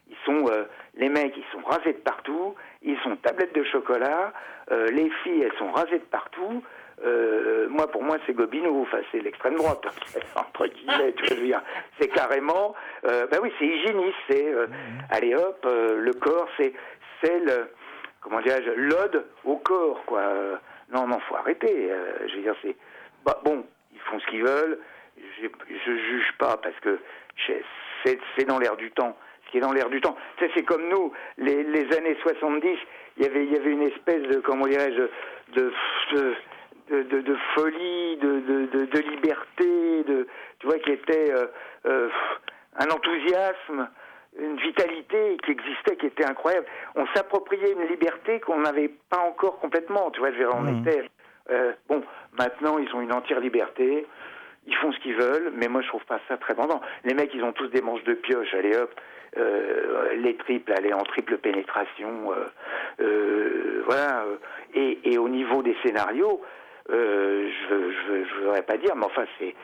Ils 0.07 0.17
sont, 0.25 0.45
euh, 0.51 0.65
les 0.95 1.09
mecs, 1.09 1.35
ils 1.35 1.51
sont 1.51 1.65
rasés 1.65 1.93
de 1.93 1.99
partout. 1.99 2.53
Ils 2.83 2.99
sont 2.99 3.15
tablettes 3.15 3.55
de 3.55 3.63
chocolat. 3.63 4.31
euh, 4.71 4.87
les 4.91 5.09
filles, 5.23 5.41
elles 5.41 5.57
sont 5.57 5.71
rasées 5.71 5.97
de 5.97 6.09
partout. 6.11 6.61
Euh, 7.03 7.67
moi, 7.69 7.87
pour 7.87 8.03
moi, 8.03 8.17
c'est 8.25 8.33
Gobineau. 8.33 8.81
Enfin, 8.81 8.99
c'est 9.11 9.19
l'extrême 9.19 9.55
droite, 9.55 9.83
entre 10.35 10.67
guillemets. 10.67 11.13
tu 11.13 11.25
je 11.27 11.33
veux 11.35 11.45
dire. 11.45 11.61
C'est 11.99 12.07
carrément. 12.07 12.75
Euh, 13.05 13.27
ben 13.27 13.39
oui, 13.41 13.51
c'est 13.59 13.65
hygiéniste. 13.65 14.15
C'est 14.29 14.53
euh, 14.53 14.67
allez 15.09 15.35
hop, 15.35 15.65
le 15.65 16.11
corps, 16.13 16.47
c'est 16.57 16.73
c'est 17.21 17.39
le 17.39 17.69
comment 18.21 18.41
dirais-je, 18.41 18.71
l'ode 18.71 19.25
au 19.43 19.57
corps, 19.57 20.03
quoi. 20.05 20.23
Non, 20.91 21.07
non, 21.07 21.19
faut 21.27 21.35
arrêter. 21.35 21.89
Je 22.27 22.35
veux 22.35 22.41
dire, 22.41 22.55
c'est 22.61 22.75
bah, 23.25 23.39
bon, 23.43 23.65
ils 23.93 23.99
font 24.01 24.19
ce 24.19 24.27
qu'ils 24.27 24.43
veulent. 24.43 24.79
J'ai- 25.39 25.51
Je 25.85 25.91
juge 25.97 26.31
pas 26.39 26.57
parce 26.57 26.79
que 26.81 26.99
c'est 27.45 27.63
c'est 28.37 28.45
dans 28.45 28.59
l'air 28.59 28.75
du 28.77 28.91
temps. 28.91 29.17
Ce 29.45 29.51
qui 29.51 29.57
est 29.57 29.61
dans 29.61 29.73
l'air 29.73 29.89
du 29.89 30.01
temps. 30.01 30.15
Sais, 30.39 30.49
c'est 30.55 30.63
comme 30.63 30.87
nous, 30.89 31.11
les, 31.37 31.61
années 31.95 32.17
70, 32.23 32.77
il 33.17 33.23
y 33.23 33.25
avait, 33.27 33.45
il 33.45 33.53
y 33.53 33.55
avait 33.55 33.71
une 33.71 33.83
espèce 33.83 34.23
de, 34.23 34.39
comment 34.39 34.65
dirais-je, 34.67 35.03
de, 35.53 35.71
de- 36.89 37.21
de 37.21 37.35
folie, 37.55 38.17
de, 38.17 38.39
de, 38.39 38.65
de, 38.67 38.85
de 38.85 38.99
liberté, 38.99 40.03
de, 40.03 40.27
tu 40.59 40.67
vois, 40.67 40.79
qui 40.79 40.91
était 40.91 41.31
euh, 41.33 41.47
euh, 41.85 42.09
un 42.77 42.87
enthousiasme, 42.89 43.89
une 44.39 44.57
vitalité 44.57 45.37
qui 45.43 45.51
existait, 45.51 45.95
qui 45.97 46.07
était 46.07 46.25
incroyable. 46.25 46.67
On 46.95 47.05
s'appropriait 47.15 47.71
une 47.71 47.87
liberté 47.87 48.39
qu'on 48.41 48.59
n'avait 48.59 48.91
pas 49.09 49.19
encore 49.19 49.59
complètement, 49.59 50.11
tu 50.11 50.19
vois, 50.19 50.31
je 50.31 50.37
veux 50.37 50.45
dire, 50.45 50.53
on 50.55 50.81
était... 50.81 51.03
euh, 51.51 51.71
bon, 51.87 52.03
maintenant, 52.37 52.77
ils 52.77 52.93
ont 52.93 53.01
une 53.01 53.13
entière 53.13 53.39
liberté. 53.39 54.05
Ils 54.67 54.75
font 54.77 54.91
ce 54.91 54.99
qu'ils 54.99 55.15
veulent, 55.15 55.51
mais 55.55 55.67
moi 55.67 55.81
je 55.83 55.87
trouve 55.89 56.03
pas 56.05 56.19
ça 56.27 56.37
très 56.37 56.55
vendant. 56.55 56.81
Les 57.03 57.13
mecs, 57.13 57.31
ils 57.35 57.43
ont 57.43 57.53
tous 57.53 57.67
des 57.67 57.81
manches 57.83 58.03
de 58.03 58.15
pioche, 58.15 58.51
allez 58.55 58.75
hop, 58.75 58.91
euh, 59.37 60.15
les 60.15 60.35
triples, 60.37 60.73
allez 60.75 60.91
en 60.91 61.03
triple 61.03 61.37
pénétration, 61.37 62.31
euh, 62.33 62.45
euh, 63.01 63.83
voilà. 63.85 64.23
euh, 64.23 64.37
Et, 64.73 65.13
et 65.13 65.17
au 65.19 65.29
niveau 65.29 65.61
des 65.61 65.77
scénarios, 65.85 66.41
euh, 66.91 67.49
je 67.69 67.91
je 68.29 68.41
voudrais 68.43 68.61
pas 68.63 68.77
dire, 68.77 68.95
mais 68.95 69.05
enfin 69.05 69.25
c'est 69.39 69.55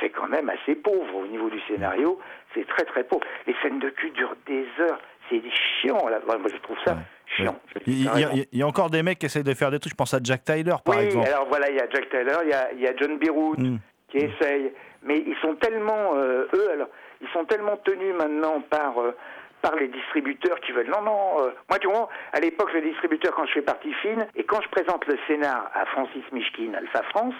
c'est 0.00 0.10
quand 0.10 0.28
même 0.28 0.48
assez 0.48 0.74
pauvre 0.76 1.14
au 1.16 1.26
niveau 1.26 1.50
du 1.50 1.60
scénario. 1.68 2.18
C'est 2.54 2.66
très 2.66 2.84
très 2.84 3.04
pauvre. 3.04 3.24
Les 3.46 3.54
scènes 3.62 3.78
de 3.80 3.90
cul 3.90 4.10
durent 4.10 4.36
des 4.46 4.64
heures. 4.80 5.00
C'est 5.28 5.42
chiant 5.80 6.08
là. 6.08 6.20
Moi 6.26 6.36
je 6.50 6.56
trouve 6.58 6.78
ça 6.84 6.96
chiant. 7.26 7.56
Il 7.86 8.04
y, 8.04 8.08
a- 8.08 8.10
carrément. 8.12 8.32
il 8.52 8.58
y 8.58 8.62
a 8.62 8.66
encore 8.66 8.90
des 8.90 9.02
mecs 9.02 9.18
qui 9.18 9.26
essayent 9.26 9.44
de 9.44 9.54
faire 9.54 9.70
des 9.70 9.78
trucs. 9.78 9.92
Je 9.92 9.96
pense 9.96 10.14
à 10.14 10.18
Jack 10.22 10.42
Tyler, 10.44 10.74
par 10.84 10.96
oui, 10.96 11.04
exemple. 11.04 11.28
alors 11.28 11.46
voilà, 11.48 11.70
il 11.70 11.76
y 11.76 11.80
a 11.80 11.88
Jack 11.90 12.08
Taylor, 12.08 12.40
il 12.44 12.50
y 12.50 12.52
a, 12.54 12.72
il 12.72 12.80
y 12.80 12.86
a 12.86 12.96
John 12.96 13.18
Beirut 13.18 13.56
Mm. 13.58 13.76
qui 14.08 14.18
essaye, 14.18 14.72
mais 15.02 15.18
ils 15.18 15.36
sont 15.42 15.54
tellement 15.56 16.14
euh, 16.16 16.46
eux 16.54 16.70
alors 16.72 16.88
ils 17.20 17.28
sont 17.28 17.44
tellement 17.44 17.76
tenus 17.76 18.14
maintenant 18.14 18.60
par 18.62 18.98
euh, 19.00 19.14
par 19.62 19.76
les 19.76 19.88
distributeurs 19.88 20.60
qui 20.60 20.72
veulent. 20.72 20.90
Non 20.90 21.02
non 21.02 21.42
euh, 21.42 21.50
moi 21.68 21.78
tu 21.78 21.88
vois 21.88 22.08
à 22.32 22.40
l'époque 22.40 22.72
le 22.72 22.82
distributeur 22.82 23.34
quand 23.34 23.46
je 23.46 23.52
fais 23.52 23.62
partie 23.62 23.92
fine 23.94 24.26
et 24.36 24.44
quand 24.44 24.60
je 24.60 24.68
présente 24.68 25.06
le 25.06 25.18
scénar 25.26 25.70
à 25.74 25.86
Francis 25.86 26.24
Mishkin 26.32 26.74
Alpha 26.74 27.02
France 27.10 27.34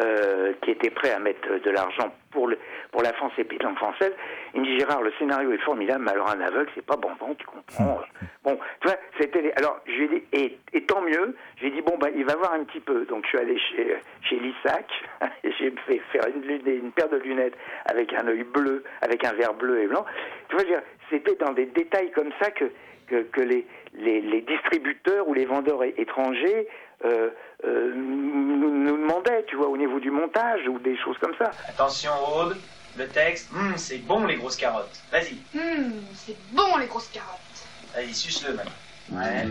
euh, 0.00 0.52
qui 0.62 0.72
était 0.72 0.90
prêt 0.90 1.12
à 1.12 1.18
mettre 1.18 1.48
de 1.62 1.70
l'argent 1.70 2.12
pour 2.32 2.48
le 2.48 2.58
pour 2.90 3.02
la 3.02 3.12
France 3.12 3.32
et 3.38 3.44
puis 3.44 3.58
langue 3.58 3.76
française. 3.76 4.12
Il 4.54 4.60
me 4.60 4.66
dit 4.66 4.78
Gérard 4.78 5.02
le 5.02 5.12
scénario 5.18 5.52
est 5.52 5.58
formidable 5.58 6.04
mais 6.04 6.10
alors 6.12 6.30
un 6.30 6.40
aveugle 6.40 6.68
c'est 6.74 6.84
pas 6.84 6.96
bon 6.96 7.10
bon 7.18 7.34
tu 7.34 7.46
comprends. 7.46 8.00
Bon 8.42 8.58
tu 8.80 8.88
vois 8.88 8.96
c'était 9.18 9.52
alors 9.56 9.80
je 9.86 9.92
lui 9.92 10.04
ai 10.04 10.08
dit 10.08 10.22
et, 10.32 10.58
et 10.72 10.82
tant 10.82 11.00
mieux. 11.00 11.36
J'ai 11.60 11.70
dit 11.70 11.80
bon 11.80 11.96
ben 11.96 12.10
il 12.14 12.24
va 12.24 12.36
voir 12.36 12.54
un 12.54 12.64
petit 12.64 12.80
peu. 12.80 13.04
Donc 13.06 13.24
je 13.24 13.28
suis 13.28 13.38
allé 13.38 13.58
chez 13.58 13.96
chez 14.22 14.36
Lissac 14.36 14.90
et 15.44 15.52
j'ai 15.58 15.72
fait 15.86 16.00
faire 16.12 16.26
une, 16.28 16.42
une 16.66 16.92
paire 16.92 17.08
de 17.08 17.18
lunettes 17.18 17.56
avec 17.86 18.12
un 18.14 18.26
œil 18.26 18.42
bleu 18.42 18.84
avec 19.00 19.24
un 19.24 19.32
verre 19.32 19.54
bleu 19.54 19.82
et 19.82 19.86
blanc. 19.86 20.04
Tu 20.48 20.56
vois 20.56 20.64
c'était 21.10 21.36
dans 21.36 21.52
des 21.52 21.66
détails 21.66 22.10
comme 22.10 22.32
ça 22.40 22.50
que 22.50 22.64
que, 23.06 23.22
que 23.22 23.40
les, 23.40 23.66
les, 23.94 24.20
les 24.20 24.40
distributeurs 24.40 25.28
ou 25.28 25.34
les 25.34 25.44
vendeurs 25.44 25.82
étrangers 25.84 26.66
euh, 27.04 27.30
euh, 27.64 27.92
nous, 27.94 28.70
nous 28.84 28.96
demandaient, 28.96 29.44
tu 29.46 29.56
vois, 29.56 29.68
au 29.68 29.76
niveau 29.76 30.00
du 30.00 30.10
montage 30.10 30.60
ou 30.68 30.78
des 30.78 30.96
choses 30.98 31.16
comme 31.20 31.34
ça. 31.38 31.50
Attention, 31.68 32.10
Aude, 32.36 32.56
le 32.98 33.06
texte, 33.08 33.50
Hum, 33.54 33.72
c'est 33.76 33.98
bon 34.06 34.24
les 34.26 34.36
grosses 34.36 34.56
carottes. 34.56 35.00
Vas-y, 35.12 35.36
Hum, 35.58 35.92
c'est 36.14 36.36
bon 36.52 36.76
les 36.78 36.86
grosses 36.86 37.08
carottes. 37.08 37.66
vas-y, 37.94 38.14
suce-le 38.14 38.54
maintenant. 38.54 38.72
Ouais. 39.12 39.44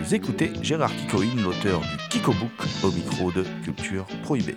Vous 0.00 0.14
écoutez 0.14 0.52
Gérard 0.62 0.90
Kikoïn, 0.96 1.42
l'auteur 1.42 1.80
du 1.80 1.96
Kiko 2.08 2.32
Book, 2.32 2.50
au 2.84 2.90
micro 2.90 3.30
de 3.32 3.44
Culture 3.64 4.06
Prohibée. 4.22 4.56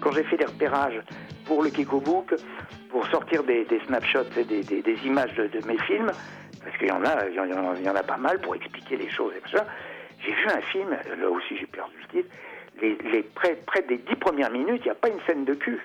Quand 0.00 0.10
j'ai 0.12 0.24
fait 0.24 0.36
des 0.36 0.46
repérages 0.46 1.00
pour 1.44 1.62
le 1.62 1.70
Kiko 1.70 2.00
Book, 2.00 2.34
pour 2.90 3.06
sortir 3.08 3.44
des, 3.44 3.64
des 3.66 3.80
snapshots, 3.86 4.24
et 4.36 4.44
des, 4.44 4.62
des, 4.64 4.82
des 4.82 4.96
images 5.04 5.34
de, 5.34 5.46
de 5.46 5.64
mes 5.66 5.78
films, 5.82 6.10
parce 6.64 6.76
qu'il 6.78 6.88
y 6.88 6.92
en 6.92 7.04
a, 7.04 7.26
il 7.28 7.34
y 7.34 7.40
en, 7.40 7.44
a- 7.72 7.74
il 7.76 7.82
y 7.84 7.88
en 7.90 7.96
a 7.96 8.02
pas 8.02 8.16
mal 8.16 8.40
pour 8.40 8.54
expliquer 8.54 8.96
les 8.96 9.08
choses 9.10 9.32
et 9.36 9.40
tout 9.40 9.56
ça, 9.56 9.66
j'ai 10.22 10.32
vu 10.32 10.46
un 10.48 10.60
film, 10.60 10.90
là 11.18 11.28
aussi 11.30 11.56
j'ai 11.56 11.66
perdu 11.66 11.94
le 12.00 12.20
titre, 12.22 12.34
les, 12.80 12.94
les 13.10 13.22
près, 13.22 13.56
près 13.66 13.82
des 13.82 13.98
dix 13.98 14.16
premières 14.16 14.50
minutes, 14.50 14.80
il 14.82 14.86
n'y 14.86 14.90
a 14.90 14.94
pas 14.94 15.08
une 15.08 15.20
scène 15.26 15.44
de 15.44 15.54
cul. 15.54 15.80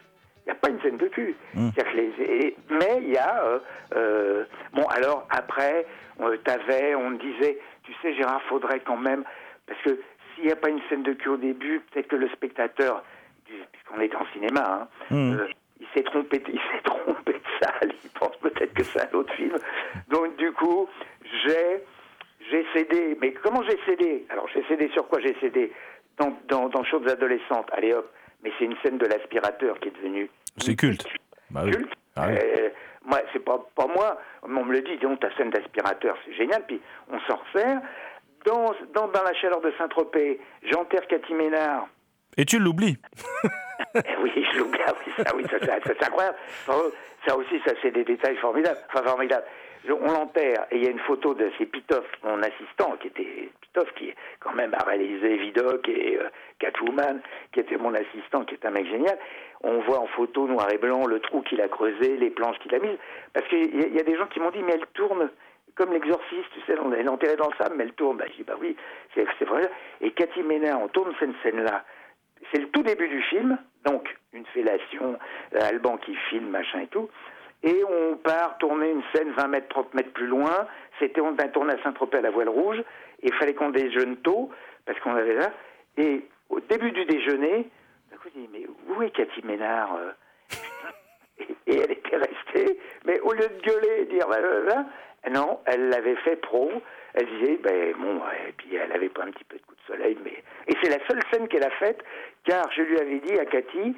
Il 0.45 0.49
n'y 0.49 0.51
a 0.51 0.55
pas 0.55 0.69
une 0.69 0.80
scène 0.82 0.97
de 0.97 1.07
cul. 1.07 1.36
Mm. 1.55 1.69
Les- 1.95 2.23
et- 2.23 2.55
mais 2.69 2.99
il 3.01 3.09
y 3.09 3.17
a... 3.17 3.43
euh, 3.43 3.59
euh, 3.95 4.45
bon, 4.73 4.84
alors 4.88 5.26
après, 5.32 5.86
euh, 6.21 6.38
t'avais, 6.43 6.93
on 6.95 7.11
disait, 7.11 7.57
tu 7.84 7.93
sais 8.01 8.13
Gérard, 8.13 8.41
faudrait 8.43 8.80
quand 8.82 8.97
même 8.97 9.23
parce 9.65 9.82
que 9.82 9.99
s'il 10.36 10.45
n'y 10.45 10.51
a 10.51 10.55
pas 10.55 10.69
une 10.69 10.82
scène 10.88 11.01
de 11.03 11.13
cul 11.13 11.30
au 11.30 11.38
début, 11.38 11.82
peut-être 11.91 12.07
que 12.09 12.15
le 12.15 12.30
spectateur, 12.30 13.03
puisqu'on 13.45 13.99
est 14.01 14.13
en 14.15 14.26
cinéma, 14.34 14.82
hein, 14.82 14.88
euh, 15.34 15.47
il 15.86 15.99
s'est 15.99 16.03
trompé, 16.03 16.41
il 16.47 16.59
s'est 16.59 16.81
trompé 16.83 17.33
de 17.33 17.65
salle. 17.65 17.91
Il 18.03 18.09
pense 18.11 18.36
peut-être 18.38 18.73
que 18.73 18.83
c'est 18.83 19.01
un 19.01 19.17
autre 19.17 19.33
film. 19.33 19.57
Donc 20.09 20.36
du 20.38 20.51
coup, 20.53 20.88
j'ai 21.45 21.83
j'ai 22.49 22.65
cédé. 22.73 23.17
Mais 23.21 23.33
comment 23.33 23.63
j'ai 23.63 23.79
cédé? 23.86 24.25
Alors 24.29 24.47
j'ai 24.53 24.63
cédé 24.67 24.89
sur 24.93 25.07
quoi 25.07 25.19
J'ai 25.21 25.36
cédé? 25.39 25.71
Dans 26.17 26.38
dans, 26.47 26.69
dans 26.69 26.83
Choses 26.83 27.07
adolescentes. 27.07 27.67
Allez 27.71 27.93
hop. 27.93 28.11
Mais 28.43 28.51
c'est 28.59 28.65
une 28.65 28.75
scène 28.83 28.97
de 28.97 29.05
l'aspirateur 29.07 29.79
qui 29.79 29.88
est 29.88 29.95
devenue 29.97 30.29
C'est 30.57 30.75
culte. 30.75 31.05
Bah 31.49 31.61
oui. 31.65 31.71
culte. 31.71 31.93
Ah 32.15 32.27
oui. 32.29 32.36
Euh, 32.38 32.69
moi, 33.05 33.19
c'est 33.33 33.43
pas, 33.43 33.63
pas 33.75 33.88
moi. 33.88 34.19
On 34.43 34.49
me 34.49 34.71
le 34.71 34.81
dit, 34.81 34.97
donc 34.97 35.19
ta 35.19 35.36
scène 35.36 35.49
d'aspirateur, 35.49 36.15
c'est 36.25 36.33
génial. 36.33 36.63
Puis 36.67 36.79
on 37.11 37.19
s'en 37.21 37.38
resserre. 37.38 37.81
Dans, 38.45 38.73
dans, 38.93 39.07
dans 39.07 39.23
la 39.23 39.33
chaleur 39.33 39.59
de 39.61 39.71
Saint-Tropez, 39.77 40.39
j'enterre 40.71 41.07
Cathy 41.07 41.33
Ménard. 41.33 41.88
Et 42.38 42.45
tu 42.45 42.59
l'oublies. 42.59 42.97
Eh 43.95 44.15
oui, 44.21 44.45
je 44.53 44.59
l'oublie. 44.59 44.80
Ah 44.88 44.93
oui, 45.05 45.13
ça, 45.23 45.36
oui, 45.36 45.43
ça, 45.49 45.59
ça, 45.59 45.78
c'est 45.86 46.03
incroyable. 46.05 46.38
Ça 47.28 47.36
aussi, 47.38 47.59
ça, 47.65 47.73
c'est 47.82 47.91
des 47.91 48.03
détails 48.03 48.38
formidables. 48.38 48.78
Enfin, 48.89 49.03
formidables. 49.03 49.45
On 49.88 50.11
l'enterre 50.11 50.65
et 50.71 50.78
il 50.78 50.84
y 50.84 50.88
a 50.88 50.89
une 50.89 50.99
photo 50.99 51.36
de 51.36 51.51
c'est 51.59 51.67
Pitoff, 51.67 52.05
mon 52.23 52.41
assistant, 52.41 52.95
qui 52.99 53.07
était 53.07 53.49
Pitoff, 53.61 53.91
qui 53.93 54.11
quand 54.39 54.53
même 54.53 54.73
a 54.73 54.84
réalisé 54.84 55.38
Vidocq 55.38 55.88
et 55.89 56.17
euh, 56.19 56.28
Catwoman, 56.57 57.21
qui 57.51 57.59
était 57.59 57.78
mon 57.78 57.93
assistant, 57.93 58.45
qui 58.45 58.55
est 58.55 58.65
un 58.65 58.71
mec 58.71 58.88
génial. 58.88 59.15
On 59.61 59.80
voit 59.82 59.99
en 59.99 60.07
photo 60.07 60.47
noir 60.47 60.71
et 60.71 60.80
blanc 60.80 61.05
le 61.05 61.19
trou 61.19 61.41
qu'il 61.43 61.61
a 61.61 61.67
creusé, 61.67 62.17
les 62.17 62.32
planches 62.32 62.57
qu'il 62.59 62.73
a 62.73 62.80
mises. 62.80 62.97
Parce 63.34 63.47
qu'il 63.47 63.76
y, 63.76 63.95
y 63.95 63.99
a 63.99 64.03
des 64.03 64.15
gens 64.17 64.26
qui 64.26 64.39
m'ont 64.39 64.49
dit, 64.51 64.63
mais 64.63 64.73
elle 64.73 64.88
tourne 64.95 65.30
comme 65.76 65.91
l'exorciste, 65.93 66.49
tu 66.53 66.61
sais, 66.65 66.80
on- 66.80 66.91
est 66.93 67.07
enterrée 67.07 67.36
dans 67.36 67.49
le 67.49 67.55
sable, 67.57 67.76
mais 67.78 67.84
elle 67.84 67.93
tourne. 67.93 68.17
Bah, 68.17 68.26
je 68.32 68.38
dis, 68.38 68.43
bah 68.43 68.55
oui, 68.59 68.76
c'est 69.13 69.26
c'est 69.38 69.45
vrai. 69.45 69.69
Et 70.01 70.11
Cathy 70.11 70.41
Ménard, 70.41 70.82
on 70.82 70.88
tourne 70.88 71.13
cette 71.19 71.32
scène-là. 71.43 71.84
C'est 72.51 72.61
le 72.61 72.69
tout 72.69 72.83
début 72.83 73.07
du 73.07 73.21
film, 73.23 73.57
donc 73.85 74.15
une 74.33 74.45
fellation, 74.47 75.17
euh, 75.55 75.59
Alban 75.61 75.97
qui 75.97 76.15
filme, 76.29 76.49
machin 76.49 76.81
et 76.81 76.87
tout. 76.87 77.09
Et 77.63 77.83
on 77.83 78.17
part 78.17 78.57
tourner 78.59 78.91
une 78.91 79.01
scène 79.13 79.31
20 79.31 79.47
mètres, 79.47 79.67
30 79.69 79.93
mètres 79.95 80.13
plus 80.13 80.27
loin. 80.27 80.67
C'était, 80.99 81.21
on 81.21 81.35
a 81.37 81.43
à 81.43 81.83
Saint-Tropez 81.83 82.19
à 82.19 82.21
la 82.21 82.29
voile 82.29 82.49
rouge. 82.49 82.79
Et 83.23 83.27
il 83.27 83.33
fallait 83.33 83.53
qu'on 83.53 83.69
déjeune 83.69 84.17
tôt, 84.17 84.51
parce 84.85 84.99
qu'on 84.99 85.15
avait 85.15 85.33
là. 85.33 85.51
Et 85.97 86.21
au 86.49 86.59
début 86.59 86.91
du 86.91 87.05
déjeuner, 87.05 87.69
d'un 88.11 88.17
coup, 88.17 88.29
je 88.35 88.39
mais 88.51 88.67
où 88.87 89.01
est 89.01 89.09
Cathy 89.09 89.41
Ménard 89.43 89.95
euh? 89.95 90.11
Et, 91.67 91.79
elle 91.79 91.91
était 91.91 92.15
restée, 92.15 92.79
mais 93.05 93.19
au 93.21 93.33
lieu 93.33 93.47
de 93.47 93.61
gueuler 93.61 94.01
et 94.01 94.05
dire, 94.05 94.27
bah, 94.29 94.37
bah, 94.39 94.61
bah, 94.67 94.85
non, 95.32 95.59
elle 95.65 95.89
l'avait 95.89 96.15
fait 96.17 96.36
pro. 96.38 96.71
Elle 97.13 97.28
disait, 97.28 97.57
ben 97.63 97.93
bon, 97.97 98.21
et 98.47 98.51
puis 98.51 98.76
elle 98.76 98.91
avait 98.91 99.09
pas 99.09 99.23
un 99.23 99.32
petit 99.32 99.45
peu 99.45 99.57
de 99.57 99.61
coup 99.61 99.76
de 99.76 99.93
soleil, 99.93 100.17
mais. 100.23 100.43
Et 100.67 100.78
c'est 100.82 100.89
la 100.89 101.05
seule 101.07 101.21
scène 101.32 101.47
qu'elle 101.47 101.63
a 101.63 101.69
faite, 101.71 102.03
car 102.43 102.69
je 102.73 102.82
lui 102.82 102.99
avais 102.99 103.19
dit 103.19 103.39
à 103.39 103.45
Cathy, 103.45 103.95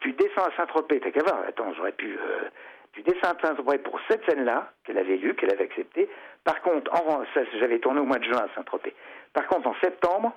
tu 0.00 0.12
descends 0.12 0.44
à 0.44 0.56
Saint-Tropez, 0.56 1.00
t'as 1.00 1.10
qu'à 1.10 1.22
voir, 1.24 1.42
attends, 1.46 1.72
j'aurais 1.74 1.92
pu. 1.92 2.16
euh, 2.16 2.48
tu 2.92 3.02
descends 3.02 3.32
à 3.32 3.40
Saint-Tropez 3.42 3.78
pour 3.78 3.98
cette 4.08 4.24
scène-là, 4.28 4.70
qu'elle 4.84 4.98
avait 4.98 5.16
lue, 5.16 5.34
qu'elle 5.34 5.52
avait 5.52 5.64
acceptée. 5.64 6.08
Par 6.44 6.60
contre, 6.62 6.92
en, 6.92 7.24
ça, 7.34 7.40
j'avais 7.58 7.78
tourné 7.78 8.00
au 8.00 8.04
mois 8.04 8.18
de 8.18 8.24
juin 8.24 8.38
à 8.38 8.54
Saint-Tropez. 8.54 8.94
Par 9.32 9.46
contre, 9.46 9.68
en 9.68 9.74
septembre, 9.82 10.32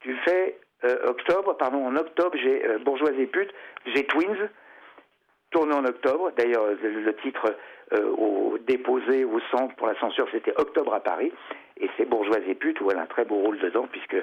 tu 0.00 0.14
fais 0.24 0.58
euh, 0.84 1.06
octobre, 1.06 1.56
pardon, 1.56 1.86
en 1.86 1.96
octobre, 1.96 2.36
j'ai 2.36 2.66
euh, 2.66 2.78
et 3.18 3.26
pute, 3.26 3.54
j'ai 3.86 4.04
Twins, 4.04 4.50
tourné 5.54 5.72
en 5.72 5.84
octobre. 5.84 6.32
D'ailleurs, 6.36 6.66
le, 6.82 7.14
titre 7.22 7.54
euh, 7.92 8.10
au, 8.18 8.58
déposé 8.66 9.24
au 9.24 9.38
centre 9.52 9.74
pour 9.76 9.86
la 9.86 9.98
censure, 10.00 10.26
c'était 10.32 10.52
Octobre 10.56 10.92
à 10.92 11.00
Paris. 11.00 11.32
Et 11.80 11.88
c'est 11.96 12.08
Bourgeoise 12.08 12.42
et 12.48 12.54
pute, 12.54 12.80
où 12.80 12.90
elle 12.90 12.98
a 12.98 13.02
un 13.02 13.06
très 13.06 13.24
beau 13.24 13.36
rôle 13.36 13.58
dedans, 13.60 13.86
puisque 13.90 14.16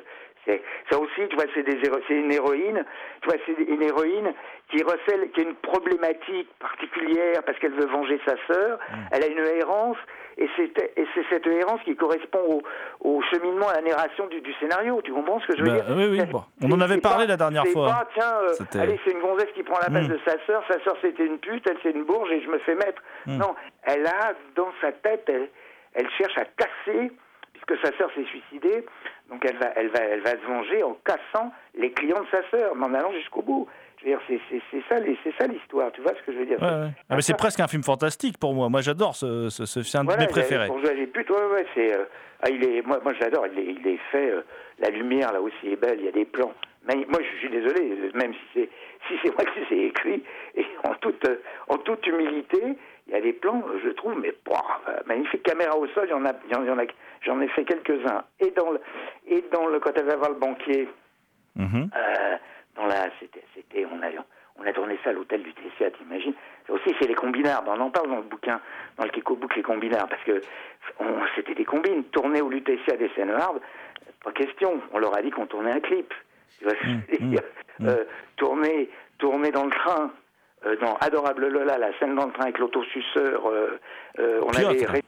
ça 0.89 0.99
aussi, 0.99 1.27
tu 1.29 1.35
vois, 1.35 1.45
c'est 1.53 2.13
une 2.13 2.31
héroïne, 2.31 2.83
tu 3.21 3.29
vois, 3.29 3.37
c'est 3.45 3.61
une 3.63 3.81
héroïne 3.83 4.33
qui 4.69 4.81
recèle, 4.83 5.29
qui 5.31 5.41
a 5.41 5.43
une 5.43 5.55
problématique 5.55 6.49
particulière 6.59 7.43
parce 7.45 7.57
qu'elle 7.59 7.73
veut 7.73 7.87
venger 7.87 8.19
sa 8.25 8.35
sœur. 8.47 8.79
Elle 9.11 9.23
a 9.23 9.27
une 9.27 9.45
errance, 9.59 9.97
et 10.37 10.49
c'est 10.55 10.71
et 10.97 11.05
c'est 11.13 11.25
cette 11.29 11.45
errance 11.45 11.81
qui 11.83 11.95
correspond 11.95 12.39
au, 12.47 12.61
au 13.07 13.21
cheminement, 13.31 13.67
à 13.67 13.75
la 13.75 13.81
narration 13.81 14.27
du, 14.27 14.41
du 14.41 14.53
scénario. 14.55 15.01
Tu 15.03 15.11
comprends 15.13 15.39
ce 15.41 15.47
que 15.47 15.57
je 15.57 15.63
veux 15.63 15.69
Bah, 15.69 15.81
dire? 15.81 15.95
oui, 15.95 16.05
oui, 16.09 16.25
bon. 16.25 16.43
On 16.63 16.71
en 16.71 16.81
avait 16.81 16.97
parlé 16.99 17.25
pas- 17.25 17.31
la 17.31 17.37
dernière 17.37 17.67
fois. 17.67 17.87
pas, 17.87 18.07
tiens, 18.13 18.33
euh, 18.43 18.79
allez, 18.81 18.99
c'est 19.05 19.11
une 19.11 19.19
gonzesse 19.21 19.51
qui 19.53 19.63
prend 19.63 19.77
la 19.79 19.89
place 19.89 20.05
Mm. 20.07 20.13
de 20.13 20.19
sa 20.25 20.35
sœur, 20.45 20.63
sa 20.69 20.81
sœur 20.83 20.95
c'était 21.01 21.25
une 21.25 21.37
pute, 21.39 21.65
elle 21.69 21.77
c'est 21.83 21.91
une 21.91 22.03
bourge 22.05 22.31
et 22.31 22.41
je 22.41 22.49
me 22.49 22.57
fais 22.59 22.75
mettre. 22.75 23.01
Mm. 23.27 23.37
Non, 23.37 23.55
elle 23.83 24.05
a 24.07 24.33
dans 24.55 24.71
sa 24.81 24.91
tête, 24.91 25.23
elle, 25.27 25.49
elle 25.93 26.09
cherche 26.17 26.37
à 26.37 26.45
casser, 26.45 27.11
puisque 27.53 27.85
sa 27.85 27.95
sœur 27.97 28.09
s'est 28.15 28.25
suicidée, 28.25 28.85
donc 29.31 29.43
elle 29.45 29.57
va, 29.57 29.71
elle, 29.75 29.87
va, 29.89 29.99
elle 29.99 30.21
va 30.21 30.31
se 30.31 30.45
venger 30.45 30.83
en 30.83 30.97
cassant 31.05 31.51
les 31.75 31.91
clients 31.91 32.21
de 32.21 32.27
sa 32.29 32.47
sœur, 32.49 32.75
mais 32.75 32.85
en 32.85 32.93
allant 32.93 33.11
jusqu'au 33.13 33.41
bout. 33.41 33.67
C'est, 34.03 34.17
ça, 34.89 34.95
ça 35.39 35.47
l'histoire, 35.47 35.91
tu 35.91 36.01
vois 36.01 36.13
ce 36.15 36.23
que 36.25 36.33
je 36.33 36.39
veux 36.39 36.45
dire? 36.47 36.59
Ouais, 36.59 36.65
ouais. 36.67 36.89
Ah, 37.07 37.15
mais 37.15 37.21
c'est 37.21 37.37
presque 37.37 37.59
un 37.59 37.67
film 37.67 37.83
fantastique 37.83 38.39
pour 38.39 38.53
moi. 38.55 38.67
Moi, 38.67 38.81
j'adore 38.81 39.15
ce, 39.15 39.49
ce, 39.49 39.65
ce- 39.67 39.83
c'est 39.83 39.97
un 39.99 40.03
Voilà, 40.03 40.21
de 40.23 40.25
mes 40.25 40.31
préférés. 40.31 40.69
Ouais, 40.69 40.75
ouais, 41.53 41.65
c'est, 41.75 41.95
euh, 41.95 42.05
ah, 42.41 42.49
il 42.49 42.63
est, 42.63 42.81
moi, 42.81 42.99
moi 43.03 43.13
je 43.13 43.19
l'adore, 43.19 43.45
il 43.45 43.59
est, 43.59 43.65
il 43.79 43.87
est 43.87 43.99
fait, 44.11 44.31
euh, 44.31 44.41
la 44.79 44.89
lumière 44.89 45.31
là 45.31 45.39
aussi 45.39 45.67
est 45.71 45.75
belle, 45.75 45.99
il 45.99 46.05
y 46.05 46.09
a 46.09 46.11
des 46.13 46.25
plans. 46.25 46.51
Mais 46.87 46.95
moi, 47.09 47.19
je 47.21 47.37
suis 47.37 47.49
désolé, 47.49 48.11
même 48.15 48.33
si 48.33 48.39
c'est, 48.55 48.69
si 49.07 49.13
c'est 49.23 49.29
moi 49.35 49.45
qui 49.67 49.73
ai 49.75 49.85
écrits, 49.85 50.23
et 50.55 50.65
en 50.83 50.95
toute, 50.95 51.23
euh, 51.29 51.35
en 51.67 51.77
toute 51.77 52.05
humilité, 52.07 52.59
il 53.07 53.13
y 53.13 53.17
a 53.17 53.21
des 53.21 53.33
plans, 53.33 53.61
je 53.83 53.89
trouve, 53.89 54.19
mais 54.19 54.33
magnifique 55.05 55.43
caméra 55.43 55.77
au 55.77 55.85
sol, 55.89 56.05
il 56.07 56.09
y 56.09 56.13
en 56.13 56.25
a, 56.25 56.31
il 56.47 56.51
y 56.51 56.55
en- 56.55 56.63
il 56.63 56.67
y 56.67 56.71
en 56.71 56.79
a, 56.79 56.83
j'en 57.21 57.39
ai 57.41 57.47
fait 57.49 57.63
quelques-uns. 57.65 58.23
Et 58.39 58.51
dans 58.51 58.71
le, 58.71 58.79
et 59.27 59.43
dans 59.51 59.67
le, 59.67 59.79
quand 59.79 59.91
elle 59.95 60.05
va 60.05 60.15
voir 60.15 60.29
le 60.31 60.37
banquier, 60.37 60.87
Mhm. 61.55 61.89
euh, 61.95 62.37
dans 62.75 62.85
la, 62.85 63.09
c'était, 63.19 63.43
c'était, 63.53 63.85
on 63.91 64.01
a, 64.01 64.07
on 64.57 64.65
a 64.65 64.71
tourné 64.71 64.97
ça 65.03 65.09
à 65.09 65.13
l'hôtel 65.13 65.43
du 65.43 65.53
TCA, 65.53 65.91
t'imagines? 65.91 66.33
Ça 66.65 66.73
aussi, 66.73 66.95
c'est 66.99 67.07
les 67.07 67.13
combinards. 67.15 67.63
On 67.67 67.79
en 67.79 67.89
parle 67.89 68.07
dans 68.09 68.17
le 68.17 68.21
bouquin, 68.23 68.61
dans 68.97 69.03
le 69.03 69.09
Kiko 69.09 69.35
Book, 69.35 69.53
les 69.57 69.61
combinards, 69.63 70.07
parce 70.07 70.23
que 70.23 70.41
on, 70.99 71.05
c'était 71.35 71.53
des 71.55 71.65
combines. 71.65 72.05
Tourner 72.05 72.41
au 72.41 72.49
LUTCA 72.49 72.95
des 72.97 73.09
scènes 73.15 73.31
hard, 73.31 73.59
pas 74.23 74.31
question. 74.31 74.79
On 74.93 74.99
leur 74.99 75.15
a 75.17 75.21
dit 75.21 75.29
qu'on 75.31 75.45
tournait 75.47 75.71
un 75.73 75.79
clip. 75.81 76.13
Tu 76.59 76.63
vois 76.65 76.73
ce 76.75 76.79
que 76.79 76.87
je 76.87 77.23
veux 77.23 77.29
dire? 77.31 77.41
Euh, 77.81 78.05
tourner, 78.37 78.89
tourner 79.17 79.51
dans 79.51 79.65
le 79.65 79.71
train. 79.71 80.11
euh, 80.65 80.75
dans 80.77 80.93
Adorable 80.97 81.47
Lola, 81.47 81.77
la 81.79 81.91
scène 81.97 82.13
dans 82.15 82.27
le 82.27 82.31
train 82.33 82.43
avec 82.43 82.59
l'autosuceur, 82.59 83.47
euh, 83.49 83.79
on 84.43 84.51
Piotr. 84.51 84.69
avait 84.69 84.85
ré- 84.85 85.03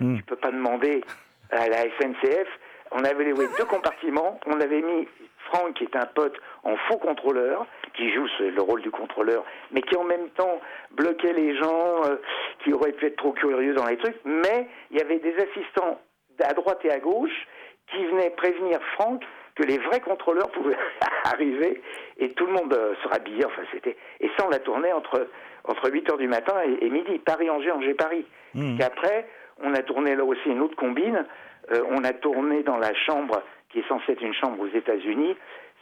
Mm. 0.00 0.16
tu, 0.16 0.22
peux 0.24 0.36
pas 0.36 0.50
demander 0.50 1.02
à 1.50 1.68
la 1.68 1.82
SNCF. 1.82 2.48
On 2.90 3.04
avait 3.04 3.24
loué 3.24 3.46
deux 3.58 3.64
compartiments. 3.64 4.40
On 4.46 4.60
avait 4.60 4.82
mis 4.82 5.08
Franck, 5.50 5.74
qui 5.74 5.84
est 5.84 5.96
un 5.96 6.06
pote, 6.06 6.36
en 6.62 6.76
faux 6.88 6.98
contrôleur, 6.98 7.66
qui 7.94 8.12
joue 8.12 8.26
le 8.40 8.60
rôle 8.60 8.82
du 8.82 8.90
contrôleur, 8.90 9.44
mais 9.70 9.82
qui 9.82 9.96
en 9.96 10.04
même 10.04 10.28
temps 10.30 10.60
bloquait 10.92 11.32
les 11.32 11.56
gens 11.56 12.04
euh, 12.04 12.16
qui 12.62 12.72
auraient 12.72 12.92
pu 12.92 13.06
être 13.06 13.16
trop 13.16 13.32
curieux 13.32 13.74
dans 13.74 13.86
les 13.86 13.96
trucs. 13.96 14.16
Mais 14.24 14.68
il 14.90 14.98
y 14.98 15.00
avait 15.00 15.18
des 15.18 15.34
assistants 15.36 16.00
à 16.40 16.54
droite 16.54 16.80
et 16.84 16.90
à 16.90 16.98
gauche 16.98 17.46
qui 17.90 18.04
venaient 18.06 18.30
prévenir 18.30 18.78
Franck 18.94 19.22
que 19.54 19.62
les 19.64 19.78
vrais 19.78 20.00
contrôleurs 20.00 20.50
pouvaient 20.50 20.76
arriver 21.24 21.82
et 22.18 22.30
tout 22.32 22.46
le 22.46 22.52
monde 22.52 22.72
euh, 22.72 22.94
se 23.02 23.08
rhabillait. 23.08 23.44
Enfin, 23.44 23.62
c'était 23.72 23.96
et 24.20 24.30
ça 24.36 24.46
on 24.46 24.50
l'a 24.50 24.60
tourné 24.60 24.92
entre 24.92 25.28
entre 25.64 25.90
8 25.90 26.10
heures 26.10 26.18
du 26.18 26.28
matin 26.28 26.54
et, 26.64 26.86
et 26.86 26.90
midi. 26.90 27.18
Paris 27.18 27.50
Angers 27.50 27.72
Angers 27.72 27.94
Paris. 27.94 28.24
Mhm. 28.54 28.76
Puis 28.76 28.84
après, 28.84 29.26
on 29.62 29.74
a 29.74 29.82
tourné 29.82 30.14
là 30.16 30.24
aussi 30.24 30.48
une 30.48 30.60
autre 30.60 30.76
combine. 30.76 31.24
Euh, 31.72 31.82
on 31.90 32.04
a 32.04 32.12
tourné 32.12 32.62
dans 32.62 32.78
la 32.78 32.94
chambre 32.94 33.42
qui 33.70 33.80
est 33.80 33.88
censée 33.88 34.12
être 34.12 34.22
une 34.22 34.34
chambre 34.34 34.60
aux 34.60 34.68
États-Unis. 34.68 35.36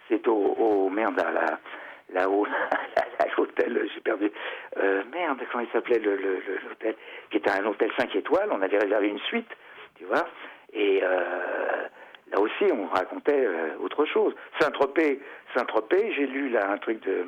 C'est 0.08 0.26
au, 0.28 0.34
au 0.34 0.88
merde 0.90 1.18
à 1.20 1.58
là-haut 2.12 2.46
l'hôtel, 3.38 3.88
j'ai 3.94 4.00
perdu. 4.00 4.30
Euh, 4.78 5.02
merde, 5.12 5.40
comment 5.50 5.64
il 5.64 5.70
s'appelait 5.72 5.98
le- 5.98 6.16
le- 6.16 6.40
le- 6.46 6.58
l'hôtel 6.68 6.94
Qui 7.30 7.36
était 7.38 7.50
un 7.50 7.64
hôtel 7.66 7.90
5 7.98 8.14
étoiles. 8.16 8.48
On 8.52 8.62
avait 8.62 8.78
réservé 8.78 9.08
une 9.08 9.18
suite, 9.20 9.50
tu 9.96 10.04
vois. 10.04 10.26
Et 10.72 11.00
euh, 11.02 11.84
là 12.32 12.40
aussi, 12.40 12.64
on 12.72 12.86
racontait 12.86 13.44
euh, 13.46 13.76
autre 13.80 14.04
chose. 14.06 14.34
Saint-Tropez, 14.60 15.20
Saint-Tropez, 15.54 16.12
j'ai 16.14 16.26
lu 16.26 16.48
là 16.50 16.70
un 16.70 16.78
truc 16.78 17.00
de 17.04 17.26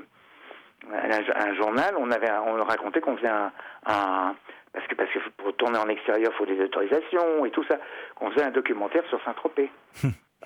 un, 0.93 1.55
journal. 1.55 1.95
On 1.99 2.11
avait, 2.11 2.31
on 2.47 2.63
racontait 2.65 3.01
qu'on 3.01 3.17
faisait 3.17 3.29
un, 3.29 3.53
un- 3.87 4.35
parce 4.79 4.87
que 4.89 4.95
parce 4.95 5.11
que 5.11 5.19
pour 5.37 5.55
tourner 5.57 5.79
en 5.79 5.89
extérieur, 5.89 6.31
il 6.33 6.37
faut 6.37 6.47
des 6.47 6.61
autorisations 6.63 7.45
et 7.45 7.51
tout 7.51 7.65
ça. 7.65 7.79
Qu'on 8.15 8.31
faisait 8.31 8.45
un 8.45 8.51
documentaire 8.51 9.05
sur 9.09 9.23
Saint-Tropez, 9.25 9.71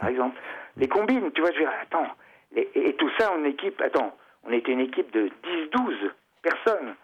par 0.01 0.09
exemple. 0.09 0.39
Les 0.79 0.89
combines, 0.89 1.31
tu 1.33 1.43
vois, 1.43 1.51
je 1.51 1.57
veux 1.59 1.65
dire, 1.65 1.73
attends, 1.83 2.07
les- 2.53 2.71
et, 2.75 2.89
et 2.89 2.95
tout 2.95 3.11
ça 3.19 3.31
en 3.33 3.45
équipe. 3.45 3.81
Attends, 3.83 4.17
on 4.45 4.53
était 4.53 4.73
une 4.73 4.81
équipe 4.81 5.11
de 5.13 5.29
10-12 5.45 6.11
personnes. 6.43 6.95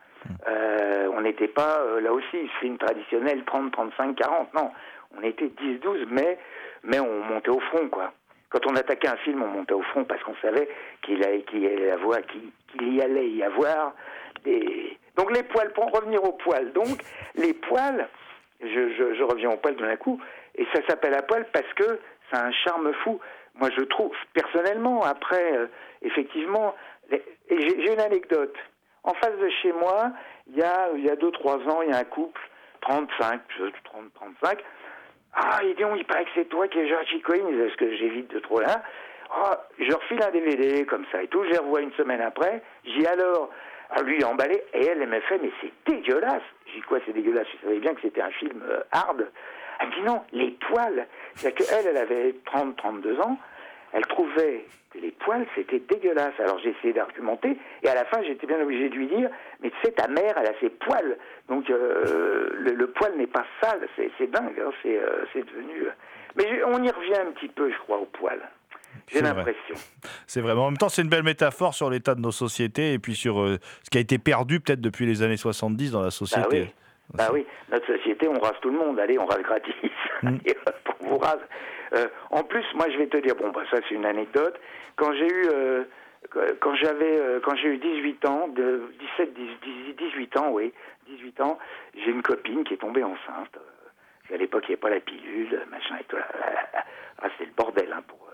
Euh, 0.49 1.09
on 1.15 1.21
n'était 1.21 1.49
pas, 1.49 1.79
euh, 1.81 2.01
là 2.01 2.13
aussi, 2.13 2.49
film 2.61 2.77
traditionnel 2.79 3.45
30, 3.45 3.73
35, 3.73 4.17
40. 4.17 4.55
Non, 4.55 4.71
on 5.17 5.23
était 5.23 5.47
10-12, 5.49 6.07
mais, 6.11 6.39
mais 6.83 6.99
on 7.01 7.23
montait 7.25 7.51
au 7.51 7.61
front, 7.61 7.89
quoi. 7.89 8.13
Quand 8.51 8.67
on 8.67 8.75
attaquait 8.77 9.09
un 9.09 9.17
film, 9.19 9.43
on 9.43 9.49
montait 9.49 9.75
au 9.75 9.83
front 9.83 10.05
parce 10.05 10.23
qu'on 10.23 10.35
savait 10.41 10.69
qu'il 11.03 11.23
allait, 11.23 11.43
qu'il 11.43 11.61
y 11.61 11.67
allait 11.67 11.91
avoir, 11.91 12.21
qu'il, 12.23 12.51
qu'il 12.73 12.95
y 12.95 13.03
allait 13.03 13.29
y 13.29 13.43
avoir 13.43 13.93
des. 14.45 14.99
Donc 15.19 15.37
les 15.37 15.43
poils, 15.43 15.73
pour 15.73 15.85
en 15.85 15.91
revenir 15.91 16.23
aux 16.23 16.33
poils, 16.33 16.73
donc 16.73 17.03
les 17.35 17.53
poils, 17.53 18.09
je, 18.61 18.67
je, 18.69 19.15
je 19.15 19.23
reviens 19.25 19.51
aux 19.51 19.57
poils 19.57 19.77
d'un 19.77 19.97
coup, 19.97 20.21
et 20.55 20.65
ça 20.73 20.81
s'appelle 20.89 21.15
à 21.15 21.23
poil 21.23 21.45
parce 21.53 21.73
que 21.75 21.99
ça 22.31 22.41
a 22.41 22.47
un 22.47 22.53
charme 22.53 22.93
fou. 23.03 23.21
Moi, 23.57 23.69
je 23.77 23.83
trouve, 23.83 24.15
personnellement, 24.33 25.03
après, 25.03 25.57
euh, 25.57 25.67
effectivement, 26.03 26.75
et 27.11 27.21
j'ai 27.51 27.93
une 27.93 28.01
anecdote. 28.01 28.55
En 29.03 29.15
face 29.15 29.37
de 29.41 29.49
chez 29.63 29.73
moi, 29.73 30.13
il 30.47 30.57
y 30.57 30.63
a, 30.63 30.91
il 30.95 31.05
y 31.05 31.11
a 31.11 31.17
deux, 31.17 31.33
trois 31.33 31.57
ans, 31.57 31.83
il 31.83 31.91
y 31.91 31.93
a 31.93 31.99
un 31.99 32.05
couple, 32.05 32.41
35, 32.83 33.41
euh, 33.61 33.71
30, 33.85 34.15
35. 34.15 34.59
Ah, 35.35 35.59
il 35.65 35.75
dit, 35.75 35.83
il 35.97 36.05
paraît 36.05 36.25
que 36.25 36.31
c'est 36.37 36.49
toi 36.49 36.69
qui 36.69 36.79
es 36.79 36.89
George 36.89 37.23
Cohen, 37.25 37.49
est-ce 37.49 37.77
que 37.77 37.97
j'évite 37.97 38.31
de 38.33 38.39
trop 38.39 38.61
là? 38.61 38.83
Ah, 39.31 39.67
je 39.79 39.93
refile 39.93 40.23
un 40.23 40.31
DVD 40.31 40.87
comme 40.87 41.05
ça 41.11 41.23
et 41.23 41.29
tout, 41.29 41.43
je 41.45 41.51
les 41.51 41.59
revois 41.59 41.81
une 41.81 41.93
semaine 41.93 42.21
après, 42.21 42.63
j'y 42.85 43.07
alors, 43.07 43.51
à 43.91 44.03
lui 44.03 44.23
emballé, 44.25 44.63
et 44.75 44.87
elle, 44.87 45.03
elle 45.03 45.09
m'a 45.09 45.21
fait, 45.23 45.39
mais 45.39 45.51
c'est 45.61 45.73
dégueulasse. 45.91 46.43
J'ai 46.67 46.81
dit, 46.81 46.83
quoi, 46.83 46.99
c'est 47.07 47.13
dégueulasse? 47.13 47.47
Je 47.55 47.67
savais 47.67 47.79
bien 47.79 47.95
que 47.95 48.01
c'était 48.03 48.21
un 48.21 48.31
film 48.31 48.63
euh, 48.69 48.81
hard? 48.93 49.27
Elle 49.81 49.89
me 49.89 49.95
dit, 49.95 50.03
non, 50.03 50.23
les 50.33 50.51
poils. 50.51 51.07
C'est-à-dire 51.35 51.67
qu'elle, 51.67 51.87
elle 51.87 51.97
avait 51.97 52.35
30, 52.47 52.77
32 52.77 53.21
ans, 53.21 53.39
elle 53.93 54.07
trouvait 54.07 54.65
que 54.91 54.99
les 54.99 55.13
poils, 55.13 55.47
c'était 55.55 55.79
dégueulasse. 55.79 56.39
Alors 56.39 56.59
j'ai 56.59 56.71
essayé 56.71 56.93
d'argumenter, 56.93 57.57
et 57.83 57.89
à 57.89 57.95
la 57.95 58.05
fin, 58.05 58.23
j'étais 58.23 58.47
bien 58.47 58.61
obligé 58.61 58.89
de 58.89 58.95
lui 58.95 59.07
dire, 59.07 59.31
mais 59.61 59.71
tu 59.71 59.77
sais, 59.83 59.93
ta 59.93 60.09
mère, 60.09 60.35
elle 60.37 60.49
a 60.49 60.59
ses 60.61 60.71
poils. 60.71 61.17
Donc 61.49 61.71
euh, 61.71 62.51
le, 62.53 62.87
poil 62.89 63.17
n'est 63.17 63.27
pas 63.27 63.45
sale, 63.63 63.89
c'est 63.97 64.31
dingue, 64.31 64.61
hein, 64.61 64.71
c'est 64.83 64.99
euh, 64.99 65.25
c'est 65.33 65.45
devenu... 65.47 65.87
Mais 66.37 66.63
on 66.65 66.83
y 66.83 66.91
revient 66.91 67.21
un 67.21 67.33
petit 67.33 67.49
peu, 67.49 67.71
je 67.71 67.79
crois, 67.79 67.99
au 67.99 68.05
poil. 68.05 68.39
J'ai 69.09 69.19
C'est 69.19 69.25
vrai. 69.25 69.35
l'impression. 69.35 69.75
C'est 70.27 70.41
vraiment. 70.41 70.67
En 70.67 70.71
même 70.71 70.79
temps, 70.79 70.89
c'est 70.89 71.03
une 71.03 71.09
belle 71.09 71.23
métaphore 71.23 71.75
sur 71.75 71.91
l'état 71.91 72.15
de 72.15 72.21
nos 72.21 72.31
sociétés 72.33 72.93
et 72.93 72.99
puis 72.99 73.15
sur 73.15 73.41
euh, 73.41 73.59
ce 73.83 73.91
qui 73.91 73.99
a 73.99 74.01
été 74.01 74.19
perdu 74.19 74.61
peut-être 74.61 74.81
depuis 74.81 75.07
les 75.07 75.23
années 75.23 75.37
70 75.37 75.93
dans 75.93 76.01
la 76.01 76.07
Bah 76.07 76.11
société. 76.11 76.61
oui. 76.63 76.69
Bah 77.15 77.29
oui, 77.33 77.47
notre 77.73 77.87
société, 77.87 78.29
on 78.29 78.39
rase 78.39 78.57
tout 78.61 78.69
le 78.71 78.77
monde. 78.79 79.01
Allez, 79.01 79.19
on 79.19 79.25
rase 79.25 79.41
gratis. 79.43 79.73
Allez, 80.23 80.57
hop, 80.67 80.89
on 81.01 81.09
vous 81.09 81.19
rase. 81.19 81.41
Euh, 81.95 82.07
en 82.31 82.43
plus, 82.45 82.65
moi, 82.75 82.87
je 82.93 82.99
vais 82.99 83.07
te 83.07 83.17
dire, 83.17 83.35
bon, 83.35 83.49
bah 83.51 83.63
ça, 83.71 83.79
c'est 83.89 83.95
une 83.95 84.05
anecdote. 84.05 84.55
Quand 84.97 85.15
j'ai 85.15 85.27
eu, 85.27 85.43
euh, 85.51 85.85
quand 86.61 86.75
j'avais, 86.75 87.19
euh, 87.19 87.41
quand 87.43 87.57
j'ai 87.57 87.69
eu 87.69 87.79
18 87.79 88.27
ans, 88.27 88.49
de 88.49 88.93
17, 89.17 89.33
18, 89.33 89.97
18 89.99 90.37
ans, 90.37 90.51
oui, 90.51 90.75
18 91.07 91.41
ans, 91.41 91.59
j'ai 91.95 92.11
une 92.11 92.21
copine 92.21 92.63
qui 92.65 92.75
est 92.75 92.79
tombée 92.79 93.03
enceinte. 93.05 93.57
À 94.31 94.37
l'époque, 94.37 94.65
il 94.69 94.73
n'y 94.73 94.75
avait 94.75 94.81
pas 94.81 94.91
la 94.91 95.01
pilule, 95.01 95.63
machin 95.71 95.97
et 95.99 96.05
tout. 96.05 96.17
Ah, 97.23 97.29
c'était 97.39 97.47
le 97.49 97.55
bordel, 97.57 97.91
hein, 97.91 98.03
pour. 98.07 98.28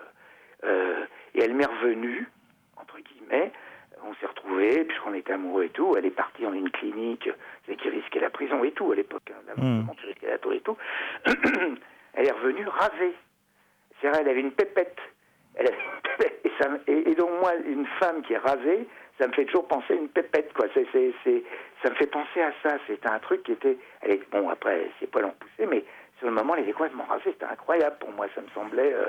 Euh, 0.64 1.04
et 1.34 1.42
elle 1.42 1.54
m'est 1.54 1.66
revenue, 1.66 2.28
entre 2.76 2.98
guillemets. 3.00 3.52
On 4.06 4.12
s'est 4.16 4.26
retrouvés, 4.26 4.84
puisqu'on 4.84 5.14
était 5.14 5.32
amoureux 5.32 5.64
et 5.64 5.68
tout. 5.70 5.94
Elle 5.96 6.04
est 6.04 6.10
partie 6.10 6.44
en 6.46 6.52
une 6.52 6.70
clinique, 6.70 7.28
c'est 7.66 7.76
qui 7.76 7.88
risquait 7.88 8.20
la 8.20 8.28
prison 8.30 8.62
et 8.62 8.72
tout 8.72 8.92
à 8.92 8.94
l'époque. 8.94 9.30
Hein, 9.30 9.52
tu 9.98 10.06
risquais 10.06 10.26
la 10.28 10.38
tôle 10.38 10.56
et 10.56 10.60
tout. 10.60 10.76
elle 12.14 12.26
est 12.26 12.32
revenue 12.32 12.66
rasée. 12.68 13.14
C'est 14.00 14.08
vrai, 14.08 14.18
elle 14.20 14.28
avait 14.28 14.40
une 14.40 14.52
pépette. 14.52 14.98
Elle 15.54 15.68
avait 15.68 15.76
une 15.76 16.02
pépette. 16.02 16.40
Et, 16.44 16.50
ça, 16.60 16.68
me- 16.68 16.80
et- 16.86 17.10
et 17.10 17.14
donc 17.14 17.30
moi, 17.40 17.54
une 17.64 17.86
femme 17.98 18.22
qui 18.22 18.34
est 18.34 18.38
rasée, 18.38 18.86
ça 19.18 19.26
me 19.26 19.32
fait 19.32 19.44
toujours 19.46 19.66
penser 19.68 19.94
à 19.94 19.96
une 19.96 20.08
pépette, 20.08 20.52
quoi. 20.52 20.66
Ça 20.74 20.80
me 21.90 21.94
fait 21.94 22.06
penser 22.06 22.42
à 22.42 22.52
ça. 22.62 22.76
C'était 22.86 23.08
un 23.08 23.18
truc 23.20 23.42
qui 23.44 23.52
était... 23.52 23.78
Elle 24.02 24.12
est, 24.12 24.30
bon, 24.30 24.50
après, 24.50 24.90
c'est 25.00 25.10
pas 25.10 25.20
l'en 25.20 25.30
pousser, 25.30 25.66
mais 25.66 25.84
sur 26.18 26.26
le 26.28 26.34
moment, 26.34 26.54
elle 26.56 26.64
était 26.64 26.72
complètement 26.72 27.04
rasée. 27.04 27.22
C'était 27.32 27.44
incroyable 27.46 27.96
pour 28.00 28.10
moi. 28.12 28.26
Ça 28.34 28.42
me 28.42 28.48
semblait... 28.48 28.92
euh, 28.92 29.06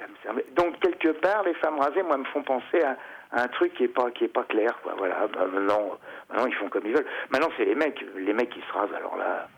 ça 0.00 0.06
me 0.06 0.14
semblait... 0.26 0.46
Donc, 0.56 0.78
quelque 0.80 1.12
part, 1.20 1.42
les 1.44 1.54
femmes 1.54 1.78
rasées, 1.78 2.02
moi, 2.02 2.16
me 2.18 2.24
font 2.24 2.42
penser 2.42 2.82
à, 2.82 2.96
à 3.32 3.42
un 3.44 3.48
truc 3.48 3.74
qui 3.74 3.84
est 3.84 3.88
pas, 3.88 4.10
qui 4.10 4.24
est 4.24 4.28
pas 4.28 4.44
clair, 4.44 4.78
quoi. 4.82 4.94
Voilà. 4.98 5.26
Bah, 5.32 5.46
maintenant, 5.52 5.98
maintenant, 6.30 6.46
ils 6.46 6.54
font 6.54 6.68
comme 6.68 6.86
ils 6.86 6.92
veulent. 6.94 7.06
Maintenant, 7.30 7.48
c'est 7.56 7.64
les 7.64 7.74
mecs. 7.74 8.04
Les 8.16 8.32
mecs 8.32 8.50
qui 8.50 8.60
se 8.60 8.72
rasent, 8.72 8.94
alors 8.96 9.16
là... 9.16 9.48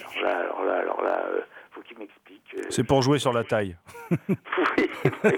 Alors 0.00 0.22
là, 0.22 0.38
alors 0.40 0.64
là, 0.64 0.74
alors 0.78 1.02
là... 1.02 1.24
euh, 1.32 1.40
faut 1.72 1.80
qu'ils 1.82 1.98
m'expliquent... 1.98 2.54
euh, 2.56 2.62
C'est 2.70 2.84
pour 2.84 3.02
jouer 3.02 3.18
sur 3.18 3.32
la 3.32 3.44
taille. 3.44 3.76
oui, 4.10 4.16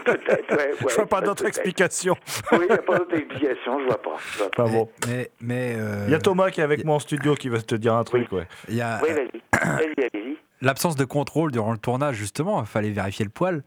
peut-être, 0.04 0.56
ouais, 0.56 0.72
Je 0.80 0.84
ouais, 0.84 0.94
vois 0.94 1.06
pas 1.06 1.20
d'autre 1.20 1.44
explication. 1.44 2.16
Oui, 2.52 2.58
il 2.62 2.66
n'y 2.66 2.72
a 2.72 2.78
pas 2.78 2.98
d'autre 2.98 3.14
explication, 3.14 3.80
je 3.80 3.84
vois 3.86 4.00
pas. 4.00 4.16
Je 4.32 4.38
vois 4.38 4.50
pas. 4.50 4.64
Bon. 4.64 4.88
Mais, 5.08 5.30
mais 5.40 5.74
euh, 5.76 6.04
Il 6.06 6.12
y 6.12 6.14
a 6.14 6.18
Thomas 6.18 6.50
qui 6.50 6.60
est 6.60 6.64
avec 6.64 6.84
moi 6.84 6.94
en 6.96 6.98
studio 7.00 7.34
qui 7.34 7.48
va 7.48 7.60
te 7.60 7.74
dire 7.74 7.94
un 7.94 8.04
truc, 8.04 8.30
ouais. 8.32 8.46
il 8.68 8.76
y 8.76 8.80
a 8.82 9.00
Oui, 9.02 9.08
vas-y. 9.12 10.36
L'absence 10.62 10.94
de 10.94 11.04
contrôle 11.04 11.50
durant 11.52 11.72
le 11.72 11.78
tournage, 11.78 12.16
justement. 12.16 12.60
Il 12.60 12.66
fallait 12.66 12.90
vérifier 12.90 13.24
le 13.24 13.30
poil. 13.30 13.62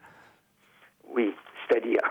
C'est-à-dire. 1.74 2.00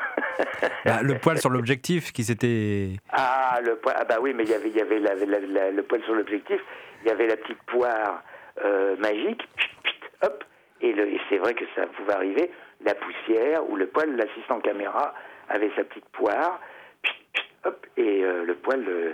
Bah, 0.85 1.01
le 1.01 1.17
poil 1.17 1.37
sur 1.39 1.49
l'objectif 1.49 2.11
qui 2.11 2.23
s'était. 2.23 2.93
Ah, 3.11 3.59
le 3.63 3.75
poil. 3.77 3.95
Ah, 3.97 4.03
bah 4.03 4.17
oui, 4.21 4.33
mais 4.33 4.43
il 4.43 4.49
y 4.49 4.53
avait, 4.53 4.69
y 4.69 4.81
avait 4.81 4.99
la- 4.99 5.15
la- 5.15 5.39
la- 5.39 5.71
le 5.71 5.83
poil 5.83 6.01
sur 6.03 6.13
l'objectif. 6.15 6.59
Il 7.03 7.07
y 7.07 7.11
avait 7.11 7.27
la 7.27 7.37
petite 7.37 7.61
poire 7.63 8.23
euh, 8.63 8.95
magique. 8.97 9.47
Pchit, 9.55 9.69
pchit, 9.83 9.99
hop. 10.23 10.43
Et, 10.81 10.89
et 10.89 11.21
c'est 11.29 11.37
vrai 11.37 11.53
que 11.53 11.63
ça 11.75 11.85
pouvait 11.87 12.13
arriver. 12.13 12.51
La 12.83 12.95
poussière 12.95 13.69
ou 13.69 13.75
le 13.75 13.87
poil, 13.87 14.15
l'assistant 14.15 14.59
caméra 14.59 15.13
avait 15.49 15.71
sa 15.75 15.83
petite 15.83 16.07
poire. 16.11 16.59
Pchit, 17.03 17.25
pchit, 17.33 17.49
hop. 17.65 17.85
Et 17.97 18.23
euh, 18.23 18.43
le 18.43 18.55
poil 18.55 18.83
euh, 18.87 19.13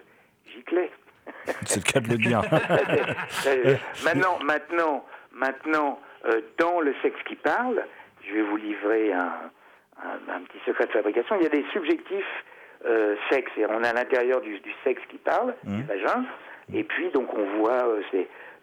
giclait. 0.55 0.91
C'est 1.65 1.85
le 1.85 1.91
cas 1.91 1.99
de 1.99 2.07
le 2.09 2.17
dire. 2.17 2.41
Maintenant, 4.03 4.39
maintenant, 4.43 5.05
maintenant, 5.31 5.99
dans 6.57 6.79
le 6.81 6.93
sexe 7.01 7.19
qui 7.27 7.35
parle, 7.35 7.83
je 8.27 8.33
vais 8.33 8.41
vous 8.41 8.57
livrer 8.57 9.13
un, 9.13 9.31
un- 10.03 10.33
un 10.35 10.41
petit 10.41 10.59
secret 10.65 10.85
de 10.87 10.91
fabrication. 10.91 11.35
Il 11.37 11.43
y 11.43 11.45
a 11.45 11.49
des 11.49 11.65
subjectifs 11.73 12.43
euh, 12.85 13.15
sexe, 13.29 13.51
et 13.57 13.65
on 13.65 13.83
à 13.83 13.91
l'intérieur 13.93 14.39
du, 14.41 14.57
du 14.59 14.71
sexe 14.85 15.01
qui 15.09 15.17
parle, 15.17 15.53
du 15.65 15.83
vagin, 15.83 16.23
et 16.73 16.83
puis 16.85 17.09
donc 17.09 17.27
on 17.33 17.43
voit 17.59 17.85
euh, 17.85 18.01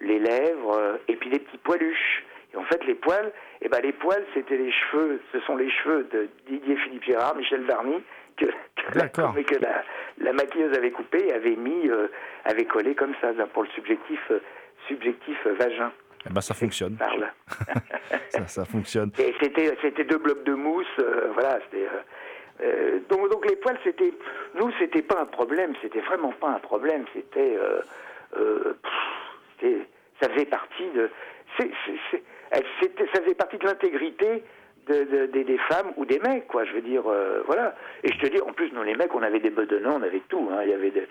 les 0.00 0.18
lèvres, 0.18 0.74
euh, 0.78 0.96
et 1.08 1.16
puis 1.16 1.28
les 1.30 1.38
petits 1.38 1.58
poiluches. 1.58 2.24
Et 2.54 2.56
en 2.56 2.64
fait, 2.64 2.82
les 2.86 2.94
poils, 2.94 3.30
eh 3.60 3.68
ben 3.68 3.80
les 3.82 3.92
poils, 3.92 4.24
c'était 4.32 4.56
les 4.56 4.72
cheveux, 4.72 5.20
ce 5.32 5.40
sont 5.40 5.56
les 5.56 5.68
cheveux 5.68 6.04
de 6.12 6.28
Didier 6.46 6.76
Philippe 6.76 7.04
Gérard, 7.04 7.36
Michel 7.36 7.62
Varny, 7.64 8.02
que, 8.38 8.46
que, 8.46 8.98
la, 8.98 9.08
que 9.44 9.56
la, 9.60 9.82
la 10.18 10.32
maquilleuse 10.32 10.74
avait 10.78 10.92
coupé 10.92 11.26
et 11.28 11.32
avait 11.34 11.56
mis, 11.56 11.88
euh, 11.90 12.08
avait 12.46 12.64
collé 12.64 12.94
comme 12.94 13.14
ça, 13.20 13.32
là, 13.32 13.46
pour 13.46 13.64
le 13.64 13.68
subjectif, 13.70 14.20
euh, 14.30 14.38
subjectif 14.88 15.46
vagin. 15.46 15.92
Eh 16.28 16.32
ben, 16.32 16.40
ça 16.40 16.54
fonctionne. 16.54 16.96
Parle. 16.98 17.32
Ça, 18.30 18.46
ça 18.48 18.64
fonctionne. 18.64 19.10
Et 19.18 19.34
c'était, 19.40 19.76
c'était 19.80 20.04
deux 20.04 20.18
blocs 20.18 20.44
de 20.44 20.52
mousse, 20.54 20.86
euh, 20.98 21.30
voilà, 21.32 21.58
c'était. 21.64 21.84
euh, 21.86 22.62
euh, 22.62 22.98
donc, 23.08 23.30
donc 23.30 23.48
les 23.48 23.56
poils, 23.56 23.78
c'était, 23.84 24.12
nous, 24.58 24.70
c'était 24.78 25.02
pas 25.02 25.20
un 25.20 25.26
problème, 25.26 25.72
c'était 25.80 26.00
vraiment 26.00 26.32
pas 26.32 26.48
un 26.48 26.58
problème, 26.58 27.04
c'était, 27.14 27.56
pff, 28.32 29.72
ça 30.20 30.28
faisait 30.30 30.46
partie 30.46 30.88
de, 30.94 31.10
c'est- 31.58 31.70
elle- 32.50 32.64
c'était, 32.80 33.06
ça 33.14 33.22
faisait 33.22 33.34
partie 33.34 33.58
de 33.58 33.66
l'intégrité 33.66 34.42
de, 34.88 35.04
de- 35.04 35.26
des- 35.26 35.44
des 35.44 35.58
femmes 35.58 35.92
ou 35.96 36.04
des 36.04 36.18
mecs, 36.20 36.46
quoi. 36.48 36.64
Je 36.64 36.72
veux 36.72 36.82
dire, 36.82 37.02
euh, 37.06 37.42
voilà. 37.46 37.74
Et 38.04 38.12
je 38.12 38.18
te 38.18 38.26
dis, 38.26 38.40
en 38.40 38.52
plus, 38.52 38.70
nous 38.72 38.82
les 38.82 38.94
mecs, 38.96 39.14
on 39.14 39.22
avait 39.22 39.40
des 39.40 39.50
bedonnants, 39.50 39.96
on 39.98 40.02
avait 40.02 40.22
tout, 40.28 40.48
hein. 40.52 40.60
Il 40.62 40.70
y 40.70 40.74
avait 40.74 40.90
des, 40.90 41.06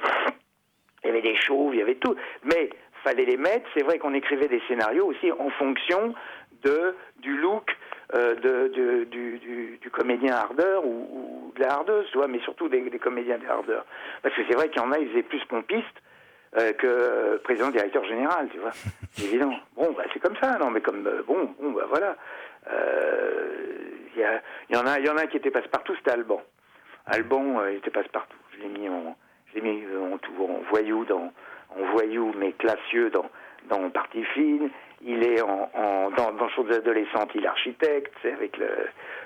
il 1.03 1.07
y 1.07 1.09
avait 1.11 1.22
des 1.22 1.36
chauves, 1.36 1.74
il 1.76 1.80
y 1.80 1.82
avait 1.84 1.95
tout. 1.95 2.16
Mais 2.43 2.70
fallait 3.06 3.26
les 3.26 3.38
mettre. 3.38 3.66
C'est 3.74 3.84
vrai 3.84 3.99
qu'on 3.99 4.14
écrivait 4.14 4.47
des 4.49 4.62
scénarios 4.68 5.06
aussi 5.06 5.32
en 5.32 5.49
fonction 5.51 6.14
de 6.64 6.95
du 7.20 7.38
look 7.38 7.68
euh, 8.16 8.36
de, 8.36 8.68
de- 8.78 9.03
du, 9.06 9.39
du- 9.39 9.78
du 9.82 9.89
comédien 9.91 10.34
hardeur 10.36 10.86
ou, 10.86 10.95
ou 11.18 11.53
de 11.56 11.62
la 11.62 11.72
hardeuse, 11.74 12.08
tu 12.12 12.18
vois, 12.18 12.28
mais 12.28 12.39
surtout 12.41 12.68
des, 12.70 12.82
des 12.82 12.99
comédiens 12.99 13.38
de 13.38 13.47
hardeur. 13.47 13.86
Parce 14.22 14.36
que 14.36 14.41
c'est 14.47 14.56
vrai 14.56 14.70
qu'il 14.70 14.82
y 14.82 14.86
en 14.86 14.91
a, 14.91 14.99
ils 14.99 15.10
faisaient 15.10 15.24
plus 15.24 15.43
pompiste 15.45 15.97
euh, 16.58 16.72
que 16.74 16.86
euh, 16.88 17.38
président 17.43 17.70
directeur 17.72 18.03
général, 18.06 18.47
tu 18.51 18.60
vois. 18.60 18.72
C'est 19.14 19.26
évident. 19.26 19.53
Bon, 19.76 19.91
bah, 19.97 20.03
c'est 20.14 20.20
comme 20.20 20.36
ça, 20.41 20.58
non, 20.60 20.70
mais 20.72 20.82
comme 20.82 21.06
euh, 21.08 21.24
bon, 21.26 21.53
bon, 21.60 21.72
bah 21.72 21.86
voilà. 21.89 22.16
Il 24.18 24.22
y, 24.74 24.78
en 24.78 24.86
a, 24.88 24.99
y 24.99 25.10
en 25.10 25.18
a 25.18 25.28
qui 25.28 25.38
était 25.38 25.51
passe-partout, 25.51 25.95
c'était 25.97 26.12
Alban. 26.12 26.41
Alban, 27.06 27.66
il 27.68 27.76
était 27.78 27.91
passe-partout. 27.91 28.38
Je 28.53 28.62
l'ai 28.64 28.70
mis 28.70 28.88
en, 28.89 29.16
je 29.47 29.56
l'ai 29.56 29.62
mis 29.62 29.84
en, 29.97 30.14
en 30.43 30.60
voyou, 30.70 31.06
dans, 31.06 31.32
en 31.70 31.91
voyou, 31.91 32.34
mais 32.38 32.51
classieux 32.53 33.09
dans, 33.09 33.30
dans 33.70 33.89
Partie 33.89 34.24
fine. 34.34 34.70
Il 35.01 35.24
est 35.24 35.41
en, 35.41 35.70
en- 35.74 36.09
dans, 36.11 36.32
dans 36.34 36.49
Choses 36.49 36.72
adolescentes, 36.72 37.32
il 37.36 37.43
est 37.43 37.47
architecte. 37.47 38.13
C'est 38.22 38.34
avec 38.34 38.57
le, 38.57 38.68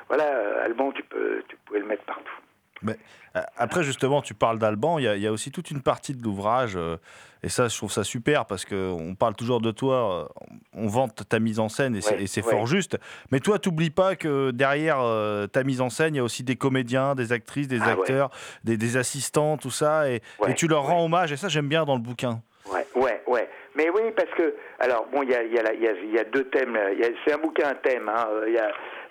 voilà, 0.07 0.63
Alban, 0.63 0.91
tu 0.91 1.03
peux, 1.03 1.43
tu 1.47 1.55
pouvais 1.65 1.79
le 1.79 1.85
mettre 1.85 2.03
partout. 2.03 2.35
Mais, 2.81 2.97
euh, 3.35 3.41
après, 3.57 3.83
justement, 3.83 4.21
tu 4.21 4.33
parles 4.33 4.57
d'Alban, 4.59 4.99
il 4.99 5.03
y, 5.03 5.07
a- 5.07 5.15
il 5.15 5.21
y 5.21 5.27
a 5.27 5.31
aussi 5.31 5.51
toute 5.51 5.69
une 5.71 5.81
partie 5.81 6.13
de 6.13 6.23
l'ouvrage, 6.23 6.73
euh, 6.75 6.97
et 7.43 7.49
ça, 7.49 7.67
je 7.67 7.75
trouve 7.77 7.91
ça 7.91 8.03
super, 8.03 8.45
parce 8.45 8.65
qu'on 8.65 9.15
parle 9.17 9.35
toujours 9.35 9.59
de 9.61 9.71
toi, 9.71 10.29
euh, 10.35 10.43
on 10.73 10.87
vante 10.87 11.27
ta 11.27 11.39
mise 11.39 11.59
en 11.59 11.67
scène, 11.69 11.95
et 11.95 12.01
c'est 12.01 12.15
Ouais, 12.15 12.23
et 12.23 12.27
c'est 12.27 12.43
ouais. 12.45 12.51
fort 12.51 12.67
juste. 12.67 12.97
Mais 13.31 13.39
toi, 13.39 13.59
t'oublies 13.59 13.89
pas 13.89 14.15
que 14.15 14.51
derrière 14.51 14.99
euh, 15.01 15.47
ta 15.47 15.63
mise 15.63 15.81
en 15.81 15.89
scène, 15.89 16.15
il 16.15 16.17
y 16.17 16.21
a 16.21 16.23
aussi 16.23 16.43
des 16.43 16.55
comédiens, 16.55 17.15
des 17.15 17.31
actrices, 17.31 17.67
des 17.67 17.81
Ah 17.81 17.85
ouais. 17.87 17.91
acteurs, 17.91 18.29
des, 18.63 18.77
des 18.77 18.97
assistants, 18.97 19.57
tout 19.57 19.71
ça, 19.71 20.09
et 20.09 20.21
tu 20.55 20.67
leur 20.67 20.83
rends 20.83 21.03
hommage, 21.05 21.31
et 21.31 21.37
ça, 21.37 21.49
j'aime 21.49 21.67
bien 21.67 21.85
dans 21.85 21.95
le 21.95 22.01
bouquin. 22.01 22.41
Ouais, 22.65 22.85
ouais, 22.95 23.21
ouais. 23.27 23.47
Mais 23.75 23.89
oui, 23.89 24.01
parce 24.15 24.29
que, 24.31 24.53
alors, 24.79 25.05
bon, 25.07 25.23
il 25.23 25.29
y 25.31 25.35
a, 25.35 25.43
y, 25.43 25.57
a, 25.57 25.73
y, 25.73 25.87
a, 25.87 25.91
y 25.93 26.19
a 26.19 26.23
deux 26.25 26.43
thèmes. 26.49 26.77
C'est 27.25 27.33
un 27.33 27.37
bouquin 27.37 27.73
thème. 27.75 28.09
Hein. 28.09 28.27
euh, 28.31 28.57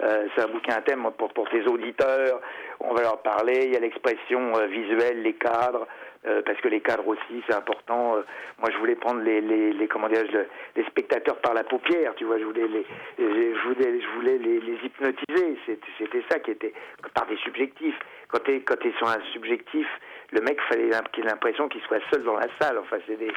euh, 0.02 0.26
c'est 0.36 0.42
un 0.42 0.48
bouquin 0.48 0.80
thème 0.82 1.08
pour, 1.16 1.32
pour 1.32 1.48
tes 1.48 1.62
auditeurs. 1.66 2.40
On 2.80 2.94
va 2.94 3.02
leur 3.02 3.18
parler. 3.22 3.64
Il 3.64 3.72
y 3.72 3.76
a 3.76 3.80
l'expression 3.80 4.54
euh, 4.56 4.66
visuelle, 4.66 5.22
les 5.22 5.32
cadres. 5.34 5.88
euh, 6.26 6.42
parce 6.44 6.60
que 6.60 6.68
les 6.68 6.80
cadres 6.80 7.08
aussi, 7.08 7.42
c'est 7.48 7.54
important. 7.54 8.16
Euh, 8.16 8.22
moi, 8.58 8.70
je 8.70 8.76
voulais 8.78 8.94
prendre 8.96 9.22
les, 9.22 9.40
les, 9.40 9.72
les 9.72 9.88
comment 9.88 10.08
le- 10.08 10.46
les 10.76 10.84
spectateurs 10.84 11.36
par 11.38 11.54
la 11.54 11.64
paupière, 11.64 12.14
tu 12.16 12.24
vois. 12.26 12.38
Je 12.38 12.44
voulais 12.44 12.68
les, 12.68 12.84
je 13.18 13.68
voulais, 13.68 14.00
je 14.00 14.08
voulais 14.16 14.38
les, 14.38 14.60
les 14.60 14.78
hypnotiser. 14.84 15.56
C'était 15.98 16.22
ça 16.30 16.38
qui 16.40 16.50
était 16.52 16.74
par 17.14 17.26
des 17.26 17.36
subjectifs. 17.38 17.98
Quand 18.28 18.40
tu 18.44 18.52
es, 18.56 18.60
quand 18.60 18.76
t'es 18.76 18.92
sur 18.98 19.08
un 19.08 19.20
subjectif, 19.32 19.86
le 20.32 20.40
mec 20.40 20.60
fallait 20.68 20.90
qu'il 21.12 21.24
ait 21.24 21.28
l'impression 21.28 21.68
qu'il 21.68 21.80
soit 21.82 22.00
seul 22.12 22.22
dans 22.22 22.36
la 22.36 22.48
salle. 22.60 22.78
Enfin, 22.78 22.98
c'est 23.06 23.16
des, 23.16 23.32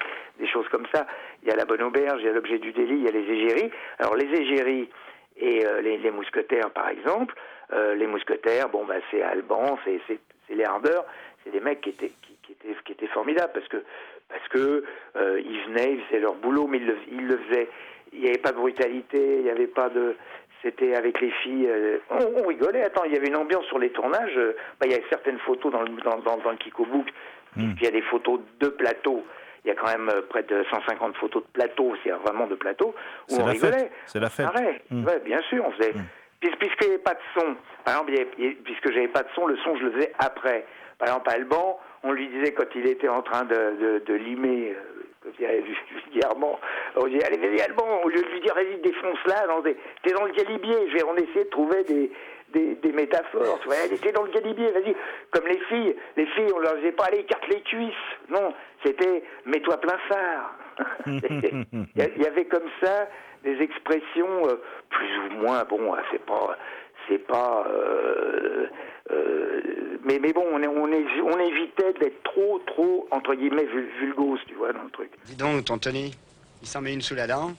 choses 0.47 0.67
comme 0.69 0.85
ça. 0.93 1.07
Il 1.41 1.49
y 1.49 1.51
a 1.51 1.55
la 1.55 1.65
bonne 1.65 1.81
auberge, 1.81 2.19
il 2.19 2.25
y 2.25 2.29
a 2.29 2.33
l'objet 2.33 2.59
du 2.59 2.71
délit, 2.73 2.95
il 2.95 3.03
y 3.03 3.07
a 3.07 3.11
les 3.11 3.29
égéries. 3.29 3.71
Alors 3.99 4.15
les 4.15 4.27
égéries 4.27 4.89
et 5.37 5.65
euh, 5.65 5.81
les, 5.81 6.11
mousquetaires, 6.11 6.71
par 6.71 6.89
exemple, 6.89 7.35
euh, 7.71 7.95
les 7.95 8.07
mousquetaires, 8.07 8.67
bon 8.67 8.83
bah 8.85 8.95
c'est 9.09 9.21
Alban, 9.21 9.79
c'est 9.85 10.01
les 10.49 10.63
Hardeurs, 10.65 11.05
c'est 11.43 11.51
des 11.51 11.61
mecs 11.61 11.79
qui 11.79 11.89
étaient 11.89 13.07
formidables 13.07 13.53
parce 13.53 14.47
que 14.49 14.83
euh, 15.15 15.41
ils 15.41 15.61
venaient, 15.67 15.93
ils 15.93 16.01
faisaient 16.05 16.19
leur 16.19 16.35
boulot, 16.35 16.67
mais 16.67 16.79
le, 16.79 16.97
ils 17.09 17.25
le 17.25 17.37
faisaient. 17.37 17.69
Il 18.13 18.19
n'y 18.19 18.27
avait 18.27 18.39
pas 18.39 18.51
de 18.51 18.57
brutalité, 18.57 19.37
il 19.37 19.43
n'y 19.43 19.49
avait 19.49 19.67
pas 19.67 19.87
de 19.89 20.15
c'était 20.61 20.95
avec 20.95 21.19
les 21.21 21.31
filles, 21.43 21.67
euh, 21.67 21.97
on, 22.09 22.43
on 22.43 22.47
rigolait. 22.47 22.83
Attends, 22.83 23.03
il 23.05 23.13
y 23.13 23.17
avait 23.17 23.27
une 23.27 23.35
ambiance 23.35 23.65
sur 23.65 23.79
les 23.79 23.89
tournages. 23.91 24.37
euh, 24.37 24.55
bah, 24.79 24.85
il 24.87 24.91
y 24.91 24.95
a 24.95 24.99
certaines 25.09 25.39
photos 25.39 25.71
dans 25.71 25.81
le 25.81 25.89
dans, 26.03 26.17
dans, 26.19 26.37
dans 26.37 26.51
le 26.51 26.57
Kiko 26.57 26.85
Book, 26.85 27.07
puis 27.53 27.65
il 27.77 27.83
y 27.83 27.87
a 27.87 27.91
des 27.91 28.01
photos 28.03 28.39
de 28.59 28.67
plateau. 28.67 29.25
Il 29.63 29.67
y 29.67 29.71
a 29.71 29.75
quand 29.75 29.87
même 29.95 30.09
euh, 30.09 30.21
près 30.27 30.43
de 30.43 30.63
150 30.71 31.15
photos 31.17 31.43
de 31.43 31.47
plateau, 31.53 31.93
c'est 32.03 32.09
vraiment 32.11 32.47
de 32.47 32.55
plateau, 32.55 32.95
où 33.29 33.35
on 33.35 33.45
la 33.45 33.51
rigolait. 33.51 33.91
c'est 34.07 34.19
la 34.19 34.29
fête. 34.29 34.47
Arrête. 34.47 34.81
Mm. 34.89 35.05
Ouais, 35.05 35.19
bien 35.19 35.39
sûr, 35.49 35.63
on 35.65 35.71
faisait. 35.71 35.91
Puis- 36.39 36.49
Puisqu'il 36.59 36.87
n'y 36.87 36.93
avait 36.95 37.03
pas 37.03 37.13
de 37.13 37.19
son, 37.35 37.55
par 37.85 37.93
exemple, 37.95 38.11
avait- 38.13 38.27
avait- 38.39 38.55
puisque 38.63 38.91
j'avais 38.91 39.07
pas 39.09 39.21
de 39.21 39.27
son, 39.35 39.45
le 39.45 39.55
son 39.57 39.75
je 39.75 39.83
le 39.83 39.91
faisais 39.91 40.11
après. 40.17 40.65
Par 40.97 41.07
exemple, 41.09 41.29
Alban, 41.29 41.79
on 42.03 42.11
lui 42.13 42.27
disait 42.29 42.53
quand 42.53 42.65
il 42.73 42.87
était 42.87 43.07
en 43.07 43.21
train 43.21 43.43
de, 43.45 43.53
de, 43.79 44.03
de 44.03 44.13
limer, 44.15 44.75
vulgairement, 45.39 46.59
on 46.95 47.07
disait 47.07 47.23
allez 47.25 47.37
vas-y 47.37 47.61
Alban, 47.61 48.01
au 48.03 48.09
lieu 48.09 48.21
de 48.21 48.27
lui 48.27 48.41
dire 48.41 48.53
vas-y 48.55 48.77
défonce 48.77 49.19
là, 49.25 49.45
non, 49.47 49.61
t'es 49.61 50.11
dans 50.11 50.25
le 50.25 50.31
galibier. 50.33 50.89
Je 50.89 50.93
vais, 50.93 51.03
on 51.03 51.15
essayait 51.15 51.45
de 51.45 51.49
trouver 51.49 51.83
des, 51.83 52.11
des, 52.53 52.75
des 52.75 52.91
métaphores. 52.91 53.59
Tu 53.61 53.67
vois, 53.67 53.77
elle 53.85 53.93
était 53.93 54.11
dans 54.11 54.23
le 54.23 54.31
galibier, 54.31 54.71
vas-y. 54.71 54.95
Comme 55.31 55.47
les 55.47 55.59
filles, 55.59 55.95
les 56.17 56.25
filles, 56.27 56.51
on 56.53 56.59
leur 56.59 56.75
disait 56.77 56.91
pas 56.91 57.05
allez 57.05 57.19
écarte 57.19 57.47
les 57.47 57.61
cuisses. 57.61 57.93
Non, 58.29 58.53
c'était 58.83 59.23
mets-toi 59.45 59.77
plein 59.77 59.97
phare. 60.09 60.55
Il 61.05 62.21
y 62.21 62.27
avait 62.27 62.45
comme 62.45 62.69
ça 62.81 63.07
des 63.43 63.59
expressions 63.61 64.47
euh, 64.47 64.61
plus 64.89 65.17
ou 65.17 65.41
moins 65.41 65.63
bon, 65.63 65.93
ah, 65.93 66.01
c'est 66.11 66.23
pas 66.25 66.57
c'est 67.07 67.19
pas 67.19 67.65
euh, 67.67 68.67
euh, 69.11 69.61
mais 70.03 70.19
mais 70.19 70.33
bon 70.33 70.43
on 70.51 70.61
est, 70.61 70.67
on, 70.67 70.87
est, 70.87 71.05
on 71.21 71.39
évitait 71.39 71.93
d'être 71.99 72.23
trop 72.23 72.59
trop 72.67 73.07
entre 73.11 73.33
guillemets 73.35 73.65
vul- 73.65 73.91
vulgose 73.99 74.39
tu 74.47 74.55
vois 74.55 74.73
dans 74.73 74.83
le 74.83 74.89
truc. 74.91 75.11
Dis 75.25 75.35
donc, 75.35 75.65
ton 75.65 75.77
Tony, 75.77 76.15
il 76.61 76.67
s'en 76.67 76.81
met 76.81 76.93
une 76.93 77.01
sous 77.01 77.15
la 77.15 77.27
dent. 77.27 77.53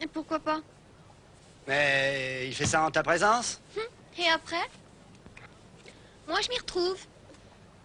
Et 0.00 0.06
pourquoi 0.06 0.38
pas? 0.38 0.60
Mais 1.68 2.46
il 2.46 2.54
fait 2.54 2.64
ça 2.66 2.82
en 2.82 2.90
ta 2.90 3.02
présence? 3.02 3.60
Et 4.18 4.28
après? 4.34 4.66
Moi, 6.26 6.38
je 6.42 6.48
m'y 6.48 6.58
retrouve. 6.58 6.98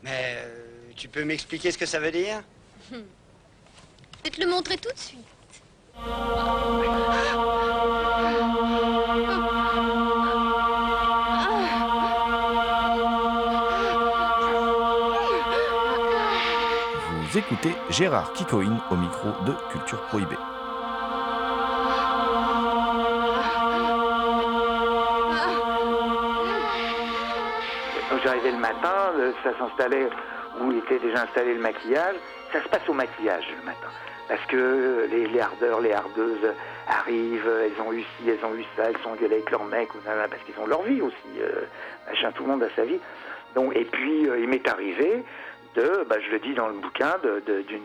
Mais 0.03 0.35
euh, 0.37 0.91
tu 0.95 1.07
peux 1.07 1.23
m'expliquer 1.23 1.71
ce 1.71 1.77
que 1.77 1.85
ça 1.85 1.99
veut 1.99 2.11
dire? 2.11 2.41
Je 2.91 2.97
vais 4.23 4.29
te 4.29 4.41
le 4.41 4.47
montrer 4.47 4.77
tout 4.77 4.91
de 4.91 4.97
suite. 4.97 5.25
Gérard 17.89 18.33
Kikoïn 18.33 18.77
au 18.91 18.95
micro 18.95 19.29
de 19.45 19.53
Culture 19.71 20.01
Prohibée. 20.07 20.35
Quand 28.09 28.17
j'arrivais 28.23 28.51
le 28.51 28.57
matin, 28.57 29.13
ça 29.43 29.57
s'installait 29.57 30.09
où 30.61 30.71
était 30.71 30.99
déjà 30.99 31.23
installé 31.23 31.53
le 31.53 31.61
maquillage. 31.61 32.15
Ça 32.51 32.61
se 32.61 32.67
passe 32.67 32.87
au 32.87 32.93
maquillage 32.93 33.45
le 33.59 33.65
matin. 33.65 33.87
Parce 34.27 34.43
que 34.47 35.07
les, 35.09 35.27
les 35.27 35.39
hardeurs, 35.39 35.81
les 35.81 35.93
hardeuses 35.93 36.53
arrivent, 36.87 37.49
elles 37.63 37.81
ont 37.81 37.93
eu 37.93 38.01
ci, 38.01 38.29
elles 38.29 38.43
ont 38.43 38.55
eu 38.55 38.65
ça, 38.75 38.85
elles 38.89 38.97
sont 39.03 39.11
engueulées 39.11 39.35
avec 39.35 39.51
leur 39.51 39.63
mec, 39.65 39.89
parce 40.03 40.41
qu'ils 40.43 40.59
ont 40.59 40.67
leur 40.67 40.81
vie 40.83 41.01
aussi. 41.01 41.39
euh, 41.39 42.31
tout 42.35 42.43
le 42.43 42.49
monde 42.49 42.63
a 42.63 42.69
sa 42.75 42.83
vie. 42.85 42.99
Donc, 43.53 43.75
et 43.75 43.85
puis, 43.85 44.27
euh, 44.27 44.39
il 44.39 44.49
m'est 44.49 44.67
arrivé 44.67 45.23
de, 45.75 46.03
bah, 46.09 46.15
je 46.25 46.31
le 46.31 46.39
dis 46.39 46.53
dans 46.53 46.67
le 46.67 46.73
bouquin, 46.75 47.15
d'une 47.47 47.83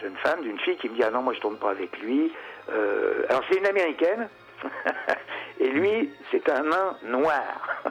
jeune 0.00 0.16
femme, 0.22 0.42
d'une 0.42 0.58
fille 0.60 0.76
qui 0.76 0.88
me 0.88 0.94
dit 0.96 1.02
Ah 1.04 1.10
non, 1.10 1.22
moi 1.22 1.32
je 1.34 1.40
tourne 1.40 1.56
pas 1.56 1.70
avec 1.70 1.96
lui. 2.00 2.32
Euh, 2.70 3.24
alors, 3.28 3.42
c'est 3.50 3.58
une 3.58 3.66
américaine. 3.66 4.28
et 5.60 5.68
lui, 5.68 6.10
c'est 6.30 6.48
un 6.48 6.62
nain 6.62 6.96
noir. 7.04 7.82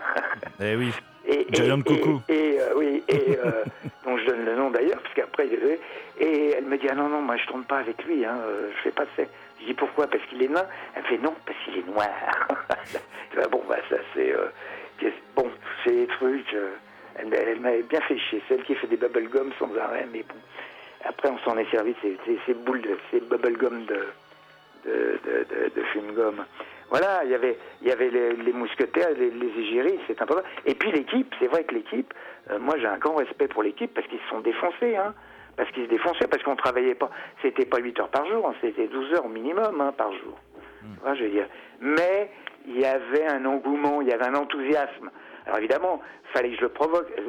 Eh 0.62 0.76
oui. 0.76 0.92
Et, 1.26 1.42
et- 1.42 1.84
Coco. 1.84 2.22
Et, 2.30 2.34
et, 2.56 2.62
euh, 2.62 2.74
oui, 2.76 3.04
et 3.08 3.38
euh, 3.38 3.64
dont 4.06 4.18
je 4.18 4.26
donne 4.26 4.44
le 4.46 4.56
nom 4.56 4.72
d'ailleurs, 4.72 5.00
parce 5.02 5.14
qu'après, 5.14 5.48
et 6.20 6.52
elle 6.58 6.66
me 6.66 6.78
dit 6.78 6.88
ah 6.90 6.96
non 6.96 7.10
non, 7.10 7.22
moi 7.22 7.38
je 7.38 7.46
tourne 7.46 7.64
pas 7.64 7.78
avec 7.80 8.04
lui, 8.06 8.26
hein, 8.26 8.38
je 8.76 8.82
fais 8.82 8.92
pas 8.92 9.06
sexe. 9.16 9.30
Je 9.60 9.68
dis 9.68 9.74
pourquoi? 9.74 10.08
Parce 10.08 10.24
qu'il 10.26 10.42
est 10.42 10.48
nain. 10.48 10.66
Elle 10.96 11.04
me 11.04 11.08
fait 11.08 11.18
non, 11.20 11.36
parce 11.46 11.58
qu'il 11.66 11.78
est 11.78 11.88
noir. 11.88 12.10
Ben, 13.34 13.48
bon 13.50 13.64
bah 13.70 13.78
ça 13.90 13.96
c'est 14.14 14.34
bon, 15.38 15.50
c'est 15.86 15.92
des 15.92 16.08
trucs. 16.08 16.54
Elle, 17.22 17.48
elle 17.50 17.60
m'avait 17.60 17.84
bien 17.84 18.02
fait 18.02 18.18
chier, 18.18 18.42
celle 18.48 18.64
qui 18.64 18.76
fait 18.76 18.88
des 18.88 18.98
bubblegum 18.98 19.52
sans 19.60 19.76
arrêt, 19.78 20.08
mais 20.12 20.24
bon. 20.24 20.36
Après 21.04 21.30
on 21.30 21.38
s'en 21.40 21.58
est 21.58 21.70
servi, 21.72 21.96
ces 22.46 22.54
boules 22.54 22.82
de 22.82 22.98
ces 23.10 23.20
bubblegum 23.20 23.86
de 23.86 24.08
de, 24.86 25.20
de, 25.24 25.46
de, 25.46 25.70
de 25.76 25.84
chewing-gum. 25.94 26.44
Voilà, 26.90 27.24
il 27.24 27.30
y 27.32 27.36
avait, 27.36 27.58
il 27.82 27.88
y 27.88 27.92
avait 27.92 28.10
les, 28.10 28.34
les 28.36 28.52
mousquetaires, 28.52 29.10
les, 29.18 29.30
les 29.30 29.62
égéries, 29.62 30.00
c'est 30.08 30.22
important. 30.22 30.44
Et 30.66 30.76
puis 30.76 30.92
l'équipe, 30.92 31.34
c'est 31.40 31.48
vrai 31.48 31.64
que 31.64 31.76
l'équipe, 31.76 32.14
euh, 32.50 32.60
moi 32.60 32.78
j'ai 32.80 32.88
un 32.88 32.98
grand 32.98 33.16
respect 33.16 33.48
pour 33.48 33.64
l'équipe 33.64 33.94
parce 33.94 34.08
qu'ils 34.08 34.20
se 34.20 34.28
sont 34.30 34.42
défoncés, 34.42 34.96
hein. 34.96 35.14
Parce 35.58 35.70
qu'ils 35.72 35.86
se 35.86 35.90
défonçaient, 35.90 36.28
parce 36.28 36.42
qu'on 36.44 36.56
travaillait 36.56 36.96
pas. 36.96 37.12
C'était 37.42 37.66
pas 37.66 37.78
8 37.78 38.00
heures 38.00 38.10
par 38.10 38.26
jour, 38.26 38.48
hein, 38.48 38.56
c'était 38.62 38.88
12 38.88 39.14
heures 39.14 39.26
au 39.26 39.30
minimum 39.30 39.82
hein, 39.82 39.94
par 39.96 40.12
jour. 40.14 40.40
Vois, 41.04 41.14
je 41.14 41.24
veux 41.24 41.30
dire. 41.30 41.46
Mais 41.82 42.32
il 42.66 42.80
y 42.80 42.86
avait 42.86 43.28
un 43.28 43.46
engouement, 43.46 44.02
il 44.02 44.08
y 44.08 44.14
avait 44.14 44.26
un 44.26 44.36
enthousiasme. 44.36 45.12
Alors 45.46 45.58
évidemment, 45.60 46.02
fallait 46.34 46.50
que 46.52 46.56
je 46.58 46.62
le 46.62 46.70
provoque. 46.70 47.08
Je, 47.18 47.24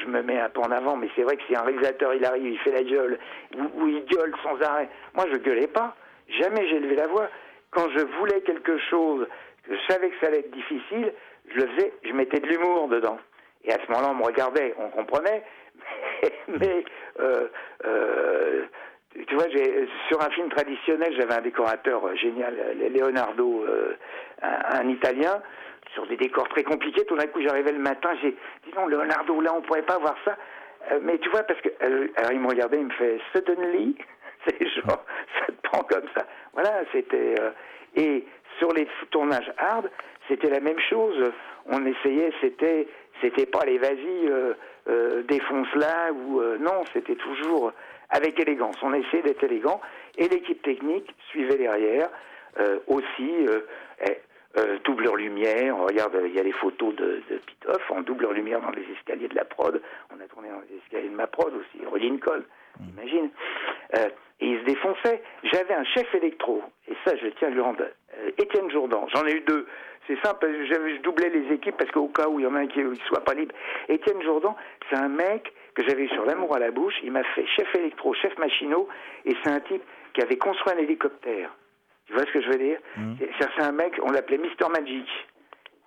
je- 0.00 0.06
me 0.06 0.22
mets 0.22 0.38
un 0.38 0.48
peu 0.50 0.60
en 0.60 0.70
avant, 0.70 0.96
mais 0.96 1.08
c'est 1.16 1.22
vrai 1.22 1.36
que 1.36 1.42
si 1.48 1.56
un 1.56 1.62
réalisateur 1.62 2.12
il 2.14 2.24
arrive, 2.24 2.46
il 2.46 2.58
fait 2.58 2.70
la 2.72 2.82
gueule, 2.84 3.18
ou, 3.56 3.88
il 3.88 4.04
gueule 4.04 4.32
sans 4.42 4.60
arrêt. 4.62 4.88
Moi, 5.14 5.24
je 5.32 5.38
gueulais 5.38 5.66
pas. 5.66 5.96
Jamais 6.28 6.68
j'ai 6.68 6.78
levé 6.78 6.94
la 6.94 7.06
voix. 7.08 7.28
Quand 7.70 7.88
je 7.90 8.00
voulais 8.18 8.40
quelque 8.42 8.78
chose, 8.78 9.26
je 9.68 9.74
savais 9.88 10.10
que 10.10 10.16
ça 10.20 10.26
allait 10.28 10.40
être 10.40 10.50
difficile, 10.52 11.12
je 11.48 11.60
le 11.60 11.66
faisais, 11.68 11.92
je 12.04 12.12
mettais 12.12 12.38
de 12.38 12.46
l'humour 12.46 12.88
dedans. 12.88 13.18
Et 13.64 13.72
à 13.72 13.76
ce 13.84 13.90
moment-là, 13.90 14.10
on 14.10 14.14
me 14.14 14.24
regardait, 14.24 14.74
on 14.78 14.90
comprenait, 14.90 15.42
mais 16.48 16.84
euh, 17.18 17.48
euh, 17.86 18.64
tu 19.26 19.34
vois, 19.34 19.46
sur 20.08 20.20
un 20.20 20.30
film 20.30 20.48
traditionnel, 20.50 21.14
j'avais 21.18 21.34
un 21.34 21.40
décorateur 21.40 22.06
euh, 22.06 22.14
génial, 22.16 22.54
euh, 22.58 22.88
Leonardo, 22.90 23.64
euh, 23.66 23.96
un 24.42 24.88
Italien, 24.88 25.40
sur 25.94 26.06
des 26.06 26.16
décors 26.16 26.48
très 26.48 26.62
compliqués. 26.64 27.04
Tout 27.06 27.16
d'un 27.16 27.26
coup, 27.26 27.40
j'arrivais 27.40 27.72
le 27.72 27.78
matin, 27.78 28.10
j'ai 28.22 28.32
dit 28.32 28.72
non, 28.76 28.86
Leonardo, 28.86 29.40
là, 29.40 29.54
on 29.54 29.62
pourrait 29.62 29.82
pas 29.82 29.98
voir 29.98 30.16
ça. 30.24 30.36
Euh, 30.92 30.98
mais 31.02 31.18
tu 31.18 31.30
vois, 31.30 31.42
parce 31.44 31.60
que 31.60 31.68
euh, 31.82 32.08
alors 32.16 32.32
il 32.32 32.40
me 32.40 32.48
regardait, 32.48 32.78
il 32.78 32.86
me 32.86 32.92
fait 32.92 33.18
suddenly, 33.32 33.96
c'est 34.46 34.66
genre, 34.66 35.04
ça 35.38 35.46
te 35.46 35.60
prend 35.62 35.82
comme 35.84 36.06
ça. 36.16 36.26
Voilà, 36.52 36.82
c'était 36.92 37.34
euh, 37.40 37.50
et 37.96 38.24
sur 38.58 38.72
les 38.72 38.86
tournages 39.10 39.50
hard, 39.56 39.90
c'était 40.28 40.50
la 40.50 40.60
même 40.60 40.78
chose. 40.90 41.32
On 41.66 41.86
essayait, 41.86 42.32
c'était, 42.40 42.86
c'était 43.22 43.46
pas 43.46 43.64
les 43.64 43.78
vas-y, 43.78 45.24
défonce 45.24 45.74
là 45.76 46.12
ou 46.12 46.42
non, 46.60 46.82
c'était 46.92 47.14
toujours 47.14 47.72
avec 48.10 48.38
élégance. 48.38 48.76
On 48.82 48.92
essayait 48.92 49.22
d'être 49.22 49.42
élégant 49.44 49.80
et 50.18 50.28
l'équipe 50.28 50.60
technique 50.62 51.14
suivait 51.30 51.56
derrière 51.56 52.08
aussi. 52.86 53.46
eh, 54.06 54.18
euh, 54.56 54.78
doubleur 54.84 55.16
lumière, 55.16 55.76
on 55.76 55.84
regarde, 55.86 56.16
il 56.24 56.34
y 56.34 56.38
a 56.38 56.42
les 56.42 56.52
photos 56.52 56.94
de, 56.94 57.22
de 57.30 57.38
Pitoff 57.38 57.90
en 57.90 58.02
doubleur 58.02 58.32
lumière 58.32 58.60
dans 58.60 58.70
les 58.70 58.84
escaliers 58.96 59.28
de 59.28 59.34
la 59.34 59.44
prod. 59.44 59.80
On 60.16 60.20
a 60.20 60.26
tourné 60.28 60.48
dans 60.48 60.60
les 60.70 60.76
escaliers 60.78 61.08
de 61.08 61.14
ma 61.14 61.26
prod 61.26 61.52
aussi, 61.54 61.84
Roy 61.86 61.98
Lincoln, 61.98 62.42
imagine. 62.96 63.30
Euh, 63.98 64.08
et 64.40 64.46
il 64.46 64.58
se 64.60 64.64
défonçait. 64.64 65.22
J'avais 65.44 65.74
un 65.74 65.84
chef 65.84 66.12
électro, 66.14 66.62
et 66.88 66.94
ça 67.04 67.16
je 67.16 67.28
tiens 67.38 67.48
à 67.48 67.50
lui 67.50 67.60
rendre. 67.60 67.82
euh, 68.18 68.30
Étienne 68.38 68.70
Jourdan, 68.70 69.06
j'en 69.14 69.24
ai 69.26 69.32
eu 69.32 69.40
deux. 69.40 69.66
C'est 70.06 70.20
simple, 70.22 70.46
j'avais- 70.68 70.96
je 70.96 71.00
doublais 71.00 71.30
les 71.30 71.54
équipes 71.54 71.76
parce 71.78 71.90
qu'au 71.90 72.08
cas 72.08 72.28
où 72.28 72.38
il 72.38 72.42
y 72.42 72.46
en 72.46 72.54
a 72.54 72.58
un 72.60 72.66
qui 72.66 72.80
ne 72.80 72.94
soit 73.06 73.24
pas 73.24 73.32
libre. 73.32 73.54
Étienne 73.88 74.20
Jourdan, 74.22 74.54
c'est 74.90 74.96
un 74.96 75.08
mec 75.08 75.50
que 75.74 75.82
j'avais 75.88 76.08
sur 76.08 76.24
l'amour 76.26 76.54
à 76.54 76.58
la 76.58 76.70
bouche. 76.70 76.94
Il 77.02 77.10
m'a 77.10 77.24
fait 77.24 77.46
chef 77.46 77.74
électro, 77.74 78.12
chef 78.14 78.36
machinot, 78.38 78.86
et 79.24 79.34
c'est 79.42 79.50
un 79.50 79.60
type 79.60 79.82
qui 80.12 80.20
avait 80.20 80.36
construit 80.36 80.74
un 80.74 80.78
hélicoptère. 80.78 81.50
Tu 82.06 82.12
vois 82.12 82.24
ce 82.26 82.32
que 82.32 82.40
je 82.40 82.48
veux 82.48 82.58
dire 82.58 82.78
C'est- 83.18 83.30
C'est 83.38 83.48
c'est 83.56 83.62
un 83.62 83.72
mec, 83.72 83.94
on 84.02 84.10
l'appelait 84.10 84.38
Mister 84.38 84.66
Magic. 84.68 85.06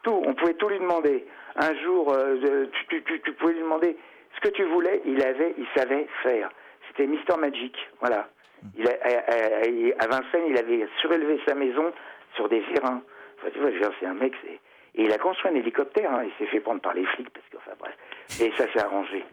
Tout, 0.03 0.22
on 0.26 0.34
pouvait 0.34 0.53
tout 0.55 0.70
lui 0.70 0.80
demander. 0.80 1.26
Un 1.55 1.76
jour, 1.84 2.11
euh, 2.13 2.68
tu, 2.72 2.86
tu- 2.88 3.03
tu- 3.03 3.22
tu 3.22 3.34
pouvais 3.34 3.53
lui 3.53 3.61
demander 3.61 3.97
ce 4.36 4.39
que 4.41 4.49
tu 4.53 4.63
voulais, 4.65 5.01
il 5.05 5.22
avait, 5.24 5.53
il 5.57 5.65
savait 5.76 6.07
faire. 6.24 6.49
C'était 6.88 7.07
Mister 7.07 7.36
Magic, 7.38 7.76
voilà. 7.99 8.30
Il 8.78 8.88
a, 8.88 8.91
à, 9.01 9.09
à- 9.32 10.03
à 10.03 10.07
Vincennes, 10.07 10.47
il 10.49 10.57
avait 10.57 10.88
surélevé 11.01 11.39
sa 11.47 11.53
maison 11.55 11.91
sur 12.36 12.47
des 12.49 12.59
vérins. 12.61 13.01
Enfin, 13.38 13.49
tu 13.53 13.59
vois, 13.59 13.70
c'est 13.99 14.05
un 14.07 14.13
mec, 14.15 14.34
c'est... 14.43 14.59
Et 14.98 15.04
il 15.04 15.14
a 15.14 15.18
construit 15.20 15.52
un 15.52 15.56
hélicoptère, 15.56 16.12
hein. 16.12 16.24
il 16.26 16.32
s'est 16.39 16.50
fait 16.52 16.60
prendre 16.60 16.82
par 16.82 16.93
les 16.95 17.06
flics, 17.06 17.30
parce 17.30 17.45
que, 17.50 17.58
enfin 17.58 17.72
bref. 17.80 17.95
Et 18.41 18.52
ça 18.58 18.66
s'est 18.74 18.80
arrangé. 18.84 19.24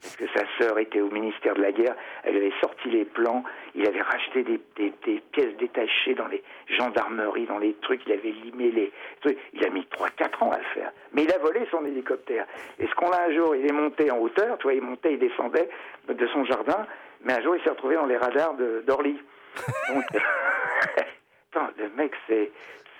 Parce 0.00 0.16
que 0.16 0.24
sa 0.28 0.44
sœur 0.58 0.78
était 0.78 1.00
au 1.00 1.10
ministère 1.10 1.54
de 1.54 1.60
la 1.60 1.72
Guerre, 1.72 1.96
elle 2.22 2.36
avait 2.36 2.52
sorti 2.60 2.88
les 2.88 3.04
plans, 3.04 3.42
il 3.74 3.84
avait 3.86 4.00
racheté 4.00 4.44
des, 4.44 4.60
des- 4.76 5.20
pièces 5.32 5.56
détachées 5.56 6.14
dans 6.14 6.28
les 6.28 6.42
gendarmeries, 6.68 7.46
dans 7.46 7.58
les 7.58 7.74
trucs, 7.82 8.06
il 8.06 8.12
avait 8.12 8.30
limé 8.30 8.70
les 8.70 8.92
trucs. 9.20 9.38
Il 9.54 9.66
a 9.66 9.70
mis 9.70 9.86
3-4 9.90 10.44
ans 10.44 10.52
à 10.52 10.58
le 10.58 10.64
faire. 10.72 10.92
Mais 11.12 11.24
il 11.24 11.32
a 11.32 11.38
volé 11.38 11.66
son 11.70 11.84
hélicoptère. 11.84 12.46
Et 12.78 12.86
ce 12.86 12.94
qu'on 12.94 13.10
a 13.10 13.22
un 13.22 13.32
jour, 13.34 13.56
il 13.56 13.66
est 13.68 13.72
monté 13.72 14.10
en 14.12 14.18
hauteur, 14.18 14.56
tu 14.58 14.64
vois, 14.64 14.74
il 14.74 14.82
montait, 14.82 15.14
il 15.14 15.18
descendait 15.18 15.68
de 16.08 16.26
son 16.28 16.44
jardin, 16.44 16.86
mais 17.22 17.32
un 17.34 17.42
jour, 17.42 17.56
il 17.56 17.62
s'est 17.64 17.70
retrouvé 17.70 17.96
dans 17.96 18.06
les 18.06 18.16
radars 18.16 18.54
d'Orly. 18.86 19.18
Donc, 19.92 20.04
Attends, 21.52 21.68
le 21.78 21.88
mec, 21.96 22.12
c'est 22.28 22.52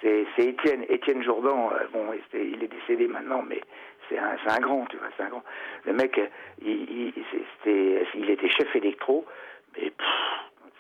c'est 0.02 0.26
Étienne 0.38 0.84
Étienne 0.88 1.22
Jourdan. 1.22 1.70
euh, 1.72 1.86
bon, 1.92 2.06
il 2.34 2.62
est 2.62 2.68
décédé 2.68 3.08
maintenant, 3.08 3.42
mais 3.42 3.60
c'est 4.08 4.18
un 4.18 4.36
un 4.46 4.58
grand, 4.60 4.86
tu 4.86 4.96
vois, 4.96 5.08
c'est 5.16 5.24
un 5.24 5.28
grand. 5.28 5.44
Le 5.84 5.92
mec, 5.92 6.18
euh, 6.18 6.26
il, 6.62 7.12
il, 7.16 7.24
c'était 7.32 8.06
il 8.14 8.30
était 8.30 8.48
chef 8.50 8.74
électro, 8.76 9.24
mais 9.76 9.92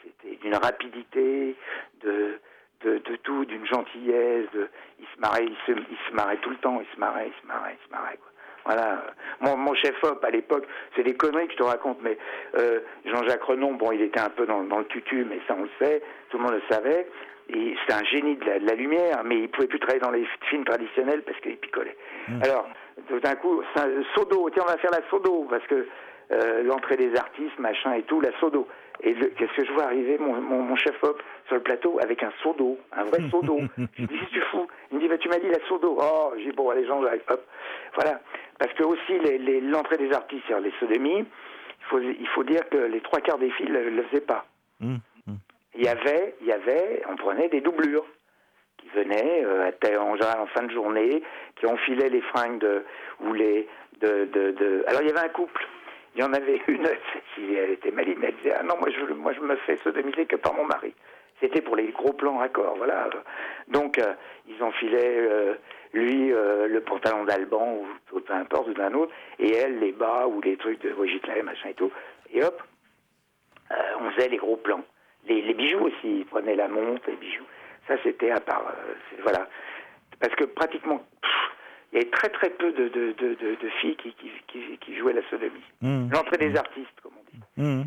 c'était 0.02 0.36
d'une 0.36 0.54
rapidité, 0.54 1.56
de 2.02 2.38
de, 2.84 2.98
de 2.98 3.16
tout, 3.16 3.44
d'une 3.44 3.66
gentillesse. 3.66 4.46
De, 4.52 4.68
il 5.00 5.06
se 5.06 5.20
marrait, 5.20 5.44
il 5.46 5.56
se, 5.66 5.72
il 5.72 5.98
se 6.08 6.14
marrait 6.14 6.36
tout 6.38 6.50
le 6.50 6.56
temps, 6.56 6.80
il 6.80 6.94
se 6.94 7.00
marrait, 7.00 7.28
il 7.28 7.42
se 7.42 7.46
marrait, 7.46 7.76
il 7.80 7.86
se 7.86 7.90
marrait. 7.90 8.16
Quoi. 8.16 8.28
Voilà. 8.64 9.04
Mon, 9.40 9.56
mon 9.56 9.74
chef-op 9.74 10.22
à 10.24 10.30
l'époque, 10.30 10.66
c'est 10.94 11.02
des 11.02 11.16
conneries 11.16 11.46
que 11.46 11.54
je 11.54 11.58
te 11.58 11.62
raconte, 11.62 11.98
mais 12.02 12.18
euh, 12.56 12.80
Jean-Jacques 13.04 13.42
Renon, 13.42 13.74
bon, 13.74 13.92
il 13.92 14.02
était 14.02 14.20
un 14.20 14.30
peu 14.30 14.46
dans, 14.46 14.62
dans 14.62 14.78
le 14.78 14.84
tutu, 14.86 15.24
mais 15.24 15.40
ça 15.48 15.54
on 15.58 15.62
le 15.62 15.70
sait, 15.80 16.02
tout 16.30 16.38
le 16.38 16.44
monde 16.44 16.52
le 16.54 16.62
savait. 16.70 17.08
Et 17.50 17.74
c'était 17.80 17.94
un 18.00 18.04
génie 18.04 18.36
de 18.36 18.44
la, 18.44 18.58
de 18.58 18.66
la 18.66 18.74
lumière, 18.74 19.22
mais 19.24 19.36
il 19.40 19.48
pouvait 19.48 19.68
plus 19.68 19.78
travailler 19.78 20.00
dans 20.00 20.10
les 20.10 20.26
films 20.50 20.64
traditionnels 20.64 21.22
parce 21.22 21.38
qu'il 21.40 21.56
picolait. 21.56 21.96
Alors, 22.42 22.68
tout 23.08 23.20
d'un 23.20 23.36
coup, 23.36 23.62
Sodo, 24.14 24.50
tiens, 24.50 24.64
on 24.66 24.70
va 24.70 24.76
faire 24.78 24.90
la 24.90 25.00
Sodo, 25.08 25.46
parce 25.48 25.66
que 25.66 25.86
euh, 26.30 26.62
l'entrée 26.64 26.96
des 26.96 27.16
artistes, 27.16 27.58
machin 27.58 27.94
et 27.94 28.02
tout, 28.02 28.20
la 28.20 28.30
Sodo. 28.38 28.68
Et 29.02 29.14
qu'est-ce 29.14 29.52
que 29.56 29.64
je 29.64 29.72
vois 29.72 29.84
arriver, 29.84 30.18
mon, 30.18 30.34
mon, 30.40 30.60
mon 30.62 30.76
chef-op, 30.76 31.22
sur 31.46 31.54
le 31.56 31.62
plateau, 31.62 31.98
avec 32.02 32.22
un 32.22 32.32
seau 32.42 32.52
d'eau, 32.52 32.78
un 32.92 33.04
vrai 33.04 33.20
seau 33.30 33.40
d'eau. 33.42 33.60
je 33.96 34.02
dis, 34.04 34.18
tu 34.32 34.40
fous? 34.50 34.66
Il 34.90 34.96
me 34.96 35.02
dit, 35.02 35.08
bah, 35.08 35.16
tu 35.18 35.28
m'as 35.28 35.38
dit 35.38 35.48
la 35.48 35.64
seau 35.68 35.78
d'eau. 35.78 35.96
Oh, 35.98 36.32
j'ai 36.36 36.50
dit, 36.50 36.52
bon, 36.56 36.68
allez, 36.68 36.84
gens, 36.84 37.00
j'arrive, 37.02 37.22
hop. 37.30 37.40
Voilà. 37.94 38.20
Parce 38.58 38.72
que 38.74 38.82
aussi, 38.82 39.18
les- 39.24 39.38
les- 39.38 39.60
l'entrée 39.62 39.96
des 39.96 40.12
artistes, 40.12 40.42
c'est-à-dire 40.48 40.66
les 40.70 40.74
sodomies, 40.80 41.20
il 41.20 41.84
faut, 41.88 42.00
il 42.00 42.28
faut 42.34 42.44
dire 42.44 42.68
que 42.68 42.76
les 42.76 43.00
trois 43.00 43.20
quarts 43.20 43.38
des 43.38 43.50
filles 43.52 43.70
ne 43.70 43.78
le, 43.78 43.90
le 43.90 44.02
faisaient 44.02 44.20
pas. 44.26 44.44
Il 45.78 45.84
y 45.84 45.88
avait, 45.88 46.34
il 46.40 46.48
y 46.48 46.52
avait, 46.52 47.02
on 47.08 47.14
prenait 47.14 47.48
des 47.48 47.60
doublures 47.60 48.04
qui 48.78 48.88
venaient 48.88 49.44
euh, 49.44 49.70
à 49.70 50.40
en 50.40 50.46
fin 50.46 50.64
de 50.64 50.72
journée, 50.72 51.22
qui 51.54 51.66
enfilaient 51.66 52.08
les 52.08 52.20
fringues 52.20 52.58
de 52.58 52.84
ou 53.20 53.32
les 53.32 53.68
de, 54.00 54.24
de, 54.24 54.84
Alors 54.88 55.02
il 55.02 55.08
y 55.08 55.10
avait 55.10 55.26
un 55.26 55.28
couple. 55.28 55.64
Il 56.16 56.20
y 56.20 56.24
en 56.24 56.32
avait 56.32 56.60
une, 56.66 56.84
Cécilie, 57.36 57.54
elle 57.54 57.70
était 57.70 57.92
maline, 57.92 58.18
elle 58.24 58.34
disait 58.42 58.54
ah 58.58 58.64
non 58.64 58.74
moi 58.80 58.88
je 58.90 59.12
moi 59.14 59.32
je 59.32 59.40
me 59.40 59.54
fais 59.54 59.78
sodomiser 59.84 60.26
que 60.26 60.34
par 60.34 60.52
mon 60.52 60.64
mari. 60.64 60.92
C'était 61.40 61.60
pour 61.60 61.76
les 61.76 61.92
gros 61.92 62.12
plans 62.12 62.38
raccords, 62.38 62.74
voilà. 62.76 63.08
Donc 63.68 63.98
euh, 63.98 64.14
ils 64.48 64.60
enfilaient 64.60 65.18
euh, 65.18 65.54
lui 65.92 66.32
euh, 66.32 66.66
le 66.66 66.80
pantalon 66.80 67.22
d'Alban 67.22 67.78
ou, 68.12 68.18
peu 68.18 68.32
importe 68.32 68.66
ou 68.66 68.74
d'un 68.74 68.94
autre, 68.94 69.12
et 69.38 69.54
elle 69.54 69.78
les 69.78 69.92
bas 69.92 70.26
ou 70.26 70.40
les 70.40 70.56
trucs 70.56 70.80
de 70.80 70.92
Wojitlae 70.92 71.44
machin 71.44 71.68
et 71.68 71.74
tout. 71.74 71.92
Et 72.32 72.42
hop, 72.42 72.60
on 74.00 74.10
faisait 74.10 74.28
les 74.28 74.38
gros 74.38 74.56
plans. 74.56 74.82
Les, 75.28 75.42
les 75.42 75.54
bijoux 75.54 75.80
aussi, 75.80 76.20
ils 76.20 76.26
prenaient 76.26 76.56
la 76.56 76.68
montre, 76.68 77.02
les 77.08 77.16
bijoux. 77.16 77.44
Ça, 77.86 77.94
c'était 78.02 78.30
à 78.30 78.40
part. 78.40 78.64
euh, 78.68 78.94
voilà. 79.22 79.48
Parce 80.20 80.34
que 80.34 80.44
pratiquement, 80.44 81.04
il 81.92 81.98
y 81.98 82.00
avait 82.02 82.10
très 82.10 82.28
très 82.30 82.50
peu 82.50 82.72
de, 82.72 82.88
de, 82.88 83.12
de, 83.12 83.34
de- 83.34 83.54
de 83.60 83.68
filles 83.80 83.96
qui, 83.96 84.12
qui, 84.14 84.30
qui, 84.48 84.78
qui 84.78 84.96
jouaient 84.96 85.12
la 85.12 85.22
sodomie. 85.30 85.62
Mmh. 85.80 86.10
L'entrée 86.12 86.38
des 86.38 86.56
artistes, 86.56 87.00
comme 87.02 87.12
on 87.16 87.36
dit. 87.36 87.42
Mmh. 87.56 87.82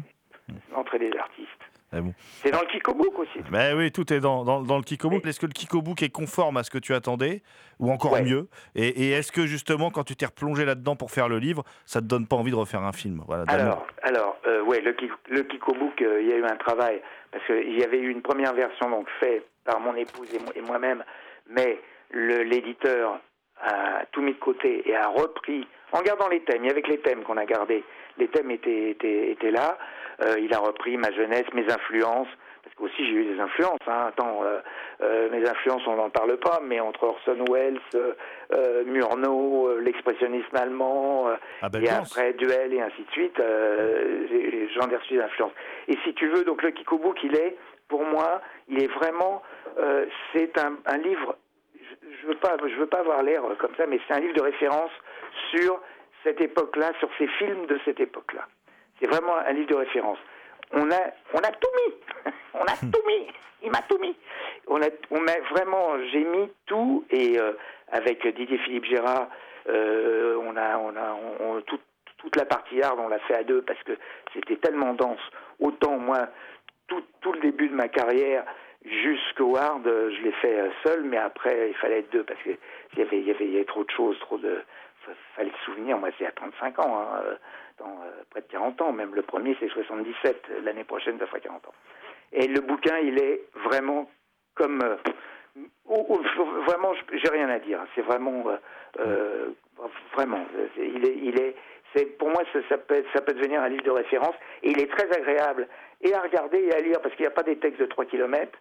L'entrée 0.73 0.99
des 0.99 1.15
artistes. 1.17 1.70
Ah 1.93 1.99
bon. 2.01 2.13
C'est 2.41 2.51
dans 2.51 2.61
le 2.61 2.67
Kikobook 2.67 3.19
aussi. 3.19 3.39
Ben 3.51 3.75
oui, 3.77 3.91
tout 3.91 4.11
est 4.13 4.19
dans, 4.21 4.43
dans, 4.45 4.61
dans 4.61 4.77
le 4.77 4.83
Kikobook. 4.83 5.25
Est-ce 5.25 5.39
que 5.41 5.45
le 5.45 5.51
Kikobook 5.51 6.01
est 6.03 6.09
conforme 6.09 6.55
à 6.57 6.63
ce 6.63 6.69
que 6.71 6.77
tu 6.77 6.93
attendais 6.93 7.41
Ou 7.79 7.91
encore 7.91 8.17
mieux? 8.21 8.47
Et, 8.75 8.87
et 8.87 9.11
est-ce 9.11 9.31
que 9.31 9.45
justement, 9.45 9.91
quand 9.91 10.03
tu 10.05 10.15
t'es 10.15 10.25
replongé 10.25 10.63
là-dedans 10.63 10.95
pour 10.95 11.11
faire 11.11 11.27
le 11.27 11.37
livre, 11.37 11.63
ça 11.85 11.99
te 11.99 12.05
donne 12.05 12.27
pas 12.27 12.37
envie 12.37 12.51
de 12.51 12.55
refaire 12.55 12.83
un 12.83 12.93
film? 12.93 13.21
Voilà, 13.27 13.43
Alors, 13.49 13.85
alors, 14.03 14.37
euh, 14.47 14.61
ouais, 14.63 14.79
le, 14.79 14.95
le 15.29 15.43
Kikobook, 15.43 16.01
euh, 16.01 16.21
il 16.21 16.29
y 16.29 16.33
a 16.33 16.37
eu 16.37 16.43
un 16.45 16.55
travail 16.55 17.01
parce 17.31 17.45
qu'il 17.45 17.77
y 17.77 17.83
avait 17.83 17.99
eu 17.99 18.09
une 18.09 18.21
première 18.21 18.53
version 18.53 18.89
donc 18.89 19.07
faite 19.19 19.45
par 19.65 19.79
mon 19.81 19.93
épouse 19.95 20.33
et 20.33 20.39
moi- 20.39 20.53
et 20.55 20.61
moi-même, 20.61 21.03
mais 21.49 21.77
l'éditeur 22.13 23.19
a 23.63 24.05
tout 24.11 24.21
mis 24.21 24.33
de 24.33 24.39
côté 24.39 24.89
et 24.89 24.95
a 24.95 25.07
repris 25.09 25.67
en 25.91 26.01
gardant 26.01 26.27
les 26.29 26.41
thèmes. 26.43 26.65
Avec 26.67 26.87
les 26.87 26.99
thèmes 26.99 27.23
qu'on 27.23 27.37
a 27.37 27.45
gardés, 27.45 27.83
les 28.21 28.27
thèmes 28.27 28.51
étaient 28.51 28.91
étaient, 28.91 29.31
étaient 29.31 29.51
là. 29.51 29.77
Euh, 30.23 30.39
il 30.39 30.53
a 30.53 30.59
repris 30.59 30.97
ma 30.97 31.11
jeunesse, 31.11 31.45
mes 31.53 31.71
influences. 31.71 32.27
Parce 32.63 32.75
que 32.75 32.83
aussi 32.83 33.05
j'ai 33.05 33.13
eu 33.13 33.25
des 33.33 33.39
influences. 33.39 33.79
Hein. 33.87 34.09
Attends, 34.09 34.43
euh, 34.43 34.59
euh, 35.01 35.29
mes 35.31 35.47
influences 35.49 35.81
on 35.87 35.95
n'en 35.95 36.11
parle 36.11 36.37
pas, 36.37 36.59
mais 36.63 36.79
entre 36.79 37.03
Orson 37.03 37.43
Welles, 37.51 37.79
Murnau, 38.85 39.79
l'expressionnisme 39.79 40.55
allemand, 40.55 41.27
Ah 41.63 41.69
ben, 41.69 41.83
et 41.83 41.89
après 41.89 42.33
Duel 42.33 42.73
et 42.73 42.81
ainsi 42.81 43.01
de 43.03 43.11
suite, 43.11 43.41
j'en 44.75 44.89
ai 44.91 44.95
reçu 44.95 45.15
des 45.15 45.21
influences. 45.21 45.53
Et 45.87 45.97
si 46.03 46.13
tu 46.13 46.27
veux, 46.27 46.43
donc 46.43 46.61
le 46.61 46.69
Kikobook, 46.69 47.17
il 47.23 47.35
est, 47.35 47.57
pour 47.87 48.03
moi, 48.03 48.41
il 48.67 48.83
est 48.83 48.91
vraiment, 48.93 49.41
c'est 50.33 50.55
un, 50.59 50.77
un 50.85 50.97
livre. 50.97 51.35
Je, 52.21 52.27
veux 52.27 52.35
pas, 52.35 52.57
je 52.63 52.75
veux 52.75 52.85
pas 52.85 52.99
avoir 52.99 53.23
l'air 53.23 53.41
comme 53.57 53.75
ça, 53.75 53.87
mais 53.87 53.99
c'est 54.07 54.13
un 54.13 54.19
livre 54.19 54.35
de 54.35 54.43
référence 54.43 54.91
sur 55.51 55.81
cette 56.23 56.41
époque-là, 56.41 56.91
sur 56.99 57.09
ces 57.17 57.27
films 57.27 57.65
de 57.67 57.79
cette 57.85 57.99
époque-là. 57.99 58.47
C'est 58.99 59.07
vraiment 59.07 59.37
un 59.37 59.51
livre 59.53 59.67
de 59.69 59.75
référence. 59.75 60.19
On 60.71 60.89
a, 60.91 61.01
on 61.33 61.39
a 61.39 61.51
tout 61.51 61.69
mis. 61.87 61.93
on 62.53 62.63
a 62.63 62.75
tout 62.91 63.01
mis. 63.07 63.27
Il 63.63 63.71
m'a 63.71 63.81
tout 63.89 63.97
mis. 63.99 64.15
On 64.67 64.81
a, 64.81 64.87
on 65.11 65.27
a 65.27 65.39
vraiment, 65.51 65.97
j'ai 66.11 66.23
mis 66.23 66.49
tout 66.65 67.05
et 67.09 67.37
euh, 67.39 67.53
avec 67.91 68.25
Didier 68.35 68.57
Philippe 68.59 68.85
Gérard, 68.85 69.27
euh, 69.69 70.35
on 70.43 70.55
a, 70.55 70.77
on 70.77 70.95
a, 70.95 71.13
on- 71.13 71.57
on- 71.57 71.61
tout- 71.61 71.79
toute 72.17 72.35
la 72.35 72.45
partie 72.45 72.81
hard, 72.81 72.99
on 72.99 73.07
l'a 73.07 73.19
fait 73.19 73.33
à 73.35 73.43
deux 73.43 73.61
parce 73.63 73.81
que 73.83 73.93
c'était 74.33 74.55
tellement 74.57 74.93
dense. 74.93 75.19
Autant 75.59 75.97
moi, 75.97 76.27
tout, 76.87 77.03
tout 77.21 77.33
le 77.33 77.39
début 77.39 77.67
de 77.67 77.75
ma 77.75 77.87
carrière 77.87 78.43
jusqu'au 78.85 79.55
hard, 79.57 79.83
je 79.85 80.21
l'ai 80.23 80.31
fait 80.33 80.59
euh, 80.59 80.69
seul, 80.83 81.03
mais 81.03 81.17
après 81.17 81.69
il 81.69 81.75
fallait 81.75 81.99
être 81.99 82.11
deux 82.11 82.23
parce 82.23 82.39
que 82.41 82.51
il 82.93 82.99
y 82.99 83.01
avait, 83.03 83.19
il 83.19 83.27
y 83.27 83.31
avait, 83.31 83.45
il 83.45 83.51
y 83.51 83.55
avait 83.57 83.65
trop 83.65 83.83
de 83.83 83.91
choses, 83.91 84.17
trop 84.19 84.37
de, 84.37 84.61
fa- 85.05 85.11
fallait 85.35 85.51
se 85.51 85.65
souvenir. 85.65 85.97
Moi, 85.97 86.09
c'est 86.17 86.25
à 86.25 86.31
35 86.31 86.79
ans, 86.79 86.99
hein, 87.01 87.21
euh, 87.25 87.35
dans 87.79 87.85
euh, 88.03 88.23
près 88.29 88.41
de 88.41 88.47
40 88.47 88.81
ans. 88.81 88.91
Même 88.91 89.13
le 89.15 89.21
premier, 89.21 89.55
c'est 89.59 89.69
77. 89.69 90.47
L'année 90.63 90.83
prochaine, 90.83 91.17
ça 91.19 91.27
fera 91.27 91.39
40 91.39 91.67
ans. 91.67 91.73
Et 92.33 92.47
le 92.47 92.61
bouquin, 92.61 92.97
il 92.99 93.19
est 93.21 93.41
vraiment 93.65 94.09
comme 94.55 94.81
euh, 94.83 94.95
vraiment, 96.67 96.93
j'ai 97.13 97.29
rien 97.29 97.49
à 97.49 97.59
dire. 97.59 97.79
C'est 97.95 98.01
vraiment, 98.01 98.43
euh, 98.47 98.57
euh, 98.99 99.47
vraiment, 100.15 100.45
il 100.77 101.05
est, 101.05 101.15
il 101.17 101.39
est, 101.39 101.55
c'est 101.95 102.05
pour 102.17 102.29
moi, 102.29 102.41
ça, 102.53 102.59
ça 102.69 102.77
peut, 102.77 103.03
ça 103.13 103.21
peut 103.21 103.33
devenir 103.33 103.61
un 103.61 103.69
livre 103.69 103.83
de 103.83 103.91
référence. 103.91 104.35
Et 104.63 104.71
il 104.71 104.81
est 104.81 104.87
très 104.91 105.11
agréable 105.11 105.67
et 106.01 106.13
à 106.13 106.21
regarder 106.21 106.59
et 106.59 106.73
à 106.73 106.79
lire 106.79 107.01
parce 107.01 107.13
qu'il 107.15 107.23
n'y 107.23 107.27
a 107.31 107.35
pas 107.35 107.43
des 107.43 107.57
textes 107.57 107.81
de 107.81 107.85
3 107.85 108.05
km. 108.05 108.57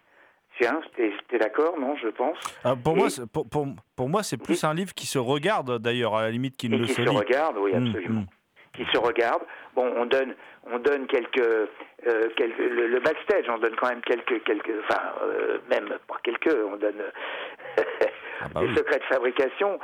Tiens, 0.59 0.79
t'es 0.95 1.11
t'es 1.29 1.37
d'accord, 1.39 1.77
non 1.79 1.95
Je 1.95 2.09
pense. 2.09 2.37
Ah, 2.63 2.75
pour, 2.75 2.93
Et- 2.93 2.99
moi, 2.99 3.09
c'est- 3.09 3.25
pour, 3.31 3.47
pour, 3.49 3.67
pour 3.95 4.09
moi, 4.09 4.21
c'est 4.23 4.37
plus 4.37 4.63
un 4.63 4.73
livre 4.73 4.93
qui 4.93 5.05
se 5.07 5.17
regarde, 5.19 5.79
d'ailleurs, 5.79 6.15
à 6.15 6.23
la 6.23 6.29
limite 6.31 6.57
qu'il 6.57 6.71
ne 6.71 6.83
qui 6.85 6.93
se 6.93 7.03
se 7.03 7.09
regarde, 7.09 7.57
oui, 7.57 7.71
Mm, 7.73 7.87
absolument. 7.87 8.21
mm. 8.21 8.25
Qui 8.73 8.85
se 8.93 8.97
regarde. 8.97 9.41
Bon, 9.75 9.85
on 9.97 10.05
donne, 10.05 10.33
on 10.71 10.79
donne 10.79 11.05
quelques, 11.07 11.39
euh, 11.39 11.67
quelques 12.37 12.57
le, 12.57 12.87
le 12.87 12.99
backstage, 13.01 13.45
on 13.49 13.57
donne 13.57 13.75
quand 13.75 13.89
même 13.89 14.01
quelques, 14.01 14.43
quelques, 14.43 14.71
enfin, 14.89 15.01
euh, 15.23 15.57
même 15.69 15.89
pas 16.07 16.17
quelques, 16.23 16.55
on 16.71 16.77
donne 16.77 17.01
euh, 18.43 18.47
bah 18.53 18.61
des 18.61 18.67
oui. 18.67 18.75
secrets 18.75 18.99
de 18.99 19.03
fabrication. 19.05 19.79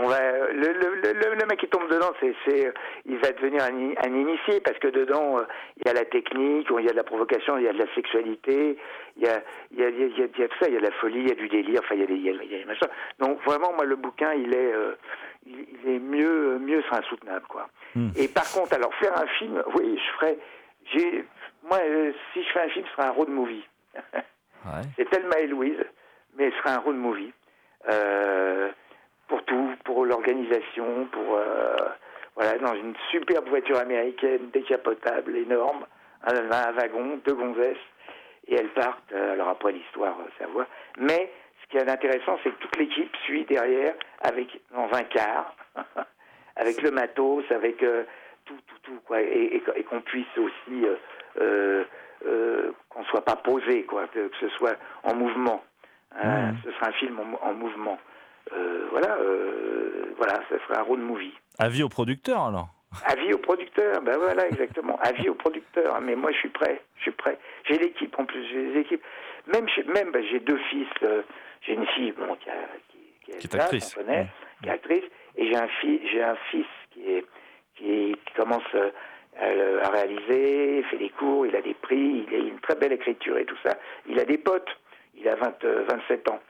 On 0.00 0.06
va, 0.06 0.20
le, 0.52 0.72
le, 0.72 0.94
le, 1.02 1.12
le- 1.12 1.46
mec 1.46 1.58
qui 1.60 1.68
tombe 1.68 1.88
dedans, 1.90 2.10
c'est, 2.20 2.72
il 3.06 3.16
va 3.18 3.32
devenir 3.32 3.62
un, 3.64 3.92
un 4.06 4.14
initié 4.14 4.60
parce 4.60 4.78
que 4.78 4.88
dedans, 4.88 5.38
euh, 5.38 5.42
il 5.78 5.86
y 5.86 5.90
a 5.90 5.94
la 5.94 6.04
technique, 6.04 6.68
il 6.78 6.84
y 6.84 6.88
a 6.88 6.92
de 6.92 6.96
la 6.96 7.04
provocation, 7.04 7.56
il 7.56 7.64
y 7.64 7.68
a 7.68 7.72
de 7.72 7.78
la 7.78 7.92
sexualité, 7.94 8.76
il 9.16 9.22
y 9.22 9.28
a, 9.28 9.42
il 9.70 9.78
y 9.78 9.84
a, 9.84 9.88
il 9.88 9.98
y 9.98 10.02
a, 10.02 10.06
il 10.06 10.18
y 10.18 10.22
a- 10.22 10.26
il 10.34 10.40
y 10.40 10.44
a 10.44 10.48
tout 10.48 10.58
ça, 10.60 10.68
il 10.68 10.74
y 10.74 10.76
a 10.76 10.80
de 10.80 10.84
la 10.86 10.92
folie, 10.92 11.20
il 11.20 11.28
y 11.28 11.32
a 11.32 11.34
du 11.34 11.48
délire, 11.48 11.80
enfin, 11.82 11.94
il 11.94 12.00
y 12.02 12.04
a 12.04 12.06
des, 12.06 12.14
il 12.14 12.22
y 12.22 12.28
a, 12.28 12.32
il 12.42 12.52
y 12.52 12.54
a 12.54 12.58
des 12.58 12.64
machins. 12.66 12.88
Donc 13.18 13.40
vraiment, 13.44 13.72
moi, 13.72 13.84
le 13.86 13.96
bouquin, 13.96 14.32
il 14.34 14.54
est, 14.54 14.72
euh, 14.74 14.94
il, 15.46 15.66
est 15.86 15.98
mieux, 15.98 16.58
mieux, 16.58 16.82
c'est 16.90 16.96
insoutenable, 16.98 17.46
quoi. 17.48 17.68
Mm. 17.94 18.08
Et 18.16 18.28
par 18.28 18.50
contre, 18.52 18.74
alors 18.74 18.92
faire 18.96 19.16
un 19.18 19.26
film, 19.38 19.62
oui, 19.76 19.98
je 19.98 20.12
ferais, 20.18 20.38
j'ai, 20.92 21.24
moi, 21.68 21.78
euh, 21.82 22.12
si 22.34 22.42
je 22.42 22.48
fais 22.50 22.60
un 22.60 22.68
film, 22.68 22.84
ce 22.86 22.92
sera 22.92 23.08
un 23.08 23.12
road 23.12 23.28
movie. 23.30 23.64
Ouais. 24.66 24.82
C'est 24.96 25.08
Thelma 25.08 25.38
et 25.38 25.46
Louise, 25.46 25.78
mais 26.36 26.50
ce 26.50 26.56
sera 26.58 26.74
un 26.74 26.78
road 26.78 26.96
movie. 26.96 27.32
Euh, 27.88 28.68
pour 29.28 29.42
tout, 29.44 29.74
pour 29.84 30.04
l'organisation, 30.06 31.06
pour... 31.12 31.36
euh, 31.36 31.76
Voilà, 32.34 32.56
dans 32.58 32.74
une 32.74 32.94
superbe 33.10 33.48
voiture 33.48 33.78
américaine 33.78 34.50
décapotable, 34.52 35.36
énorme, 35.36 35.84
un, 36.22 36.50
un 36.50 36.72
wagon, 36.72 37.20
deux 37.24 37.34
gonzesses, 37.34 37.86
et 38.46 38.54
elles 38.54 38.68
partent. 38.74 39.12
euh, 39.12 39.32
Alors 39.32 39.48
après 39.48 39.72
l'histoire, 39.72 40.16
ça 40.38 40.46
voit. 40.46 40.66
Mais 40.98 41.32
ce 41.62 41.66
qui 41.68 41.78
est 41.78 41.90
intéressant, 41.90 42.38
c'est 42.42 42.50
que 42.50 42.60
toute 42.60 42.76
l'équipe 42.76 43.14
suit 43.24 43.44
derrière 43.44 43.94
avec 44.22 44.60
dans 44.72 44.88
un 44.92 45.02
car, 45.04 45.54
avec 46.56 46.80
le 46.82 46.90
matos, 46.92 47.44
avec 47.50 47.78
tout, 47.78 48.54
tout, 48.68 48.78
tout, 48.84 49.00
quoi, 49.06 49.20
et, 49.20 49.60
qu'on 49.90 50.00
puisse 50.00 50.36
aussi 50.38 50.86
euh, 50.86 51.84
euh, 52.26 52.72
qu'on 52.88 53.04
soit 53.04 53.24
pas 53.24 53.36
posé, 53.36 53.82
quoi, 53.84 54.06
que 54.08 54.30
ce 54.40 54.48
soit 54.50 54.76
en 55.02 55.14
mouvement. 55.14 55.62
Hein, 56.16 56.54
Ce 56.64 56.70
sera 56.72 56.88
un 56.88 56.92
film 56.92 57.18
en, 57.20 57.46
en 57.48 57.54
mouvement. 57.54 57.98
Euh, 58.52 58.86
voilà, 58.90 59.16
euh, 59.16 60.14
voilà, 60.16 60.34
ça 60.48 60.56
sera 60.66 60.80
un 60.80 60.82
road 60.82 61.00
movie. 61.00 61.34
Avis 61.58 61.82
au 61.82 61.88
producteur 61.88 62.40
alors 62.46 62.68
Avis 63.04 63.34
au 63.34 63.38
producteur, 63.38 64.00
ben 64.00 64.16
voilà, 64.16 64.48
exactement. 64.48 64.98
Avis 65.02 65.28
au 65.28 65.34
producteur, 65.34 66.00
mais 66.00 66.16
moi 66.16 66.32
je 66.32 66.38
suis 66.38 66.48
prêt, 66.48 66.80
je 66.96 67.02
suis 67.02 67.10
prêt. 67.10 67.38
J'ai 67.64 67.76
l'équipe 67.78 68.18
en 68.18 68.24
plus, 68.24 68.42
j'ai 68.48 68.72
les 68.72 68.80
équipes. 68.80 69.04
Même, 69.46 69.68
chez- 69.68 69.84
même 69.84 70.10
ben, 70.10 70.22
j'ai 70.30 70.40
deux 70.40 70.56
fils, 70.70 70.88
euh, 71.02 71.22
j'ai 71.62 71.74
une 71.74 71.86
fille 71.88 72.12
bon, 72.12 72.34
qui, 72.36 72.48
a- 72.48 72.54
qui, 72.88 73.38
Qui 73.38 73.46
est 73.46 73.54
là, 73.54 73.64
actrice. 73.64 73.94
connaît, 73.94 74.26
qui 74.62 74.68
est 74.68 74.72
actrice, 74.72 75.04
et 75.36 75.46
j'ai 75.46 75.56
un, 75.56 75.68
fi- 75.68 76.00
j'ai 76.10 76.22
un 76.22 76.36
fils 76.50 76.66
qui, 76.92 77.12
est, 77.12 77.26
qui, 77.76 78.16
qui 78.24 78.34
commence 78.34 78.62
euh, 78.74 78.90
à, 79.82 79.86
à 79.86 79.90
réaliser, 79.90 80.82
fait 80.84 80.96
des 80.98 81.10
cours, 81.10 81.46
il 81.46 81.54
a 81.54 81.60
des 81.60 81.74
prix, 81.74 82.24
il 82.26 82.34
a 82.34 82.38
une 82.38 82.58
très 82.60 82.74
belle 82.74 82.92
écriture 82.94 83.36
et 83.36 83.44
tout 83.44 83.56
ça. 83.62 83.76
Il 84.08 84.18
a 84.18 84.24
des 84.24 84.38
potes, 84.38 84.68
il 85.20 85.28
a 85.28 85.34
20, 85.36 85.64
euh, 85.64 85.84
27 85.88 86.28
ans. 86.30 86.40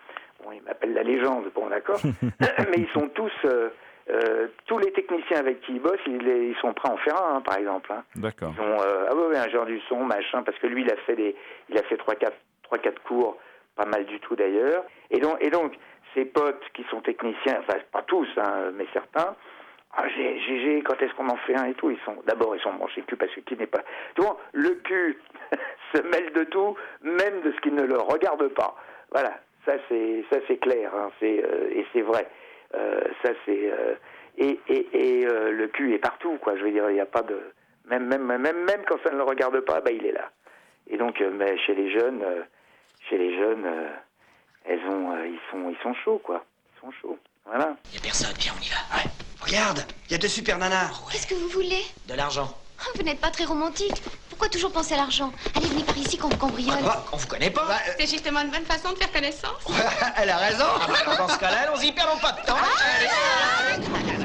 Bon, 0.44 0.52
il 0.52 0.62
m'appelle 0.62 0.92
la 0.94 1.02
légende, 1.02 1.50
bon 1.54 1.68
d'accord. 1.68 1.98
Mais 2.70 2.76
ils 2.78 2.88
sont 2.92 3.08
tous, 3.08 3.32
euh, 3.44 3.70
euh, 4.10 4.48
tous 4.66 4.78
les 4.78 4.92
techniciens 4.92 5.38
avec 5.38 5.60
qui 5.62 5.72
il 5.72 5.80
bosse, 5.80 6.00
ils, 6.06 6.22
ils 6.26 6.56
sont 6.60 6.72
prêts 6.74 6.90
à 6.90 6.92
en 6.92 6.96
faire 6.98 7.20
un, 7.22 7.36
hein, 7.36 7.40
par 7.40 7.58
exemple. 7.58 7.92
hein. 7.92 8.04
D'accord. 8.16 8.52
Ils 8.56 8.62
ont, 8.62 8.80
euh, 8.82 9.06
ah 9.10 9.14
ouais, 9.14 9.26
ouais, 9.28 9.38
un 9.38 9.48
genre 9.48 9.66
du 9.66 9.80
son, 9.88 10.04
machin, 10.04 10.42
parce 10.42 10.58
que 10.58 10.66
lui, 10.66 10.82
il 10.82 10.90
a 10.92 10.96
fait 11.06 11.16
des, 11.16 11.34
il 11.68 11.78
a 11.78 11.82
fait 11.82 11.96
trois, 11.96 12.14
quatre, 12.14 12.36
trois, 12.62 12.78
quatre 12.78 13.02
cours, 13.02 13.36
pas 13.76 13.86
mal 13.86 14.04
du 14.06 14.20
tout 14.20 14.36
d'ailleurs. 14.36 14.84
Et 15.10 15.18
donc, 15.18 15.38
et 15.40 15.50
donc, 15.50 15.72
ses 16.14 16.24
potes 16.24 16.62
qui 16.74 16.84
sont 16.90 17.00
techniciens, 17.00 17.58
enfin 17.60 17.78
pas 17.92 18.02
tous, 18.02 18.28
hein, 18.38 18.70
mais 18.74 18.86
certains. 18.92 19.34
Ah, 20.00 20.04
j'ai, 20.14 20.80
quand 20.84 21.02
est-ce 21.02 21.12
qu'on 21.14 21.28
en 21.28 21.36
fait 21.38 21.56
un 21.56 21.64
et 21.64 21.74
tout 21.74 21.90
Ils 21.90 21.98
sont, 22.04 22.14
d'abord, 22.24 22.54
ils 22.54 22.62
sont 22.62 22.72
branchés 22.72 23.02
cul 23.02 23.16
parce 23.16 23.32
que 23.34 23.40
qui 23.40 23.56
n'est 23.56 23.66
pas. 23.66 23.82
Tu 24.14 24.22
vois, 24.22 24.38
le 24.52 24.70
cul 24.84 25.18
se 25.92 26.00
mêle 26.02 26.32
de 26.34 26.44
tout, 26.44 26.76
même 27.02 27.40
de 27.42 27.50
ce 27.50 27.60
qui 27.60 27.72
ne 27.72 27.82
le 27.82 27.98
regarde 27.98 28.46
pas. 28.46 28.76
Voilà, 29.10 29.40
ça 29.66 29.72
c'est, 29.88 30.24
ça 30.30 30.36
c'est 30.46 30.58
clair, 30.58 30.92
hein, 30.94 31.10
c'est 31.18 31.44
euh, 31.44 31.70
et 31.72 31.84
c'est 31.92 32.02
vrai. 32.02 32.28
Euh, 32.76 33.00
ça 33.24 33.30
c'est 33.44 33.72
euh, 33.72 33.94
et 34.36 34.60
et, 34.68 34.86
et 34.92 35.26
euh, 35.26 35.50
le 35.50 35.66
cul 35.66 35.92
est 35.94 35.98
partout, 35.98 36.38
quoi. 36.40 36.56
Je 36.56 36.62
veux 36.62 36.70
dire, 36.70 36.88
il 36.90 36.94
n'y 36.94 37.00
a 37.00 37.06
pas 37.06 37.22
de 37.22 37.40
même 37.86 38.06
même 38.06 38.22
même 38.22 38.38
même 38.40 38.84
quand 38.86 39.02
ça 39.02 39.10
ne 39.10 39.16
le 39.16 39.24
regarde 39.24 39.58
pas, 39.62 39.80
bah 39.80 39.90
il 39.90 40.06
est 40.06 40.12
là. 40.12 40.30
Et 40.86 40.96
donc, 40.96 41.20
euh, 41.20 41.32
mais 41.34 41.58
chez 41.58 41.74
les 41.74 41.90
jeunes, 41.90 42.22
euh, 42.22 42.42
chez 43.10 43.18
les 43.18 43.36
jeunes, 43.36 43.66
elles 44.64 44.86
ont, 44.86 45.24
ils 45.24 45.40
sont, 45.50 45.70
ils 45.70 45.82
sont 45.82 45.94
chauds, 46.04 46.20
quoi. 46.22 46.44
Ils 46.76 46.80
sont 46.82 46.92
chauds. 46.92 47.18
Voilà. 47.46 47.74
Y 47.92 47.96
a 47.96 48.00
personne, 48.00 48.36
viens, 48.38 48.52
on 48.56 48.62
y 48.62 48.68
va. 48.68 48.96
Ouais. 48.96 49.17
Regarde, 49.48 49.82
y 50.10 50.14
a 50.14 50.18
deux 50.18 50.28
super 50.28 50.58
nanas. 50.58 50.90
Qu'est-ce 51.10 51.26
que 51.26 51.34
vous 51.34 51.48
voulez 51.48 51.82
De 52.06 52.12
l'argent. 52.12 52.52
Oh, 52.84 52.90
Vous 52.96 53.02
n'êtes 53.02 53.18
pas 53.18 53.30
très 53.30 53.44
romantique. 53.44 54.02
Pourquoi 54.28 54.50
toujours 54.50 54.70
penser 54.70 54.92
à 54.92 54.98
l'argent 54.98 55.32
Allez, 55.56 55.68
venez 55.68 55.84
par 55.84 55.96
ici 55.96 56.18
qu'on 56.18 56.28
vous 56.28 56.36
cambriole. 56.36 56.76
Quoi 56.82 57.02
On 57.12 57.16
vous 57.16 57.26
connaît 57.26 57.48
pas 57.48 57.66
C'est 57.98 58.06
justement 58.10 58.40
une 58.42 58.50
bonne 58.50 58.66
façon 58.66 58.92
de 58.92 58.98
faire 58.98 59.10
connaissance. 59.10 59.62
Elle 60.18 60.28
a 60.28 60.36
raison. 60.36 60.66
Dans 61.16 61.28
ce 61.30 61.38
cas-là, 61.38 61.60
allons-y, 61.62 61.92
perdons 61.92 62.18
pas 62.18 62.32
de 62.32 62.44
temps. 62.46 62.56
Allez. 62.58 64.17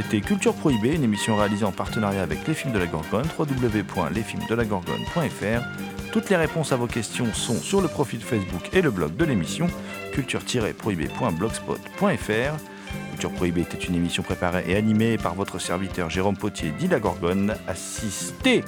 C'était 0.00 0.20
Culture 0.20 0.54
Prohibée, 0.54 0.94
une 0.94 1.02
émission 1.02 1.34
réalisée 1.34 1.64
en 1.64 1.72
partenariat 1.72 2.22
avec 2.22 2.46
les 2.46 2.54
films 2.54 2.72
de 2.72 2.78
la 2.78 2.86
Gorgone, 2.86 3.26
www.lesfilmsdelagorgone.fr. 3.36 6.12
Toutes 6.12 6.30
les 6.30 6.36
réponses 6.36 6.70
à 6.70 6.76
vos 6.76 6.86
questions 6.86 7.34
sont 7.34 7.56
sur 7.56 7.80
le 7.80 7.88
profil 7.88 8.20
Facebook 8.20 8.70
et 8.72 8.80
le 8.80 8.92
blog 8.92 9.16
de 9.16 9.24
l'émission, 9.24 9.66
culture-prohibée.blogspot.fr. 10.12 13.10
Culture 13.10 13.32
Prohibée 13.32 13.62
était 13.62 13.76
une 13.76 13.96
émission 13.96 14.22
préparée 14.22 14.62
et 14.68 14.76
animée 14.76 15.18
par 15.18 15.34
votre 15.34 15.58
serviteur 15.58 16.10
Jérôme 16.10 16.36
Potier 16.36 16.72
dit 16.78 16.86
la 16.86 17.00
Gorgone, 17.00 17.56
assisté 17.66 18.62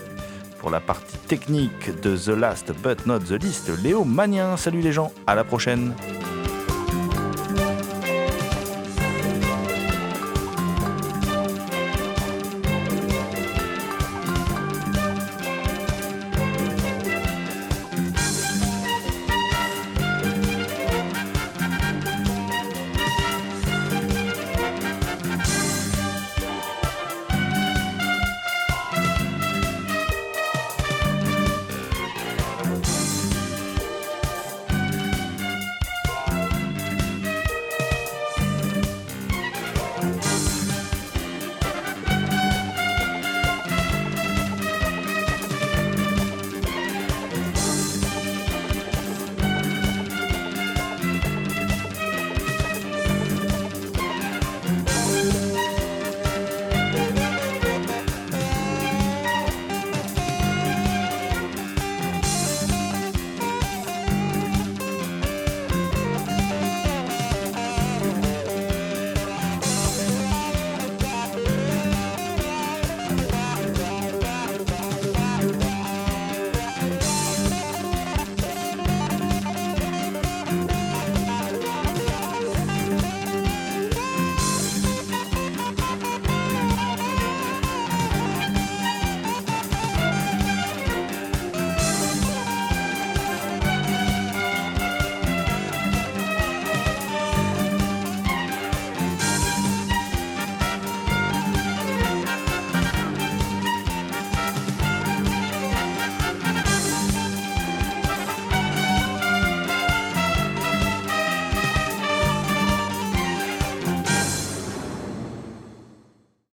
pour 0.59 0.71
la 0.71 0.81
partie 0.81 1.17
technique 1.29 2.01
de 2.03 2.17
The 2.17 2.31
Last 2.31 2.73
But 2.83 3.07
Not 3.07 3.21
The 3.21 3.41
Least, 3.41 3.71
Léo 3.85 4.03
Magnien. 4.03 4.57
Salut 4.57 4.81
les 4.81 4.91
gens, 4.91 5.13
à 5.29 5.37
la 5.37 5.45
prochaine. 5.45 5.95